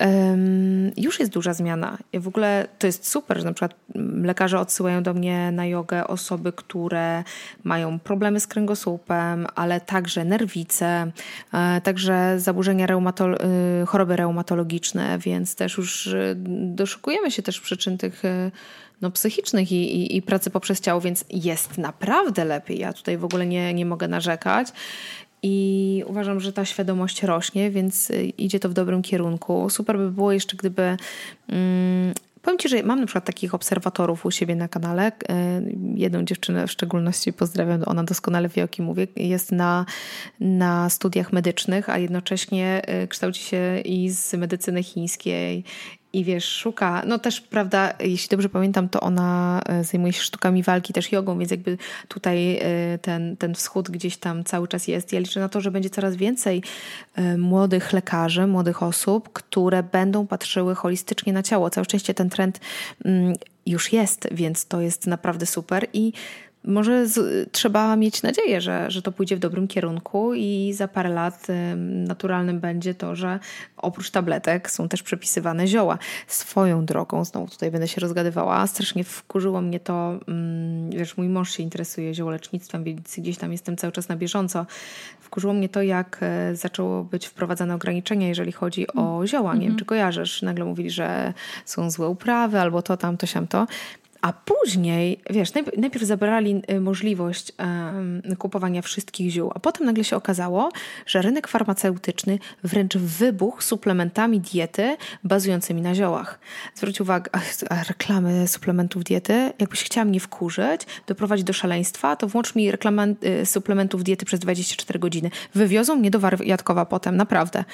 um, 0.00 0.90
już 0.96 1.20
jest 1.20 1.32
duża 1.32 1.54
zmiana. 1.54 1.98
W 2.14 2.28
ogóle 2.28 2.68
to 2.78 2.86
jest 2.86 3.08
super, 3.08 3.38
że 3.38 3.44
na 3.44 3.52
przykład 3.52 3.74
lekarze 4.22 4.60
odsyłają 4.60 5.02
do 5.02 5.14
mnie 5.14 5.50
na 5.52 5.66
jogę 5.66 6.06
osoby, 6.06 6.52
które 6.52 7.24
mają 7.64 7.98
problemy 7.98 8.40
z 8.40 8.46
kręgosłupem, 8.46 9.46
ale 9.54 9.80
także 9.80 10.24
nerwice, 10.24 11.12
e, 11.52 11.80
także 11.80 12.40
zaburzenia 12.40 12.86
reumatolo 12.86 13.38
y, 13.82 13.86
choroby 13.86 14.16
reumatologiczne, 14.16 15.18
więc 15.18 15.54
też 15.54 15.76
już 15.76 16.06
y, 16.06 16.34
doszukujemy 16.74 17.30
się 17.30 17.42
też 17.42 17.60
przyczyn 17.60 17.98
tych 17.98 18.24
y, 18.24 18.50
no, 19.00 19.10
psychicznych 19.10 19.72
i, 19.72 19.96
i, 19.96 20.16
i, 20.16 20.22
pracy 20.22 20.50
poprzez 20.50 20.80
ciało, 20.80 21.00
więc 21.00 21.24
jest 21.30 21.78
naprawdę 21.78 22.44
lepiej. 22.44 22.78
Ja 22.78 22.92
tutaj 22.92 23.18
w 23.18 23.24
ogóle 23.24 23.46
nie, 23.46 23.74
nie 23.74 23.86
mogę 23.86 24.08
narzekać. 24.08 24.68
I 25.42 26.04
uważam, 26.06 26.40
że 26.40 26.52
ta 26.52 26.64
świadomość 26.64 27.22
rośnie, 27.22 27.70
więc 27.70 28.10
y, 28.10 28.24
idzie 28.24 28.60
to 28.60 28.68
w 28.68 28.72
dobrym 28.72 29.02
kierunku. 29.02 29.70
Super 29.70 29.98
by 29.98 30.10
było 30.10 30.32
jeszcze, 30.32 30.56
gdyby. 30.56 30.96
Mm, 31.48 32.14
powiem 32.42 32.58
Ci, 32.58 32.68
że 32.68 32.82
mam 32.82 33.00
na 33.00 33.06
przykład 33.06 33.24
takich 33.24 33.54
obserwatorów 33.54 34.26
u 34.26 34.30
siebie 34.30 34.56
na 34.56 34.68
kanale. 34.68 35.08
Y, 35.08 35.12
jedną 35.94 36.24
dziewczynę 36.24 36.66
w 36.66 36.70
szczególności 36.70 37.32
pozdrawiam, 37.32 37.82
ona 37.86 38.04
doskonale 38.04 38.48
wie 38.48 38.64
o 38.64 38.68
kim 38.68 38.84
mówię. 38.84 39.06
Jest 39.16 39.52
na, 39.52 39.86
na 40.40 40.90
studiach 40.90 41.32
medycznych, 41.32 41.88
a 41.88 41.98
jednocześnie 41.98 42.82
y, 43.04 43.08
kształci 43.08 43.44
się 43.44 43.80
i 43.84 44.10
z 44.10 44.34
medycyny 44.34 44.82
chińskiej, 44.82 45.64
i 46.12 46.24
wiesz, 46.24 46.44
szuka, 46.44 47.02
no 47.06 47.18
też, 47.18 47.40
prawda, 47.40 47.92
jeśli 48.00 48.28
dobrze 48.28 48.48
pamiętam, 48.48 48.88
to 48.88 49.00
ona 49.00 49.60
e, 49.66 49.84
zajmuje 49.84 50.12
się 50.12 50.22
sztukami 50.22 50.62
walki, 50.62 50.92
też 50.92 51.12
jogą, 51.12 51.38
więc 51.38 51.50
jakby 51.50 51.78
tutaj 52.08 52.56
e, 52.56 52.98
ten, 52.98 53.36
ten 53.36 53.54
wschód 53.54 53.90
gdzieś 53.90 54.16
tam 54.16 54.44
cały 54.44 54.68
czas 54.68 54.88
jest. 54.88 55.12
Ja 55.12 55.20
liczę 55.20 55.40
na 55.40 55.48
to, 55.48 55.60
że 55.60 55.70
będzie 55.70 55.90
coraz 55.90 56.16
więcej 56.16 56.62
e, 57.14 57.36
młodych 57.36 57.92
lekarzy, 57.92 58.46
młodych 58.46 58.82
osób, 58.82 59.32
które 59.32 59.82
będą 59.82 60.26
patrzyły 60.26 60.74
holistycznie 60.74 61.32
na 61.32 61.42
ciało. 61.42 61.70
Całe 61.70 61.84
szczęście 61.84 62.14
ten 62.14 62.30
trend 62.30 62.60
mm, 63.04 63.34
już 63.66 63.92
jest, 63.92 64.28
więc 64.32 64.66
to 64.66 64.80
jest 64.80 65.06
naprawdę 65.06 65.46
super 65.46 65.86
i 65.92 66.12
może 66.64 67.06
z, 67.06 67.48
trzeba 67.52 67.96
mieć 67.96 68.22
nadzieję, 68.22 68.60
że, 68.60 68.90
że 68.90 69.02
to 69.02 69.12
pójdzie 69.12 69.36
w 69.36 69.38
dobrym 69.38 69.68
kierunku 69.68 70.34
i 70.34 70.72
za 70.74 70.88
parę 70.88 71.08
lat 71.08 71.46
naturalnym 72.06 72.60
będzie 72.60 72.94
to, 72.94 73.16
że 73.16 73.38
oprócz 73.76 74.10
tabletek 74.10 74.70
są 74.70 74.88
też 74.88 75.02
przepisywane 75.02 75.66
zioła. 75.66 75.98
Swoją 76.26 76.84
drogą, 76.84 77.24
znowu 77.24 77.48
tutaj 77.48 77.70
będę 77.70 77.88
się 77.88 78.00
rozgadywała, 78.00 78.66
strasznie 78.66 79.04
wkurzyło 79.04 79.60
mnie 79.60 79.80
to, 79.80 80.20
mm, 80.28 80.90
wiesz, 80.90 81.16
mój 81.16 81.28
mąż 81.28 81.50
się 81.50 81.62
interesuje 81.62 82.14
ziołolecznictwem, 82.14 82.84
więc 82.84 83.16
gdzieś 83.18 83.38
tam 83.38 83.52
jestem 83.52 83.76
cały 83.76 83.92
czas 83.92 84.08
na 84.08 84.16
bieżąco. 84.16 84.66
Wkurzyło 85.20 85.52
mnie 85.52 85.68
to, 85.68 85.82
jak 85.82 86.18
e, 86.20 86.56
zaczęło 86.56 87.04
być 87.04 87.26
wprowadzane 87.26 87.74
ograniczenia, 87.74 88.28
jeżeli 88.28 88.52
chodzi 88.52 88.86
o 88.86 89.26
zioła. 89.26 89.54
Nie 89.54 89.60
wiem, 89.60 89.66
mhm. 89.66 89.78
czy 89.78 89.84
kojarzysz, 89.84 90.42
nagle 90.42 90.64
mówili, 90.64 90.90
że 90.90 91.32
są 91.64 91.90
złe 91.90 92.08
uprawy 92.08 92.60
albo 92.60 92.82
to, 92.82 92.96
tam, 92.96 93.16
to, 93.16 93.26
siam, 93.26 93.46
to. 93.46 93.66
A 94.22 94.32
później, 94.32 95.20
wiesz, 95.30 95.52
najpierw 95.76 96.04
zabrali 96.04 96.62
y, 96.70 96.80
możliwość 96.80 97.52
kupowania 98.38 98.82
wszystkich 98.82 99.30
ziół, 99.30 99.50
a 99.54 99.60
potem 99.60 99.86
nagle 99.86 100.04
się 100.04 100.16
okazało, 100.16 100.68
że 101.06 101.22
rynek 101.22 101.48
farmaceutyczny 101.48 102.38
wręcz 102.64 102.96
wybuchł 102.96 103.62
suplementami 103.62 104.40
diety 104.40 104.96
bazującymi 105.24 105.82
na 105.82 105.94
ziołach. 105.94 106.38
Zwróć 106.74 107.00
uwagę, 107.00 107.30
reklamy 107.88 108.48
suplementów 108.48 109.04
diety, 109.04 109.52
jakbyś 109.58 109.82
chciała 109.82 110.04
mnie 110.04 110.20
wkurzyć, 110.20 110.80
doprowadzić 111.06 111.44
do 111.44 111.52
szaleństwa, 111.52 112.16
to 112.16 112.28
włącz 112.28 112.54
mi 112.54 112.70
reklamę 112.70 113.14
y, 113.42 113.46
suplementów 113.46 114.04
diety 114.04 114.26
przez 114.26 114.40
24 114.40 114.98
godziny. 114.98 115.30
Wywiozą 115.54 115.96
mnie 115.96 116.10
do 116.10 116.18
wariatkowa 116.20 116.86
potem, 116.86 117.16
naprawdę. 117.16 117.64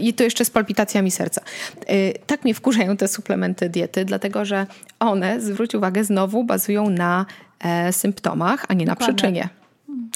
I 0.00 0.14
to 0.14 0.24
jeszcze 0.24 0.44
z 0.44 0.50
palpitacjami 0.50 1.10
serca. 1.10 1.40
Y, 1.90 2.14
tak 2.26 2.44
mnie 2.44 2.54
wkurzają 2.54 2.96
te 2.96 3.08
suplementy 3.08 3.68
diety, 3.68 4.04
dlatego 4.04 4.44
że 4.44 4.66
one, 5.00 5.40
zwróć 5.40 5.74
uwagę, 5.74 5.89
uwagę, 5.90 6.04
znowu 6.04 6.44
bazują 6.44 6.90
na 6.90 7.26
e, 7.60 7.92
symptomach, 7.92 8.64
a 8.68 8.74
nie 8.74 8.86
Dokładnie. 8.86 9.06
na 9.06 9.14
przyczynie. 9.14 9.48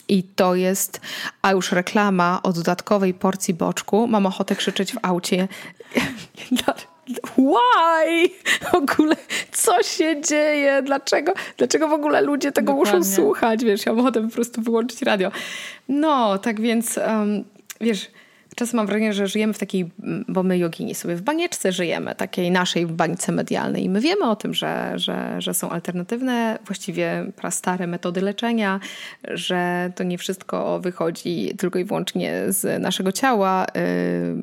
I 0.09 0.23
to 0.23 0.55
jest, 0.55 1.01
a 1.43 1.53
już 1.53 1.73
reklama 1.73 2.41
o 2.43 2.53
dodatkowej 2.53 3.15
porcji 3.15 3.55
boczku. 3.55 4.07
Mam 4.07 4.27
ochotę 4.27 4.57
krzyczeć 4.57 4.93
w 4.93 4.99
aucie. 5.03 5.49
Why? 7.37 8.31
W 8.71 8.75
ogóle 8.75 9.17
co 9.53 9.83
się 9.83 10.21
dzieje? 10.21 10.83
Dlaczego, 10.83 11.33
dlaczego 11.57 11.89
w 11.89 11.93
ogóle 11.93 12.21
ludzie 12.21 12.53
tego 12.53 12.73
Dokładnie. 12.73 12.99
muszą 12.99 13.15
słuchać? 13.15 13.65
Wiesz, 13.65 13.87
ja 13.87 13.93
mam 13.93 14.01
ochotę 14.01 14.23
po 14.23 14.29
prostu 14.35 14.63
wyłączyć 14.63 15.03
radio. 15.03 15.31
No, 15.89 16.39
tak 16.39 16.61
więc 16.61 16.97
um, 16.97 17.45
wiesz, 17.81 18.11
Czasem 18.55 18.77
mam 18.77 18.87
wrażenie, 18.87 19.13
że 19.13 19.27
żyjemy 19.27 19.53
w 19.53 19.59
takiej, 19.59 19.91
bo 20.29 20.43
my 20.43 20.59
jogini 20.59 20.95
sobie 20.95 21.17
w 21.17 21.23
banieczce 21.23 21.73
żyjemy, 21.73 22.15
takiej 22.15 22.51
naszej 22.51 22.87
bańce 22.87 23.33
medialnej 23.33 23.85
i 23.85 23.89
my 23.89 24.01
wiemy 24.01 24.25
o 24.25 24.37
tym, 24.37 24.55
że, 24.55 24.93
że, 24.97 25.35
że 25.39 25.55
są 25.55 25.71
alternatywne, 25.71 26.59
właściwie 26.67 27.27
prastare 27.37 27.87
metody 27.87 28.21
leczenia, 28.21 28.81
że 29.29 29.93
to 29.97 30.05
nie 30.05 30.19
wszystko 30.19 30.81
wychodzi 30.81 31.55
tylko 31.59 31.79
i 31.79 31.85
wyłącznie 31.85 32.43
z 32.49 32.83
naszego 32.83 33.13
ciała, 33.13 33.67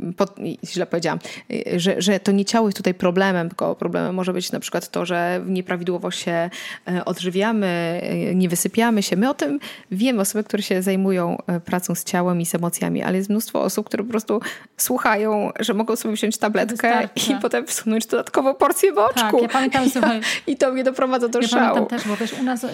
yy, 0.03 0.14
pod, 0.14 0.36
źle 0.66 0.86
powiedziałam, 0.86 1.20
yy, 1.49 1.80
że, 1.80 2.01
że 2.01 2.20
to 2.20 2.32
nie 2.32 2.45
ciało 2.45 2.68
jest 2.68 2.78
tutaj 2.78 2.93
problemem, 2.93 3.49
tylko 3.49 3.76
problemem 3.76 4.16
może 4.16 4.34
być 4.34 4.51
na 4.51 4.59
przykład 4.59 4.89
to, 4.89 5.05
że 5.05 5.41
nieprawidłowo 5.47 6.12
się 6.12 6.49
yy, 6.88 7.05
odżywiamy, 7.05 8.01
nie 8.36 8.49
wysypiamy 8.49 9.03
się. 9.03 9.16
My 9.16 9.30
o 9.30 9.34
tym 9.34 9.59
wiemy, 9.91 10.22
osoby, 10.22 10.43
które 10.43 10.64
się 10.64 10.82
zajmują 10.82 11.38
pracą 11.66 11.95
z 11.95 12.03
ciałem 12.03 12.41
i 12.41 12.45
z 12.45 12.55
emocjami, 12.55 13.03
ale 13.03 13.18
jest 13.18 13.30
mnóstwo 13.30 13.62
osób, 13.62 13.86
które 13.86 14.01
które 14.02 14.08
po 14.08 14.12
prostu 14.12 14.41
słuchają, 14.78 15.49
że 15.60 15.74
mogą 15.74 15.95
sobie 15.95 16.14
wziąć 16.14 16.38
tabletkę 16.38 17.04
i 17.30 17.36
potem 17.41 17.68
wsunąć 17.68 18.06
dodatkową 18.06 18.54
porcję 18.54 18.93
boczku. 18.93 19.20
Tak, 19.22 19.41
ja 19.41 19.47
pamiętam, 19.47 19.89
słuchaj, 19.89 20.22
I 20.47 20.58
to 20.58 20.72
mnie 20.72 20.84
doprowadza 20.84 21.28
do 21.28 21.39
ja 21.39 21.47
szału. 21.47 21.74
pamiętam 21.74 21.99
też, 21.99 22.08
bo 22.08 22.16
wiesz, 22.16 22.34
u 22.39 22.43
nas 22.43 22.64
y, 22.64 22.68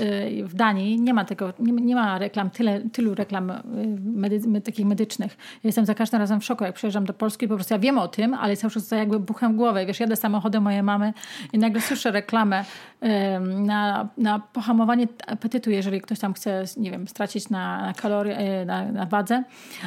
w 0.43 0.53
Danii 0.55 1.01
nie 1.01 1.13
ma 1.13 1.25
tego, 1.25 1.53
nie, 1.59 1.73
nie 1.73 1.95
ma 1.95 2.19
reklam, 2.19 2.49
tyle, 2.49 2.81
tylu 2.93 3.15
reklam 3.15 3.49
y, 3.49 3.61
medy, 4.03 4.61
takich 4.61 4.85
medycznych. 4.85 5.37
Ja 5.63 5.67
jestem 5.67 5.85
za 5.85 5.95
każdym 5.95 6.19
razem 6.19 6.39
w 6.41 6.45
szoku, 6.45 6.63
jak 6.63 6.75
przyjeżdżam 6.75 7.05
do 7.05 7.13
Polski, 7.13 7.47
po 7.47 7.55
prostu 7.55 7.73
ja 7.73 7.79
wiem 7.79 7.97
o 7.97 8.07
tym, 8.07 8.33
ale 8.33 8.57
cały 8.57 8.71
czas 8.71 8.91
jakby 8.91 9.19
buchem 9.19 9.55
głowę. 9.55 9.85
Wiesz, 9.85 9.99
jadę 9.99 10.15
samochodem 10.15 10.63
mojej 10.63 10.83
mamy 10.83 11.13
i 11.53 11.57
nagle 11.57 11.81
słyszę 11.81 12.11
reklamę 12.11 12.65
na, 13.41 14.09
na 14.17 14.39
pohamowanie 14.39 15.07
apetytu, 15.27 15.71
jeżeli 15.71 16.01
ktoś 16.01 16.19
tam 16.19 16.33
chce, 16.33 16.63
nie 16.77 16.91
wiem, 16.91 17.07
stracić 17.07 17.49
na, 17.49 17.81
na 17.81 17.93
kalorie, 17.93 18.61
y, 18.61 18.65
na, 18.65 18.91
na 18.91 19.05
wadze, 19.05 19.43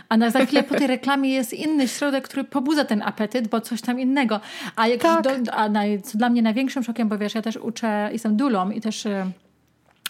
a 0.08 0.16
na, 0.16 0.30
za 0.30 0.44
chwilę 0.46 0.62
po 0.62 0.74
tej 0.74 0.86
reklamie 0.86 1.30
jest 1.30 1.52
inny 1.52 1.88
środek, 1.88 2.24
który 2.24 2.44
pobudza 2.44 2.84
ten 2.84 3.02
apetyt, 3.02 3.48
bo 3.48 3.61
coś 3.61 3.80
tam 3.80 4.00
innego. 4.00 4.40
A, 4.76 4.86
jak 4.86 5.00
tak. 5.00 5.22
do, 5.22 5.52
a 5.52 5.68
na, 5.68 5.82
co 6.04 6.18
dla 6.18 6.30
mnie 6.30 6.42
największym 6.42 6.82
szokiem, 6.82 7.08
bo 7.08 7.18
wiesz, 7.18 7.34
ja 7.34 7.42
też 7.42 7.56
uczę, 7.56 8.08
jestem 8.12 8.36
dulą 8.36 8.70
i 8.70 8.80
też 8.80 9.06
y, 9.06 9.24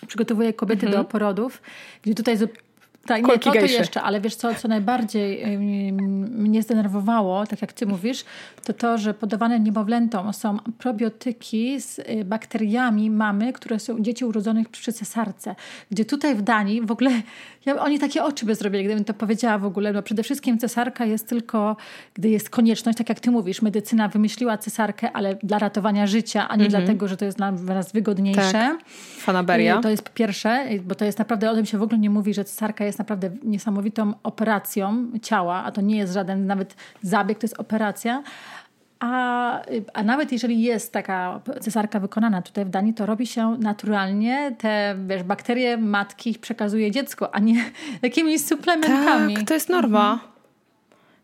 przygotowuję 0.07 0.53
kobiety 0.53 0.87
mhm. 0.87 1.03
do 1.03 1.09
porodów, 1.09 1.63
gdzie 2.03 2.15
tutaj 2.15 2.37
tak, 3.07 3.23
nie, 3.23 3.39
to, 3.39 3.53
to 3.53 3.61
jeszcze, 3.61 4.03
ale 4.03 4.21
wiesz 4.21 4.35
co, 4.35 4.55
co 4.55 4.69
najbardziej 4.69 5.59
mnie 6.31 6.63
zdenerwowało, 6.63 7.47
tak 7.47 7.63
jak 7.63 7.73
ty 7.73 7.87
mówisz, 7.87 8.25
to 8.65 8.73
to, 8.73 8.99
że 8.99 9.15
podawane 9.15 9.61
niemowlętom 9.61 10.33
są 10.33 10.59
probiotyki 10.79 11.81
z 11.81 11.99
y, 11.99 12.25
bakteriami 12.25 13.11
mamy, 13.11 13.53
które 13.53 13.79
są 13.79 14.01
dzieci 14.03 14.25
urodzonych 14.25 14.69
przy 14.69 14.93
cesarce. 14.93 15.55
Gdzie 15.91 16.05
tutaj 16.05 16.35
w 16.35 16.43
Danii 16.43 16.83
w 16.83 16.91
ogóle, 16.91 17.11
ja, 17.67 17.83
oni 17.83 17.99
takie 17.99 18.25
oczy 18.25 18.47
by 18.47 18.55
zrobili, 18.55 18.85
gdybym 18.85 19.05
to 19.05 19.15
powiedziała 19.15 19.59
w 19.59 19.65
ogóle. 19.65 19.93
No 19.93 20.03
przede 20.03 20.23
wszystkim 20.23 20.59
cesarka 20.59 21.05
jest 21.05 21.29
tylko, 21.29 21.77
gdy 22.15 22.29
jest 22.29 22.51
konieczność, 22.51 22.99
tak 22.99 23.09
jak 23.09 23.21
ty 23.21 23.31
mówisz, 23.31 23.63
medycyna 23.63 24.09
wymyśliła 24.09 24.59
cesarkę, 24.59 25.13
ale 25.13 25.35
dla 25.35 25.59
ratowania 25.59 26.07
życia, 26.07 26.49
a 26.49 26.57
nie 26.57 26.65
mhm. 26.65 26.85
dlatego, 26.85 27.09
że 27.09 27.17
to 27.17 27.25
jest 27.25 27.37
dla 27.37 27.53
nas 27.53 27.93
wygodniejsze. 27.93 28.53
Tak. 28.53 28.85
Fanaberia. 29.19 29.79
I 29.79 29.83
to 29.83 29.91
jest 29.91 30.11
pierwsze, 30.11 30.67
bo 30.85 30.95
to 30.95 31.05
jest 31.05 31.19
naprawdę, 31.19 31.51
o 31.51 31.55
tym 31.55 31.67
się 31.67 31.79
w 31.79 31.83
ogóle 31.83 31.99
nie 31.99 32.11
mówi, 32.11 32.35
że 32.35 32.45
cesarka 32.45 32.85
jest 32.85 32.90
naprawdę 32.99 33.31
niesamowitą 33.45 34.15
operacją 34.23 35.07
ciała, 35.23 35.65
a 35.65 35.73
to 35.73 35.81
nie 35.81 35.97
jest 35.97 36.13
żaden 36.13 36.47
nawet 36.47 36.75
zabieg, 37.03 37.39
to 37.39 37.45
jest 37.45 37.61
operacja. 37.61 38.23
A, 39.01 39.63
a 39.95 40.03
nawet 40.03 40.33
jeżeli 40.33 40.63
jest 40.63 40.93
taka 40.93 41.41
cesarka 41.61 42.01
wykonana 42.01 42.43
tutaj 42.43 42.65
w 42.65 42.69
Danii, 42.69 42.95
to 42.95 43.07
robi 43.07 43.27
się 43.27 43.57
naturalnie. 43.59 44.57
Te 44.59 44.97
wiesz, 45.07 45.23
bakterie 45.23 45.77
matki 45.77 46.35
przekazuje 46.35 46.91
dziecko, 46.91 47.35
a 47.35 47.39
nie 47.39 47.65
jakimiś 48.03 48.45
suplementami. 48.45 49.35
Tak, 49.35 49.45
to 49.45 49.55
jest 49.55 49.69
norma. 49.69 50.13
Mhm. 50.13 50.31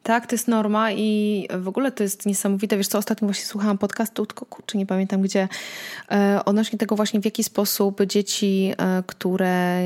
Tak, 0.07 0.27
to 0.27 0.35
jest 0.35 0.49
norma 0.49 0.93
i 0.93 1.49
w 1.59 1.69
ogóle 1.69 1.93
to 1.93 2.03
jest 2.03 2.27
niesamowite. 2.27 2.77
Wiesz 2.77 2.89
co, 2.89 2.99
ostatnio 2.99 3.27
właśnie 3.27 3.45
słuchałam 3.45 3.79
podcastu, 3.79 4.27
tylko 4.27 4.47
kurczę, 4.47 4.79
nie 4.79 4.87
pamiętam 4.87 5.23
gdzie, 5.23 5.49
e, 6.11 6.41
odnośnie 6.45 6.79
tego 6.79 6.97
właśnie 6.97 7.21
w 7.21 7.25
jaki 7.25 7.45
sposób 7.45 8.03
dzieci, 8.03 8.73
e, 8.79 9.03
które... 9.07 9.83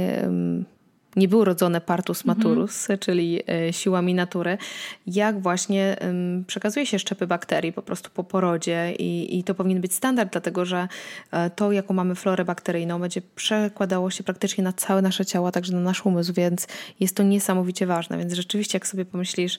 Nie 1.16 1.28
były 1.28 1.44
rodzone 1.44 1.80
partus 1.80 2.20
mhm. 2.20 2.38
maturus, 2.38 2.88
czyli 3.00 3.42
e, 3.48 3.72
siłami 3.72 4.14
natury, 4.14 4.58
jak 5.06 5.40
właśnie 5.40 5.96
przekazuje 6.46 6.86
się 6.86 6.98
szczepy 6.98 7.26
bakterii 7.26 7.72
po 7.72 7.82
prostu 7.82 8.10
po 8.10 8.24
porodzie 8.24 8.92
i, 8.98 9.38
i 9.38 9.44
to 9.44 9.54
powinien 9.54 9.80
być 9.80 9.94
standard, 9.94 10.32
dlatego 10.32 10.64
że 10.64 10.88
e, 11.30 11.50
to, 11.50 11.72
jaką 11.72 11.94
mamy 11.94 12.14
florę 12.14 12.44
bakteryjną, 12.44 13.00
będzie 13.00 13.22
przekładało 13.34 14.10
się 14.10 14.24
praktycznie 14.24 14.64
na 14.64 14.72
całe 14.72 15.02
nasze 15.02 15.26
ciało, 15.26 15.52
także 15.52 15.72
na 15.72 15.80
nasz 15.80 16.06
umysł, 16.06 16.32
więc 16.32 16.66
jest 17.00 17.16
to 17.16 17.22
niesamowicie 17.22 17.86
ważne. 17.86 18.18
Więc 18.18 18.32
rzeczywiście, 18.32 18.76
jak 18.76 18.86
sobie 18.86 19.04
pomyślisz, 19.04 19.58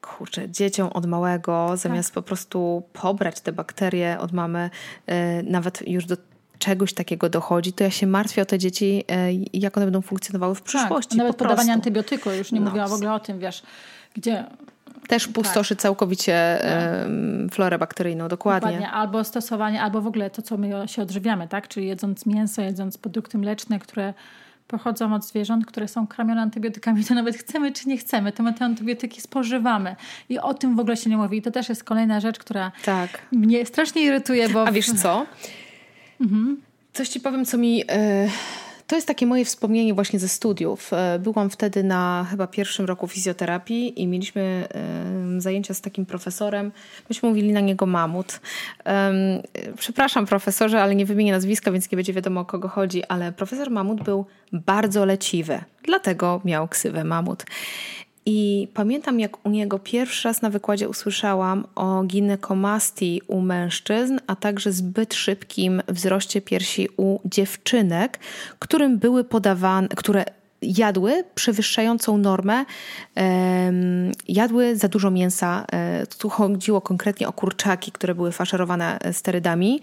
kurczę, 0.00 0.50
dzieciom 0.50 0.88
od 0.88 1.06
małego, 1.06 1.76
zamiast 1.76 2.08
tak. 2.08 2.14
po 2.14 2.22
prostu 2.22 2.82
pobrać 2.92 3.40
te 3.40 3.52
bakterie 3.52 4.18
od 4.20 4.32
mamy, 4.32 4.70
e, 5.06 5.42
nawet 5.42 5.88
już 5.88 6.06
do 6.06 6.16
czegoś 6.58 6.94
takiego 6.94 7.28
dochodzi, 7.28 7.72
to 7.72 7.84
ja 7.84 7.90
się 7.90 8.06
martwię 8.06 8.42
o 8.42 8.44
te 8.44 8.58
dzieci, 8.58 9.04
e, 9.08 9.32
jak 9.52 9.76
one 9.76 9.86
będą 9.86 10.02
funkcjonowały 10.02 10.54
w 10.54 10.58
tak, 10.58 10.66
przyszłości. 10.66 11.10
Tak, 11.10 11.18
nawet 11.18 11.36
po 11.36 11.44
podawanie 11.44 11.72
antybiotyku, 11.72 12.30
już 12.30 12.52
nie 12.52 12.60
no. 12.60 12.66
mówiła 12.66 12.88
w 12.88 12.92
ogóle 12.92 13.12
o 13.14 13.20
tym, 13.20 13.38
wiesz, 13.38 13.62
gdzie 14.14 14.44
też 15.08 15.24
tak. 15.24 15.32
pustoszy 15.32 15.76
tak. 15.76 15.82
całkowicie 15.82 16.58
tak. 16.60 17.54
florę 17.54 17.78
bakteryjną, 17.78 18.28
dokładnie. 18.28 18.72
dokładnie. 18.72 18.90
Albo 18.90 19.24
stosowanie, 19.24 19.82
albo 19.82 20.00
w 20.00 20.06
ogóle 20.06 20.30
to, 20.30 20.42
co 20.42 20.56
my 20.56 20.88
się 20.88 21.02
odżywiamy, 21.02 21.48
tak? 21.48 21.68
Czyli 21.68 21.86
jedząc 21.86 22.26
mięso, 22.26 22.62
jedząc 22.62 22.98
produkty 22.98 23.38
mleczne, 23.38 23.78
które 23.78 24.14
pochodzą 24.68 25.14
od 25.14 25.24
zwierząt, 25.24 25.66
które 25.66 25.88
są 25.88 26.06
karmione 26.06 26.42
antybiotykami, 26.42 27.04
to 27.04 27.14
nawet 27.14 27.36
chcemy 27.36 27.72
czy 27.72 27.88
nie 27.88 27.98
chcemy, 27.98 28.32
to 28.32 28.42
my 28.42 28.54
te 28.54 28.64
antybiotyki 28.64 29.20
spożywamy. 29.20 29.96
I 30.28 30.38
o 30.38 30.54
tym 30.54 30.76
w 30.76 30.80
ogóle 30.80 30.96
się 30.96 31.10
nie 31.10 31.16
mówi. 31.16 31.38
I 31.38 31.42
to 31.42 31.50
też 31.50 31.68
jest 31.68 31.84
kolejna 31.84 32.20
rzecz, 32.20 32.38
która 32.38 32.72
tak. 32.84 33.10
mnie 33.32 33.66
strasznie 33.66 34.02
irytuje, 34.02 34.48
bo... 34.48 34.66
A 34.66 34.72
wiesz 34.72 34.92
co? 35.02 35.26
Mhm. 36.20 36.60
Coś 36.92 37.08
ci 37.08 37.20
powiem, 37.20 37.44
co 37.44 37.58
mi. 37.58 37.84
E, 37.88 38.28
to 38.86 38.96
jest 38.96 39.08
takie 39.08 39.26
moje 39.26 39.44
wspomnienie 39.44 39.94
właśnie 39.94 40.18
ze 40.18 40.28
studiów. 40.28 40.92
E, 40.92 41.18
byłam 41.18 41.50
wtedy 41.50 41.84
na 41.84 42.26
chyba 42.30 42.46
pierwszym 42.46 42.86
roku 42.86 43.08
fizjoterapii 43.08 44.02
i 44.02 44.06
mieliśmy 44.06 44.68
zajęcia 45.38 45.74
z 45.74 45.80
takim 45.80 46.06
profesorem. 46.06 46.72
Myśmy 47.08 47.28
mówili 47.28 47.52
na 47.52 47.60
niego 47.60 47.86
mamut. 47.86 48.40
Przepraszam 49.78 50.26
profesorze, 50.26 50.82
ale 50.82 50.94
nie 50.94 51.06
wymienię 51.06 51.32
nazwiska, 51.32 51.72
więc 51.72 51.92
nie 51.92 51.96
będzie 51.96 52.12
wiadomo 52.12 52.40
o 52.40 52.44
kogo 52.44 52.68
chodzi, 52.68 53.04
ale 53.04 53.32
profesor 53.32 53.70
mamut 53.70 54.02
był 54.02 54.26
bardzo 54.52 55.04
leciwy. 55.04 55.60
Dlatego 55.84 56.40
miał 56.44 56.68
ksywę 56.68 57.04
mamut. 57.04 57.44
I 58.30 58.68
pamiętam, 58.74 59.20
jak 59.20 59.46
u 59.46 59.50
niego 59.50 59.78
pierwszy 59.78 60.28
raz 60.28 60.42
na 60.42 60.50
wykładzie 60.50 60.88
usłyszałam 60.88 61.66
o 61.74 62.02
ginekomastii 62.02 63.22
u 63.26 63.40
mężczyzn, 63.40 64.18
a 64.26 64.36
także 64.36 64.72
zbyt 64.72 65.14
szybkim 65.14 65.82
wzroście 65.88 66.40
piersi 66.40 66.88
u 66.96 67.18
dziewczynek, 67.24 68.18
którym 68.58 68.98
były 68.98 69.24
podawane, 69.24 69.88
które 69.88 70.24
jadły 70.62 71.24
przewyższającą 71.34 72.18
normę, 72.18 72.64
jadły 74.28 74.76
za 74.76 74.88
dużo 74.88 75.10
mięsa. 75.10 75.64
E, 75.72 76.06
tu 76.06 76.28
chodziło 76.28 76.80
konkretnie 76.80 77.28
o 77.28 77.32
kurczaki, 77.32 77.92
które 77.92 78.14
były 78.14 78.32
faszerowane 78.32 78.98
sterydami 79.12 79.80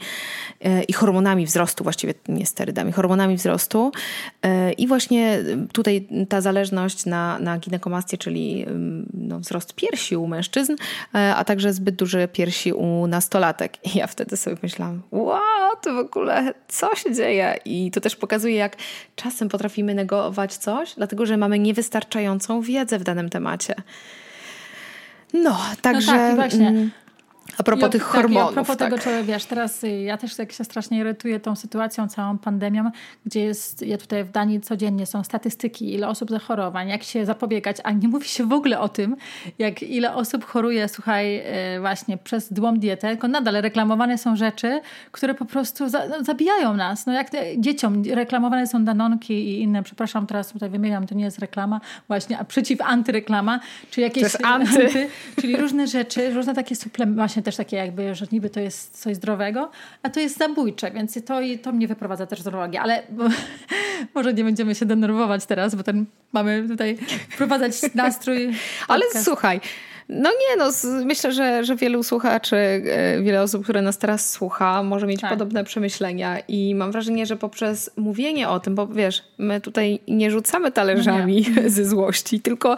e, 0.61 0.83
i 0.83 0.93
hormonami 0.93 1.45
wzrostu, 1.45 1.83
właściwie 1.83 2.13
nie 2.27 2.45
sterydami, 2.45 2.91
hormonami 2.91 3.35
wzrostu. 3.35 3.91
E, 4.43 4.71
I 4.71 4.87
właśnie 4.87 5.39
tutaj 5.73 6.07
ta 6.29 6.41
zależność 6.41 7.05
na, 7.05 7.39
na 7.39 7.57
ginekomastię, 7.57 8.17
czyli 8.17 8.65
no, 9.13 9.39
wzrost 9.39 9.73
piersi 9.73 10.17
u 10.17 10.27
mężczyzn, 10.27 10.75
a 11.13 11.43
także 11.43 11.73
zbyt 11.73 11.95
duże 11.95 12.27
piersi 12.27 12.73
u 12.73 13.07
nastolatek. 13.07 13.95
I 13.95 13.97
ja 13.97 14.07
wtedy 14.07 14.37
sobie 14.37 14.57
myślałam, 14.63 15.01
wow, 15.11 15.75
to 15.81 15.93
w 15.93 15.97
ogóle 15.97 16.53
co 16.67 16.95
się 16.95 17.13
dzieje? 17.13 17.55
I 17.65 17.91
to 17.91 18.01
też 18.01 18.15
pokazuje, 18.15 18.55
jak 18.55 18.75
czasem 19.15 19.49
potrafimy 19.49 19.93
negować 19.93 20.57
coś, 20.65 20.93
dlatego 20.95 21.25
że 21.25 21.37
mamy 21.37 21.59
niewystarczającą 21.59 22.61
wiedzę 22.61 22.99
w 22.99 23.03
danym 23.03 23.29
temacie. 23.29 23.75
No, 25.33 25.57
także. 25.81 26.11
No 26.11 26.17
tak, 26.17 26.35
właśnie. 26.35 26.89
A 27.57 27.63
propos 27.63 27.89
tych 27.89 28.03
hormonów. 28.03 28.49
Tak, 28.49 28.51
a 28.51 28.53
propos 28.53 28.77
tak. 28.77 28.89
tego, 28.89 29.01
czy 29.01 29.23
wiesz, 29.23 29.45
teraz 29.45 29.83
y, 29.83 29.89
ja 29.89 30.17
też 30.17 30.37
jak 30.37 30.51
się 30.51 30.63
strasznie 30.63 30.97
irytuję 30.97 31.39
tą 31.39 31.55
sytuacją, 31.55 32.07
całą 32.07 32.37
pandemią, 32.37 32.91
gdzie 33.25 33.39
jest, 33.39 33.81
ja 33.81 33.97
tutaj 33.97 34.23
w 34.23 34.31
Danii 34.31 34.61
codziennie 34.61 35.05
są 35.05 35.23
statystyki, 35.23 35.93
ile 35.93 36.07
osób 36.07 36.29
zachorowań, 36.29 36.89
jak 36.89 37.03
się 37.03 37.25
zapobiegać, 37.25 37.77
a 37.83 37.91
nie 37.91 38.07
mówi 38.07 38.27
się 38.27 38.45
w 38.45 38.53
ogóle 38.53 38.79
o 38.79 38.89
tym, 38.89 39.15
jak 39.59 39.83
ile 39.83 40.15
osób 40.15 40.45
choruje, 40.45 40.87
słuchaj, 40.87 41.37
y, 41.75 41.79
właśnie 41.79 42.17
przez 42.17 42.53
złą 42.53 42.79
dietę, 42.79 43.09
tylko 43.09 43.27
nadal 43.27 43.53
reklamowane 43.53 44.17
są 44.17 44.35
rzeczy, 44.35 44.81
które 45.11 45.33
po 45.33 45.45
prostu 45.45 45.89
za, 45.89 46.07
no, 46.07 46.23
zabijają 46.23 46.73
nas. 46.73 47.05
No 47.05 47.13
jak 47.13 47.29
te, 47.29 47.59
dzieciom 47.61 48.03
reklamowane 48.11 48.67
są 48.67 48.85
danonki 48.85 49.33
i 49.33 49.61
inne, 49.61 49.83
przepraszam, 49.83 50.27
teraz 50.27 50.53
tutaj 50.53 50.69
wymieniam, 50.69 51.07
to 51.07 51.15
nie 51.15 51.23
jest 51.23 51.39
reklama, 51.39 51.81
właśnie, 52.07 52.39
a 52.39 52.43
przeciw 52.43 52.81
antyreklama, 52.81 53.59
czy 53.91 54.01
jakieś... 54.01 54.21
To 54.21 54.25
jest 54.25 54.45
anty. 54.45 54.85
anty 54.85 55.09
czyli 55.41 55.57
różne 55.57 55.87
rzeczy, 55.87 56.33
różne 56.33 56.53
takie 56.53 56.75
suplementy, 56.75 57.15
właśnie 57.35 57.43
też 57.43 57.55
takie 57.55 57.77
jakby, 57.77 58.15
że 58.15 58.25
niby 58.31 58.49
to 58.49 58.59
jest 58.59 59.01
coś 59.01 59.15
zdrowego, 59.15 59.71
a 60.03 60.09
to 60.09 60.19
jest 60.19 60.37
zabójcze, 60.37 60.91
więc 60.91 61.13
to, 61.25 61.39
to 61.63 61.71
mnie 61.71 61.87
wyprowadza 61.87 62.25
też 62.25 62.41
z 62.41 62.47
urologii. 62.47 62.77
Ale 62.77 63.03
bo, 63.17 63.23
może 64.15 64.33
nie 64.33 64.43
będziemy 64.43 64.75
się 64.75 64.85
denerwować 64.85 65.45
teraz, 65.45 65.75
bo 65.75 65.83
ten 65.83 66.05
mamy 66.33 66.65
tutaj 66.67 66.97
wprowadzać 67.29 67.73
nastrój. 67.95 68.53
Ale 68.87 69.05
słuchaj, 69.23 69.61
no 70.09 70.29
nie, 70.29 70.57
no 70.57 70.71
myślę, 71.05 71.31
że, 71.31 71.63
że 71.63 71.75
wielu 71.75 72.03
słuchaczy, 72.03 72.55
e, 72.55 73.21
wiele 73.21 73.41
osób, 73.41 73.63
które 73.63 73.81
nas 73.81 73.97
teraz 73.97 74.31
słucha, 74.31 74.83
może 74.83 75.07
mieć 75.07 75.21
tak. 75.21 75.29
podobne 75.29 75.63
przemyślenia 75.63 76.39
i 76.39 76.75
mam 76.75 76.91
wrażenie, 76.91 77.25
że 77.25 77.35
poprzez 77.35 77.91
mówienie 77.97 78.49
o 78.49 78.59
tym, 78.59 78.75
bo 78.75 78.87
wiesz, 78.87 79.23
my 79.37 79.61
tutaj 79.61 79.99
nie 80.07 80.31
rzucamy 80.31 80.71
talerzami 80.71 81.45
no 81.55 81.61
ze 81.69 81.85
złości, 81.85 82.39
tylko 82.39 82.75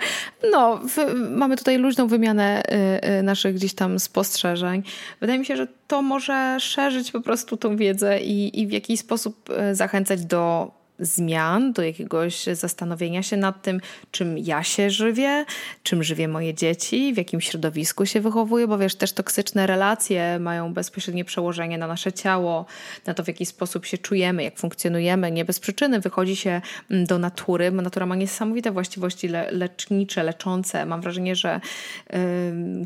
no, 0.51 0.81
mamy 1.29 1.57
tutaj 1.57 1.77
luźną 1.77 2.07
wymianę 2.07 2.63
y, 2.63 3.19
y, 3.19 3.23
naszych 3.23 3.55
gdzieś 3.55 3.73
tam 3.73 3.99
spostrzeżeń. 3.99 4.83
Wydaje 5.21 5.39
mi 5.39 5.45
się, 5.45 5.57
że 5.57 5.67
to 5.87 6.01
może 6.01 6.57
szerzyć 6.59 7.11
po 7.11 7.21
prostu 7.21 7.57
tą 7.57 7.77
wiedzę 7.77 8.19
i, 8.19 8.61
i 8.61 8.67
w 8.67 8.71
jakiś 8.71 8.99
sposób 8.99 9.49
zachęcać 9.73 10.25
do 10.25 10.71
zmian, 10.99 11.73
do 11.73 11.81
jakiegoś 11.81 12.43
zastanowienia 12.43 13.23
się 13.23 13.37
nad 13.37 13.61
tym, 13.61 13.81
czym 14.11 14.37
ja 14.37 14.63
się 14.63 14.89
żywię, 14.89 15.45
czym 15.83 16.03
żywię 16.03 16.27
moje 16.27 16.53
dzieci, 16.53 17.13
w 17.13 17.17
jakim 17.17 17.41
środowisku 17.41 18.05
się 18.05 18.21
wychowuję, 18.21 18.67
bo 18.67 18.77
wiesz, 18.77 18.95
też 18.95 19.13
toksyczne 19.13 19.67
relacje 19.67 20.39
mają 20.39 20.73
bezpośrednie 20.73 21.25
przełożenie 21.25 21.77
na 21.77 21.87
nasze 21.87 22.13
ciało, 22.13 22.65
na 23.05 23.13
to, 23.13 23.23
w 23.23 23.27
jaki 23.27 23.45
sposób 23.45 23.85
się 23.85 23.97
czujemy, 23.97 24.43
jak 24.43 24.57
funkcjonujemy. 24.57 25.31
Nie 25.31 25.45
bez 25.45 25.59
przyczyny 25.59 25.99
wychodzi 25.99 26.35
się 26.35 26.61
mm, 26.91 27.05
do 27.05 27.19
natury, 27.19 27.71
bo 27.71 27.81
natura 27.81 28.05
ma 28.05 28.15
niesamowite 28.15 28.71
właściwości 28.71 29.27
le 29.27 29.51
lecznicze, 29.51 30.23
leczące. 30.23 30.85
Mam 30.85 31.01
wrażenie, 31.01 31.35
że 31.35 31.61
yy, 32.09 32.19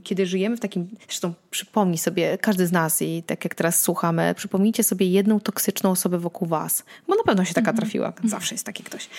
kiedy 0.04 0.26
żyjemy 0.26 0.58
w 0.58 0.60
takim, 0.60 0.90
zresztą 1.06 1.34
przypomnij 1.52 1.98
sobie, 1.98 2.38
każdy 2.38 2.68
z 2.68 2.72
nas 2.72 3.02
i 3.02 3.24
tak 3.24 3.44
jak 3.44 3.56
teraz 3.56 3.82
słuchamy, 3.82 4.34
przypomnijcie 4.36 4.84
sobie 4.84 5.06
jedną 5.06 5.40
toksyczną 5.40 5.92
osobę 5.92 6.20
wokół 6.20 6.48
was, 6.48 6.84
bo 7.08 7.16
na 7.16 7.24
pewno 7.24 7.46
się 7.46 7.54
taka 7.54 7.74
trafiła 7.74 8.01
Zawsze 8.24 8.56
jest 8.56 8.66
taki 8.66 8.84
ktoś. 8.84 9.10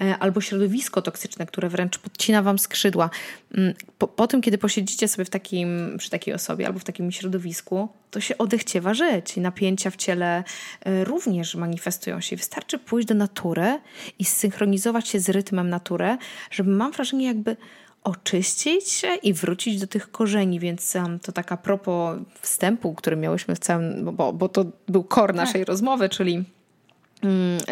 E, 0.00 0.18
albo 0.18 0.40
środowisko 0.40 1.02
toksyczne, 1.02 1.46
które 1.46 1.68
wręcz 1.68 1.98
podcina 1.98 2.42
wam 2.42 2.58
skrzydła. 2.58 3.10
Mm, 3.54 3.74
po, 3.98 4.08
po, 4.08 4.26
tym, 4.26 4.40
kiedy 4.40 4.58
posiedzicie 4.58 5.08
sobie 5.08 5.24
w 5.24 5.30
takim, 5.30 5.94
przy 5.98 6.10
takiej 6.10 6.34
osobie 6.34 6.66
albo 6.66 6.78
w 6.78 6.84
takim 6.84 7.12
środowisku, 7.12 7.88
to 8.10 8.20
się 8.20 8.38
odechciewa 8.38 8.94
żyć 8.94 9.36
i 9.36 9.40
napięcia 9.40 9.90
w 9.90 9.96
ciele 9.96 10.44
e, 10.80 11.04
również 11.04 11.54
manifestują 11.54 12.20
się. 12.20 12.36
Wystarczy 12.36 12.78
pójść 12.78 13.08
do 13.08 13.14
natury 13.14 13.80
i 14.18 14.24
zsynchronizować 14.24 15.08
się 15.08 15.20
z 15.20 15.28
rytmem 15.28 15.70
natury, 15.70 16.16
żeby 16.50 16.70
mam 16.70 16.92
wrażenie 16.92 17.26
jakby 17.26 17.56
oczyścić 18.04 18.88
się 18.88 19.14
i 19.14 19.32
wrócić 19.32 19.80
do 19.80 19.86
tych 19.86 20.10
korzeni, 20.10 20.60
więc 20.60 20.94
um, 20.94 21.20
to 21.20 21.32
taka 21.32 21.56
propos 21.56 22.18
wstępu, 22.40 22.94
który 22.94 23.16
miałyśmy 23.16 23.54
w 23.54 23.58
całym, 23.58 24.16
bo, 24.16 24.32
bo 24.32 24.48
to 24.48 24.64
był 24.88 25.04
kor 25.04 25.34
naszej 25.34 25.60
tak. 25.60 25.68
rozmowy, 25.68 26.08
czyli 26.08 26.44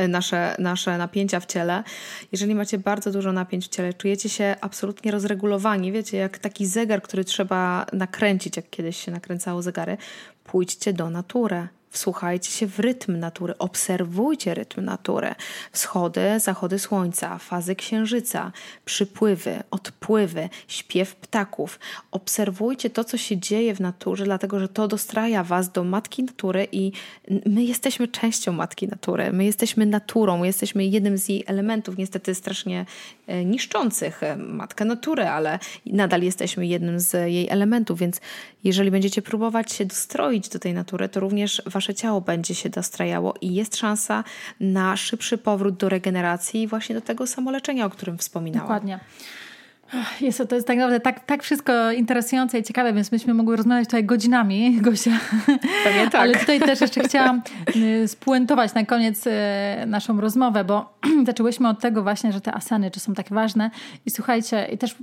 nasze, 0.08 0.56
nasze 0.58 0.98
napięcia 0.98 1.40
w 1.40 1.46
ciele. 1.46 1.84
Jeżeli 2.32 2.54
macie 2.54 2.78
bardzo 2.78 3.12
dużo 3.12 3.32
napięć 3.32 3.66
w 3.66 3.68
ciele, 3.68 3.94
czujecie 3.94 4.28
się 4.28 4.56
absolutnie 4.60 5.10
rozregulowani, 5.10 5.92
wiecie, 5.92 6.16
jak 6.16 6.38
taki 6.38 6.66
zegar, 6.66 7.02
który 7.02 7.24
trzeba 7.24 7.86
nakręcić, 7.92 8.56
jak 8.56 8.70
kiedyś 8.70 8.96
się 8.96 9.12
nakręcało 9.12 9.62
zegary, 9.62 9.96
pójdźcie 10.44 10.92
do 10.92 11.10
natury. 11.10 11.68
Wsłuchajcie 11.90 12.50
się 12.50 12.66
w 12.66 12.78
rytm 12.78 13.18
natury, 13.18 13.58
obserwujcie 13.58 14.54
rytm 14.54 14.84
natury. 14.84 15.34
Wschody, 15.72 16.40
zachody 16.40 16.78
słońca, 16.78 17.38
fazy 17.38 17.76
księżyca, 17.76 18.52
przypływy, 18.84 19.62
odpływy, 19.70 20.48
śpiew 20.68 21.16
ptaków. 21.16 21.78
Obserwujcie 22.10 22.90
to, 22.90 23.04
co 23.04 23.16
się 23.16 23.36
dzieje 23.36 23.74
w 23.74 23.80
naturze, 23.80 24.24
dlatego 24.24 24.60
że 24.60 24.68
to 24.68 24.88
dostraja 24.88 25.44
Was 25.44 25.72
do 25.72 25.84
matki 25.84 26.22
natury 26.22 26.68
i 26.72 26.92
my 27.46 27.64
jesteśmy 27.64 28.08
częścią 28.08 28.52
matki 28.52 28.88
natury. 28.88 29.32
My 29.32 29.44
jesteśmy 29.44 29.86
naturą, 29.86 30.38
my 30.38 30.46
jesteśmy 30.46 30.86
jednym 30.86 31.18
z 31.18 31.28
jej 31.28 31.44
elementów, 31.46 31.98
niestety 31.98 32.34
strasznie 32.34 32.86
e, 33.26 33.44
niszczących 33.44 34.22
e, 34.22 34.36
matkę 34.36 34.84
natury, 34.84 35.24
ale 35.24 35.58
nadal 35.86 36.22
jesteśmy 36.22 36.66
jednym 36.66 37.00
z 37.00 37.12
jej 37.12 37.48
elementów, 37.48 37.98
więc 37.98 38.20
jeżeli 38.64 38.90
będziecie 38.90 39.22
próbować 39.22 39.72
się 39.72 39.84
dostroić 39.84 40.48
do 40.48 40.58
tej 40.58 40.74
natury, 40.74 41.08
to 41.08 41.20
również 41.20 41.62
wasze 41.78 41.94
ciało 41.94 42.20
będzie 42.20 42.54
się 42.54 42.70
dostrajało 42.70 43.34
i 43.40 43.54
jest 43.54 43.76
szansa 43.76 44.24
na 44.60 44.96
szybszy 44.96 45.38
powrót 45.38 45.76
do 45.76 45.88
regeneracji 45.88 46.62
i 46.62 46.66
właśnie 46.66 46.94
do 46.94 47.00
tego 47.00 47.26
samoleczenia, 47.26 47.86
o 47.86 47.90
którym 47.90 48.18
wspominałam. 48.18 48.66
Dokładnie. 48.66 49.00
Jest 50.20 50.38
to, 50.38 50.46
to 50.46 50.54
jest 50.54 50.66
tak 50.66 50.76
naprawdę 50.76 51.00
tak, 51.00 51.24
tak 51.24 51.42
wszystko 51.42 51.92
interesujące 51.92 52.58
i 52.58 52.62
ciekawe, 52.62 52.92
więc 52.92 53.12
myśmy 53.12 53.34
mogły 53.34 53.56
rozmawiać 53.56 53.84
tutaj 53.84 54.04
godzinami, 54.04 54.76
Gosia. 54.80 55.10
Pewnie 55.84 56.04
tak. 56.10 56.14
Ale 56.14 56.34
tutaj 56.34 56.60
też 56.60 56.80
jeszcze 56.80 57.00
chciałam 57.00 57.42
y, 57.76 58.08
spuentować 58.08 58.74
na 58.74 58.84
koniec 58.84 59.26
y, 59.26 59.30
naszą 59.86 60.20
rozmowę, 60.20 60.64
bo 60.64 60.98
zaczęłyśmy 61.26 61.68
od 61.68 61.80
tego 61.80 62.02
właśnie, 62.02 62.32
że 62.32 62.40
te 62.40 62.54
asany 62.54 62.90
czy 62.90 63.00
są 63.00 63.14
tak 63.14 63.28
ważne 63.28 63.70
i 64.06 64.10
słuchajcie, 64.10 64.68
i 64.72 64.78
też 64.78 64.96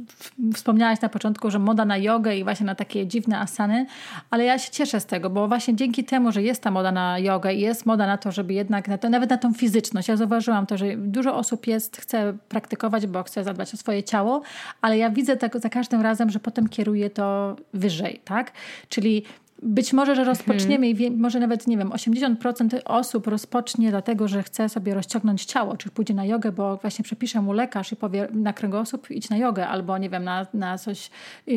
wspomniałaś 0.54 1.02
na 1.02 1.10
początku, 1.10 1.52
że 1.52 1.60
moda 1.60 1.86
na 1.86 1.98
jogę 1.98 2.38
i 2.38 2.44
właśnie 2.44 2.66
na 2.66 2.76
takie 2.76 3.08
dziwne 3.08 3.40
asany, 3.40 3.86
ale 4.30 4.44
ja 4.44 4.60
się 4.60 4.72
cieszę 4.72 5.00
z 5.00 5.06
tego, 5.06 5.30
bo 5.30 5.48
właśnie 5.48 5.76
dzięki 5.76 6.04
temu, 6.04 6.32
że 6.32 6.42
jest 6.42 6.62
ta 6.62 6.72
moda 6.72 6.92
na 6.92 7.20
jogę 7.20 7.54
i 7.54 7.62
jest 7.62 7.86
moda 7.86 8.08
na 8.08 8.18
to, 8.18 8.32
żeby 8.32 8.54
jednak, 8.54 8.88
na 8.88 8.98
to, 8.98 9.10
nawet 9.10 9.30
na 9.30 9.38
tą 9.38 9.54
fizyczność, 9.54 10.08
ja 10.08 10.18
zauważyłam 10.18 10.66
to, 10.66 10.78
że 10.78 10.98
dużo 10.98 11.36
osób 11.36 11.68
jest, 11.68 11.98
chce 11.98 12.34
praktykować, 12.50 13.08
bo 13.08 13.24
chce 13.24 13.44
zadbać 13.44 13.74
o 13.74 13.78
swoje 13.78 14.04
ciało, 14.04 14.42
ale 14.82 14.98
ja 14.98 15.10
widzę 15.10 15.38
tego 15.38 15.60
za 15.60 15.70
każdym 15.70 16.02
razem, 16.02 16.30
że 16.30 16.40
potem 16.40 16.70
kieruję 16.70 17.10
to 17.10 17.56
wyżej, 17.74 18.22
tak? 18.26 18.52
Czyli 18.90 19.24
być 19.64 19.94
może, 19.94 20.16
że 20.16 20.22
mhm. 20.22 20.38
rozpoczniemy 20.38 20.90
i 20.90 21.12
może 21.12 21.40
nawet, 21.40 21.68
nie 21.68 21.78
wiem, 21.78 21.90
80% 21.90 22.80
osób 22.86 23.28
rozpocznie 23.28 23.90
dlatego, 23.90 24.28
że 24.28 24.44
chce 24.44 24.70
sobie 24.70 24.94
rozciągnąć 24.94 25.46
ciało, 25.46 25.78
czy 25.78 25.90
pójdzie 25.90 26.14
na 26.14 26.26
jogę, 26.26 26.52
bo 26.52 26.78
właśnie 26.78 27.04
przepisze 27.04 27.42
mu 27.42 27.54
lekarz 27.54 27.92
i 27.92 27.96
powie 27.96 28.28
na 28.34 28.54
kręgosłup 28.54 29.12
idź 29.12 29.30
na 29.30 29.38
jogę, 29.38 29.68
albo 29.68 29.98
nie 29.98 30.10
wiem, 30.10 30.24
na, 30.24 30.48
na 30.54 30.78
coś 30.78 31.10
yy, 31.48 31.56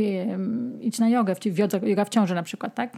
idź 0.81 0.99
na 0.99 1.09
jogę, 1.09 1.35
yoga 1.83 2.05
w 2.05 2.09
ciąży 2.09 2.35
na 2.35 2.43
przykład, 2.43 2.75
tak? 2.75 2.93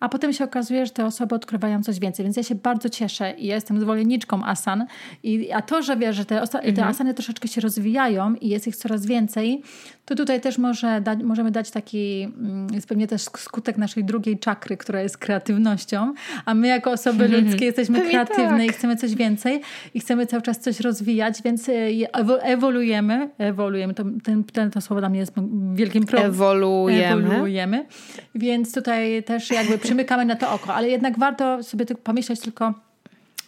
A 0.00 0.08
potem 0.08 0.32
się 0.32 0.44
okazuje, 0.44 0.86
że 0.86 0.92
te 0.92 1.06
osoby 1.06 1.34
odkrywają 1.34 1.82
coś 1.82 1.98
więcej, 1.98 2.24
więc 2.24 2.36
ja 2.36 2.42
się 2.42 2.54
bardzo 2.54 2.88
cieszę 2.88 3.34
i 3.38 3.46
jestem 3.46 3.80
zwolenniczką 3.80 4.44
asan. 4.44 4.86
I, 5.22 5.52
a 5.52 5.62
to, 5.62 5.82
że 5.82 5.96
wiesz, 5.96 6.16
że 6.16 6.24
te, 6.24 6.46
te 6.46 6.62
mhm. 6.62 6.88
asany 6.88 7.14
troszeczkę 7.14 7.48
się 7.48 7.60
rozwijają 7.60 8.34
i 8.34 8.48
jest 8.48 8.66
ich 8.66 8.76
coraz 8.76 9.06
więcej, 9.06 9.62
to 10.08 10.14
tutaj 10.14 10.40
też 10.40 10.58
może 10.58 11.00
dać, 11.00 11.18
możemy 11.22 11.50
dać 11.50 11.70
taki, 11.70 12.22
mm, 12.22 12.66
jest 12.74 12.88
pewnie 12.88 13.06
też 13.06 13.22
skutek 13.22 13.78
naszej 13.78 14.04
drugiej 14.04 14.38
czakry, 14.38 14.76
która 14.76 15.02
jest 15.02 15.18
kreatywnością, 15.18 16.14
a 16.44 16.54
my 16.54 16.68
jako 16.68 16.90
osoby 16.90 17.28
ludzkie 17.28 17.64
jesteśmy 17.64 18.00
kreatywne 18.00 18.58
tak. 18.58 18.66
i 18.66 18.68
chcemy 18.68 18.96
coś 18.96 19.14
więcej 19.14 19.60
i 19.94 20.00
chcemy 20.00 20.26
cały 20.26 20.42
czas 20.42 20.58
coś 20.58 20.80
rozwijać, 20.80 21.42
więc 21.42 21.68
e, 21.68 21.72
ewo- 22.12 22.38
ewoluujemy, 22.42 23.30
ewoluujemy, 23.38 23.94
to, 23.94 24.04
ten, 24.24 24.44
ten, 24.44 24.70
to 24.70 24.80
słowo 24.80 25.00
dla 25.00 25.08
mnie 25.08 25.20
jest 25.20 25.32
wielkim 25.74 26.06
problemem. 26.06 26.30
Ewoluujemy. 26.30 27.26
Ewoluujemy. 27.26 27.86
Więc 28.34 28.74
tutaj 28.74 29.22
też 29.22 29.50
jakby 29.50 29.78
przymykamy 29.78 30.24
na 30.24 30.36
to 30.36 30.52
oko, 30.52 30.74
ale 30.74 30.88
jednak 30.88 31.18
warto 31.18 31.62
sobie 31.62 31.86
tylko 31.86 32.02
pomyśleć 32.02 32.40
tylko 32.40 32.87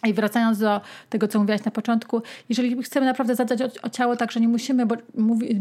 i 0.07 0.13
wracając 0.13 0.59
do 0.59 0.81
tego, 1.09 1.27
co 1.27 1.39
mówiłaś 1.39 1.63
na 1.65 1.71
początku, 1.71 2.21
jeżeli 2.49 2.83
chcemy 2.83 3.05
naprawdę 3.05 3.35
zadbać 3.35 3.61
o, 3.61 3.65
o 3.83 3.89
ciało, 3.89 4.15
tak, 4.15 4.31
że 4.31 4.39
nie 4.39 4.47
musimy 4.47 4.85
bo, 4.85 4.95
mówi, 5.17 5.59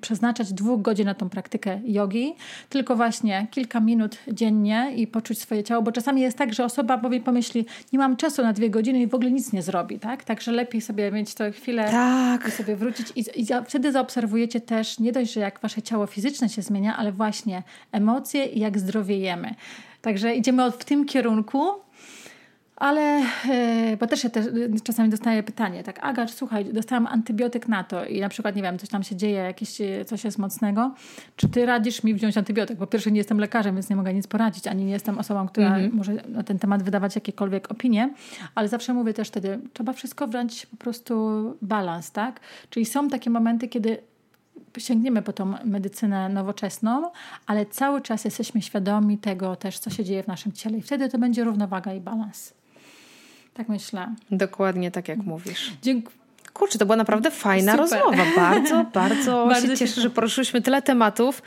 przeznaczać 0.00 0.52
dwóch 0.52 0.82
godzin 0.82 1.06
na 1.06 1.14
tą 1.14 1.28
praktykę 1.28 1.80
jogi, 1.84 2.34
tylko 2.68 2.96
właśnie 2.96 3.46
kilka 3.50 3.80
minut 3.80 4.18
dziennie 4.32 4.92
i 4.96 5.06
poczuć 5.06 5.38
swoje 5.38 5.64
ciało, 5.64 5.82
bo 5.82 5.92
czasami 5.92 6.20
jest 6.20 6.38
tak, 6.38 6.54
że 6.54 6.64
osoba 6.64 6.98
powie, 6.98 7.20
pomyśli, 7.20 7.66
nie 7.92 7.98
mam 7.98 8.16
czasu 8.16 8.42
na 8.42 8.52
dwie 8.52 8.70
godziny 8.70 9.00
i 9.00 9.06
w 9.06 9.14
ogóle 9.14 9.30
nic 9.30 9.52
nie 9.52 9.62
zrobi, 9.62 9.98
tak? 9.98 10.24
Także 10.24 10.52
lepiej 10.52 10.80
sobie 10.80 11.10
mieć 11.12 11.34
to 11.34 11.44
chwilę 11.52 11.88
Tak. 11.90 12.48
i 12.48 12.50
sobie 12.50 12.76
wrócić 12.76 13.12
i, 13.16 13.40
i 13.40 13.44
za- 13.44 13.62
wtedy 13.62 13.92
zaobserwujecie 13.92 14.60
też 14.60 14.98
nie 14.98 15.12
dość, 15.12 15.32
że 15.32 15.40
jak 15.40 15.60
wasze 15.60 15.82
ciało 15.82 16.06
fizyczne 16.06 16.48
się 16.48 16.62
zmienia, 16.62 16.96
ale 16.96 17.12
właśnie 17.12 17.62
emocje 17.92 18.44
i 18.44 18.60
jak 18.60 18.78
zdrowiejemy. 18.78 19.54
Także 20.02 20.34
idziemy 20.34 20.72
w 20.72 20.84
tym 20.84 21.04
kierunku, 21.04 21.58
ale, 22.76 23.22
e, 23.48 23.96
bo 23.96 24.06
też 24.06 24.24
ja 24.24 24.30
też 24.30 24.46
e, 24.46 24.50
czasami 24.84 25.08
dostaję 25.08 25.42
pytanie, 25.42 25.82
tak, 25.82 25.98
Aga, 26.02 26.26
słuchaj, 26.26 26.64
dostałam 26.64 27.06
antybiotyk 27.06 27.68
na 27.68 27.84
to 27.84 28.04
i 28.04 28.20
na 28.20 28.28
przykład, 28.28 28.56
nie 28.56 28.62
wiem, 28.62 28.78
coś 28.78 28.88
tam 28.88 29.02
się 29.02 29.16
dzieje, 29.16 29.34
jakieś 29.34 29.80
e, 29.80 30.04
coś 30.04 30.24
jest 30.24 30.38
mocnego, 30.38 30.94
czy 31.36 31.48
ty 31.48 31.66
radzisz 31.66 32.04
mi 32.04 32.14
wziąć 32.14 32.36
antybiotyk? 32.38 32.78
Po 32.78 32.86
pierwsze 32.86 33.10
nie 33.10 33.18
jestem 33.18 33.38
lekarzem, 33.38 33.74
więc 33.74 33.90
nie 33.90 33.96
mogę 33.96 34.14
nic 34.14 34.26
poradzić, 34.26 34.66
ani 34.66 34.84
nie 34.84 34.92
jestem 34.92 35.18
osobą, 35.18 35.48
która 35.48 35.76
może 35.92 36.12
na 36.28 36.42
ten 36.42 36.58
temat 36.58 36.82
wydawać 36.82 37.14
jakiekolwiek 37.14 37.70
opinie, 37.70 38.14
ale 38.54 38.68
zawsze 38.68 38.94
mówię 38.94 39.14
też 39.14 39.28
wtedy, 39.28 39.58
trzeba 39.72 39.92
wszystko 39.92 40.28
wręcz 40.28 40.66
po 40.66 40.76
prostu 40.76 41.14
balans, 41.62 42.12
tak? 42.12 42.40
Czyli 42.70 42.86
są 42.86 43.08
takie 43.08 43.30
momenty, 43.30 43.68
kiedy 43.68 43.98
sięgniemy 44.78 45.22
po 45.22 45.32
tą 45.32 45.54
medycynę 45.64 46.28
nowoczesną, 46.28 47.10
ale 47.46 47.66
cały 47.66 48.00
czas 48.00 48.24
jesteśmy 48.24 48.62
świadomi 48.62 49.18
tego 49.18 49.56
też, 49.56 49.78
co 49.78 49.90
się 49.90 50.04
dzieje 50.04 50.22
w 50.22 50.26
naszym 50.26 50.52
ciele 50.52 50.78
i 50.78 50.82
wtedy 50.82 51.08
to 51.08 51.18
będzie 51.18 51.44
równowaga 51.44 51.94
i 51.94 52.00
balans. 52.00 52.55
Tak 53.56 53.68
myślę. 53.68 54.14
Dokładnie 54.30 54.90
tak, 54.90 55.08
jak 55.08 55.18
mówisz. 55.18 55.72
Dziękuję. 55.82 56.16
Kurczę, 56.52 56.78
to 56.78 56.86
była 56.86 56.96
naprawdę 56.96 57.30
fajna 57.30 57.72
Super. 57.72 58.00
rozmowa. 58.00 58.24
Bardzo, 58.36 58.84
bardzo, 58.94 59.46
Bardzo 59.46 59.66
się 59.66 59.72
się 59.72 59.76
cieszę, 59.76 60.00
że 60.00 60.10
poruszyliśmy 60.10 60.62
tyle 60.62 60.82
tematów, 60.82 61.42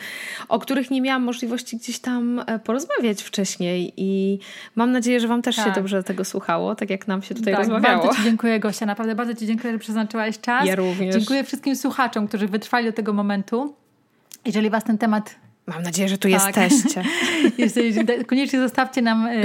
o 0.50 0.60
których 0.60 0.92
nie 0.92 1.02
miałam 1.02 1.24
możliwości 1.24 1.78
gdzieś 1.78 2.00
tam 2.00 2.44
e, 2.48 2.60
porozmawiać 2.60 3.24
wcześniej 3.24 3.94
i 3.98 4.40
mam 4.76 4.92
nadzieję, 4.92 5.20
że 5.20 5.28
Wam 5.28 5.42
też 5.42 5.56
się 5.56 5.64
Tak. 5.64 5.76
dobrze 5.76 6.04
tego 6.04 6.26
słuchało, 6.26 6.76
tak 6.76 6.90
jak 6.90 7.08
nam 7.08 7.22
się 7.22 7.36
tutaj 7.36 7.54
Tak, 7.54 7.60
rozmawiało. 7.60 8.04
bardzo 8.04 8.18
Ci 8.18 8.24
dziękuję, 8.24 8.60
Gosia. 8.60 8.86
Naprawdę 8.86 9.16
bardzo 9.16 9.34
Ci 9.36 9.48
dziękuję, 9.48 9.74
że 9.74 9.80
przeznaczyłaś 9.80 10.40
czas. 10.40 10.66
Ja 10.66 10.76
również. 10.76 11.16
Dziękuję 11.16 11.44
wszystkim 11.44 11.76
słuchaczom, 11.76 12.28
którzy 12.28 12.48
wytrwali 12.48 12.86
do 12.86 12.94
tego 12.94 13.14
momentu. 13.14 13.76
Jeżeli 14.46 14.70
Was 14.70 14.84
ten 14.84 14.98
temat 14.98 15.36
Mam 15.70 15.84
nadzieję, 15.84 16.10
że 16.10 16.18
tu 16.18 16.28
Tak. 16.32 16.58
jesteście. 16.58 17.04
Jeżeli, 17.58 18.26
koniecznie 18.26 18.60
zostawcie 18.60 19.02
nam, 19.02 19.26
e, 19.28 19.36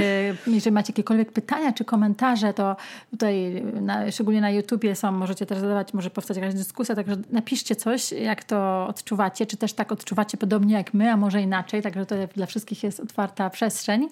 jeżeli 0.47 0.71
macie 0.73 0.91
jakiekolwiek 0.91 1.31
pytania 1.31 1.73
czy 1.73 1.85
komentarze, 1.85 2.53
to 2.53 2.75
tutaj 3.11 3.63
na, 3.81 4.11
szczególnie 4.11 4.41
na 4.41 4.49
YouTubie 4.51 4.95
są, 4.95 5.11
możecie 5.11 5.45
też 5.45 5.59
zadawać, 5.59 5.93
może 5.93 6.09
powstać 6.09 6.37
jakaś 6.37 6.53
dyskusja, 6.53 6.95
także 6.95 7.15
napiszcie 7.31 7.75
coś, 7.75 8.11
jak 8.11 8.43
to 8.43 8.87
odczuwacie, 8.89 9.45
czy 9.45 9.57
też 9.57 9.73
tak 9.73 9.91
odczuwacie 9.91 10.37
podobnie 10.37 10.73
jak 10.75 10.93
my, 10.93 11.11
a 11.11 11.17
może 11.17 11.41
inaczej, 11.41 11.81
także 11.81 12.05
to 12.05 12.15
dla 12.35 12.45
wszystkich 12.45 12.83
jest 12.83 12.99
otwarta 12.99 13.49
przestrzeń. 13.49 14.09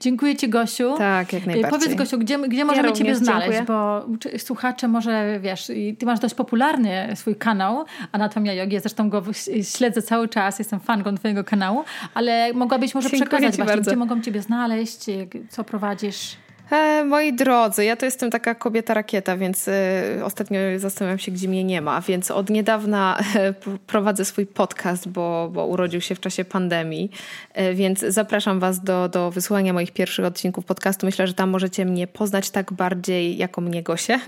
Dziękuję 0.00 0.36
Ci, 0.36 0.48
Gosiu. 0.48 0.94
Tak, 0.98 1.32
jak 1.32 1.42
E, 1.42 1.46
najbardziej. 1.46 1.80
Powiedz, 1.80 1.94
Gosiu, 1.98 2.18
gdzie, 2.18 2.38
gdzie 2.48 2.64
możemy 2.64 2.92
Ciebie 2.92 3.14
znaleźć, 3.14 3.52
dziękuję. 3.52 3.66
bo 3.66 4.06
słuchacze 4.38 4.88
może, 4.88 5.40
wiesz, 5.40 5.70
Ty 5.98 6.06
masz 6.06 6.20
dość 6.20 6.34
popularny 6.34 7.08
swój 7.14 7.36
kanał 7.36 7.84
Anatomia 8.12 8.52
Jogi, 8.52 8.74
ja 8.74 8.80
zresztą 8.80 9.10
go 9.10 9.22
śledzę 9.62 10.02
cały 10.02 10.28
czas, 10.28 10.58
jestem 10.58 10.80
fanką 10.80 11.14
Twojego 11.14 11.33
kanału, 11.42 11.84
ale 12.14 12.52
mogłabyś 12.52 12.94
może 12.94 13.10
Dziękuję 13.10 13.26
przekazać 13.30 13.56
właśnie, 13.56 13.74
bardzo. 13.74 13.90
gdzie 13.90 13.96
mogą 13.96 14.22
Ciebie 14.22 14.42
znaleźć, 14.42 15.04
co 15.50 15.64
prowadzisz. 15.64 16.36
E, 16.74 17.04
moi 17.04 17.32
drodzy, 17.32 17.84
ja 17.84 17.96
to 17.96 18.04
jestem 18.04 18.30
taka 18.30 18.54
kobieta 18.54 18.94
rakieta, 18.94 19.36
więc 19.36 19.68
e, 19.68 20.20
ostatnio 20.24 20.60
zastanawiam 20.76 21.18
się, 21.18 21.32
gdzie 21.32 21.48
mnie 21.48 21.64
nie 21.64 21.80
ma. 21.80 22.00
Więc 22.00 22.30
od 22.30 22.50
niedawna 22.50 23.18
e, 23.36 23.52
prowadzę 23.86 24.24
swój 24.24 24.46
podcast, 24.46 25.08
bo, 25.08 25.50
bo 25.52 25.66
urodził 25.66 26.00
się 26.00 26.14
w 26.14 26.20
czasie 26.20 26.44
pandemii. 26.44 27.10
E, 27.52 27.74
więc 27.74 28.00
zapraszam 28.00 28.60
Was 28.60 28.80
do, 28.80 29.08
do 29.08 29.30
wysłuchania 29.30 29.72
moich 29.72 29.92
pierwszych 29.92 30.24
odcinków 30.24 30.64
podcastu. 30.64 31.06
Myślę, 31.06 31.26
że 31.26 31.34
tam 31.34 31.50
możecie 31.50 31.84
mnie 31.84 32.06
poznać 32.06 32.50
tak 32.50 32.72
bardziej 32.72 33.36
jako 33.36 33.60
mnie 33.60 33.82
Gosię. 33.82 34.20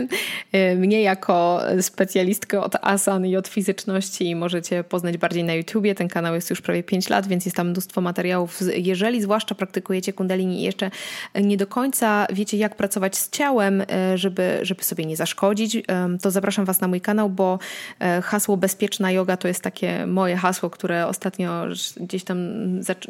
E, 0.52 0.74
mnie 0.74 1.02
jako 1.02 1.60
specjalistkę 1.80 2.60
od 2.60 2.76
asan 2.82 3.26
i 3.26 3.36
od 3.36 3.48
fizyczności 3.48 4.36
możecie 4.36 4.84
poznać 4.84 5.16
bardziej 5.16 5.44
na 5.44 5.54
YouTubie. 5.54 5.94
Ten 5.94 6.08
kanał 6.08 6.34
jest 6.34 6.50
już 6.50 6.60
prawie 6.60 6.82
5 6.82 7.08
lat, 7.10 7.26
więc 7.26 7.44
jest 7.44 7.56
tam 7.56 7.68
mnóstwo 7.68 8.00
materiałów. 8.00 8.58
Jeżeli 8.76 9.22
zwłaszcza 9.22 9.54
praktykujecie 9.54 10.12
kundalini 10.12 10.60
i 10.60 10.62
jeszcze 10.62 10.90
nie 11.34 11.56
do 11.56 11.66
końca 11.66 12.26
wiecie, 12.36 12.56
jak 12.56 12.76
pracować 12.76 13.16
z 13.16 13.30
ciałem, 13.30 13.82
e, 13.90 14.18
żeby, 14.18 14.58
żeby 14.62 14.84
sobie 14.84 15.06
nie 15.06 15.16
zaszkodzić, 15.16 15.76
em, 15.88 16.18
to 16.18 16.30
zapraszam 16.30 16.64
Was 16.64 16.80
na 16.80 16.88
mój 16.88 17.00
kanał, 17.00 17.30
bo 17.30 17.58
e, 18.00 18.22
hasło 18.22 18.56
bezpieczna 18.56 19.10
yoga 19.10 19.36
to 19.36 19.48
jest 19.48 19.60
takie 19.60 20.06
moje 20.06 20.36
hasło, 20.36 20.70
które 20.70 21.06
ostatnio 21.06 21.66
gdzieś 21.96 22.24
tam 22.24 22.38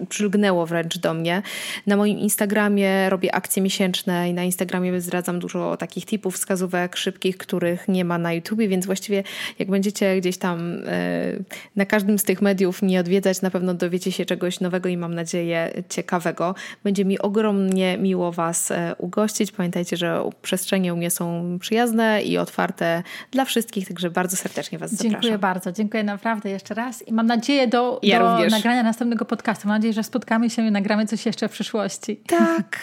przylgnęło 0.08 0.66
wręcz 0.66 0.98
do 0.98 1.14
mnie. 1.14 1.42
Na 1.86 1.96
moim 1.96 2.18
Instagramie 2.18 3.10
robię 3.10 3.34
akcje 3.34 3.62
miesięczne 3.62 4.30
i 4.30 4.34
na 4.34 4.44
Instagramie 4.44 5.00
zdradzam 5.00 5.38
dużo 5.38 5.76
takich 5.76 6.06
tipów, 6.06 6.34
wskazówek 6.34 6.96
szybkich, 6.96 7.36
których 7.36 7.88
nie 7.88 8.04
ma 8.04 8.18
na 8.18 8.32
YouTubie, 8.32 8.68
więc 8.68 8.86
właściwie 8.86 9.22
jak 9.58 9.70
będziecie 9.70 10.20
gdzieś 10.20 10.38
tam 10.38 10.82
e, 10.86 11.32
na 11.76 11.86
każdym 11.86 12.18
z 12.18 12.24
tych 12.24 12.42
mediów 12.42 12.82
mnie 12.82 13.00
odwiedzać, 13.00 13.42
na 13.42 13.50
pewno 13.50 13.74
dowiecie 13.74 14.12
się 14.12 14.24
czegoś 14.24 14.60
nowego 14.60 14.88
i 14.88 14.96
mam 14.96 15.14
nadzieję 15.14 15.82
ciekawego. 15.88 16.54
Będzie 16.84 17.04
mi 17.04 17.18
ogromnie 17.18 17.98
miło 17.98 18.32
Was 18.32 18.70
e, 18.70 18.94
ugościć. 19.06 19.52
Pamiętajcie, 19.52 19.96
że 19.96 20.30
przestrzenie 20.42 20.94
u 20.94 20.96
mnie 20.96 21.10
są 21.10 21.56
przyjazne 21.60 22.22
i 22.22 22.38
otwarte 22.38 23.02
dla 23.30 23.44
wszystkich, 23.44 23.88
także 23.88 24.10
bardzo 24.10 24.36
serdecznie 24.36 24.78
Was 24.78 24.90
Dziękuję 24.90 25.10
zapraszam. 25.12 25.40
bardzo, 25.40 25.72
dziękuję 25.72 26.04
naprawdę 26.04 26.50
jeszcze 26.50 26.74
raz 26.74 27.08
i 27.08 27.12
mam 27.12 27.26
nadzieję 27.26 27.68
do, 27.68 28.00
Ja 28.02 28.18
do 28.20 28.32
również. 28.32 28.52
nagrania 28.52 28.82
następnego 28.82 29.24
podcastu. 29.24 29.68
Mam 29.68 29.76
nadzieję, 29.76 29.92
że 29.92 30.02
spotkamy 30.02 30.50
się 30.50 30.66
i 30.66 30.70
nagramy 30.70 31.06
coś 31.06 31.26
jeszcze 31.26 31.48
w 31.48 31.52
przyszłości. 31.52 32.20
Tak, 32.26 32.78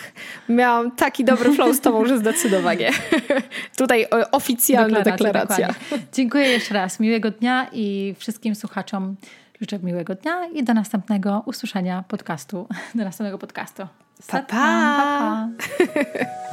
miałam 0.49 0.91
taki 0.91 1.25
dobry 1.25 1.51
flow 1.53 1.75
z 1.75 1.81
Tobą, 1.81 2.05
że 2.05 2.17
zdecydowanie. 2.17 2.91
Tutaj 3.77 4.03
e, 4.03 4.31
oficjalna 4.31 5.01
deklaracja. 5.01 5.67
dokładnie. 5.67 6.07
Dziękuję 6.13 6.47
jeszcze 6.47 6.73
raz. 6.73 6.99
Miłego 6.99 7.31
dnia 7.31 7.67
i 7.71 8.15
wszystkim 8.19 8.55
słuchaczom 8.55 9.15
życzę 9.61 9.79
miłego 9.79 10.15
dnia 10.15 10.47
i 10.47 10.63
do 10.63 10.73
następnego 10.73 11.43
usłyszenia 11.45 12.03
podcastu. 12.07 12.67
Do 12.95 13.03
następnego 13.03 13.37
podcastu. 13.37 13.87
Pappa! 14.27 15.49
Pappa. 15.57 16.29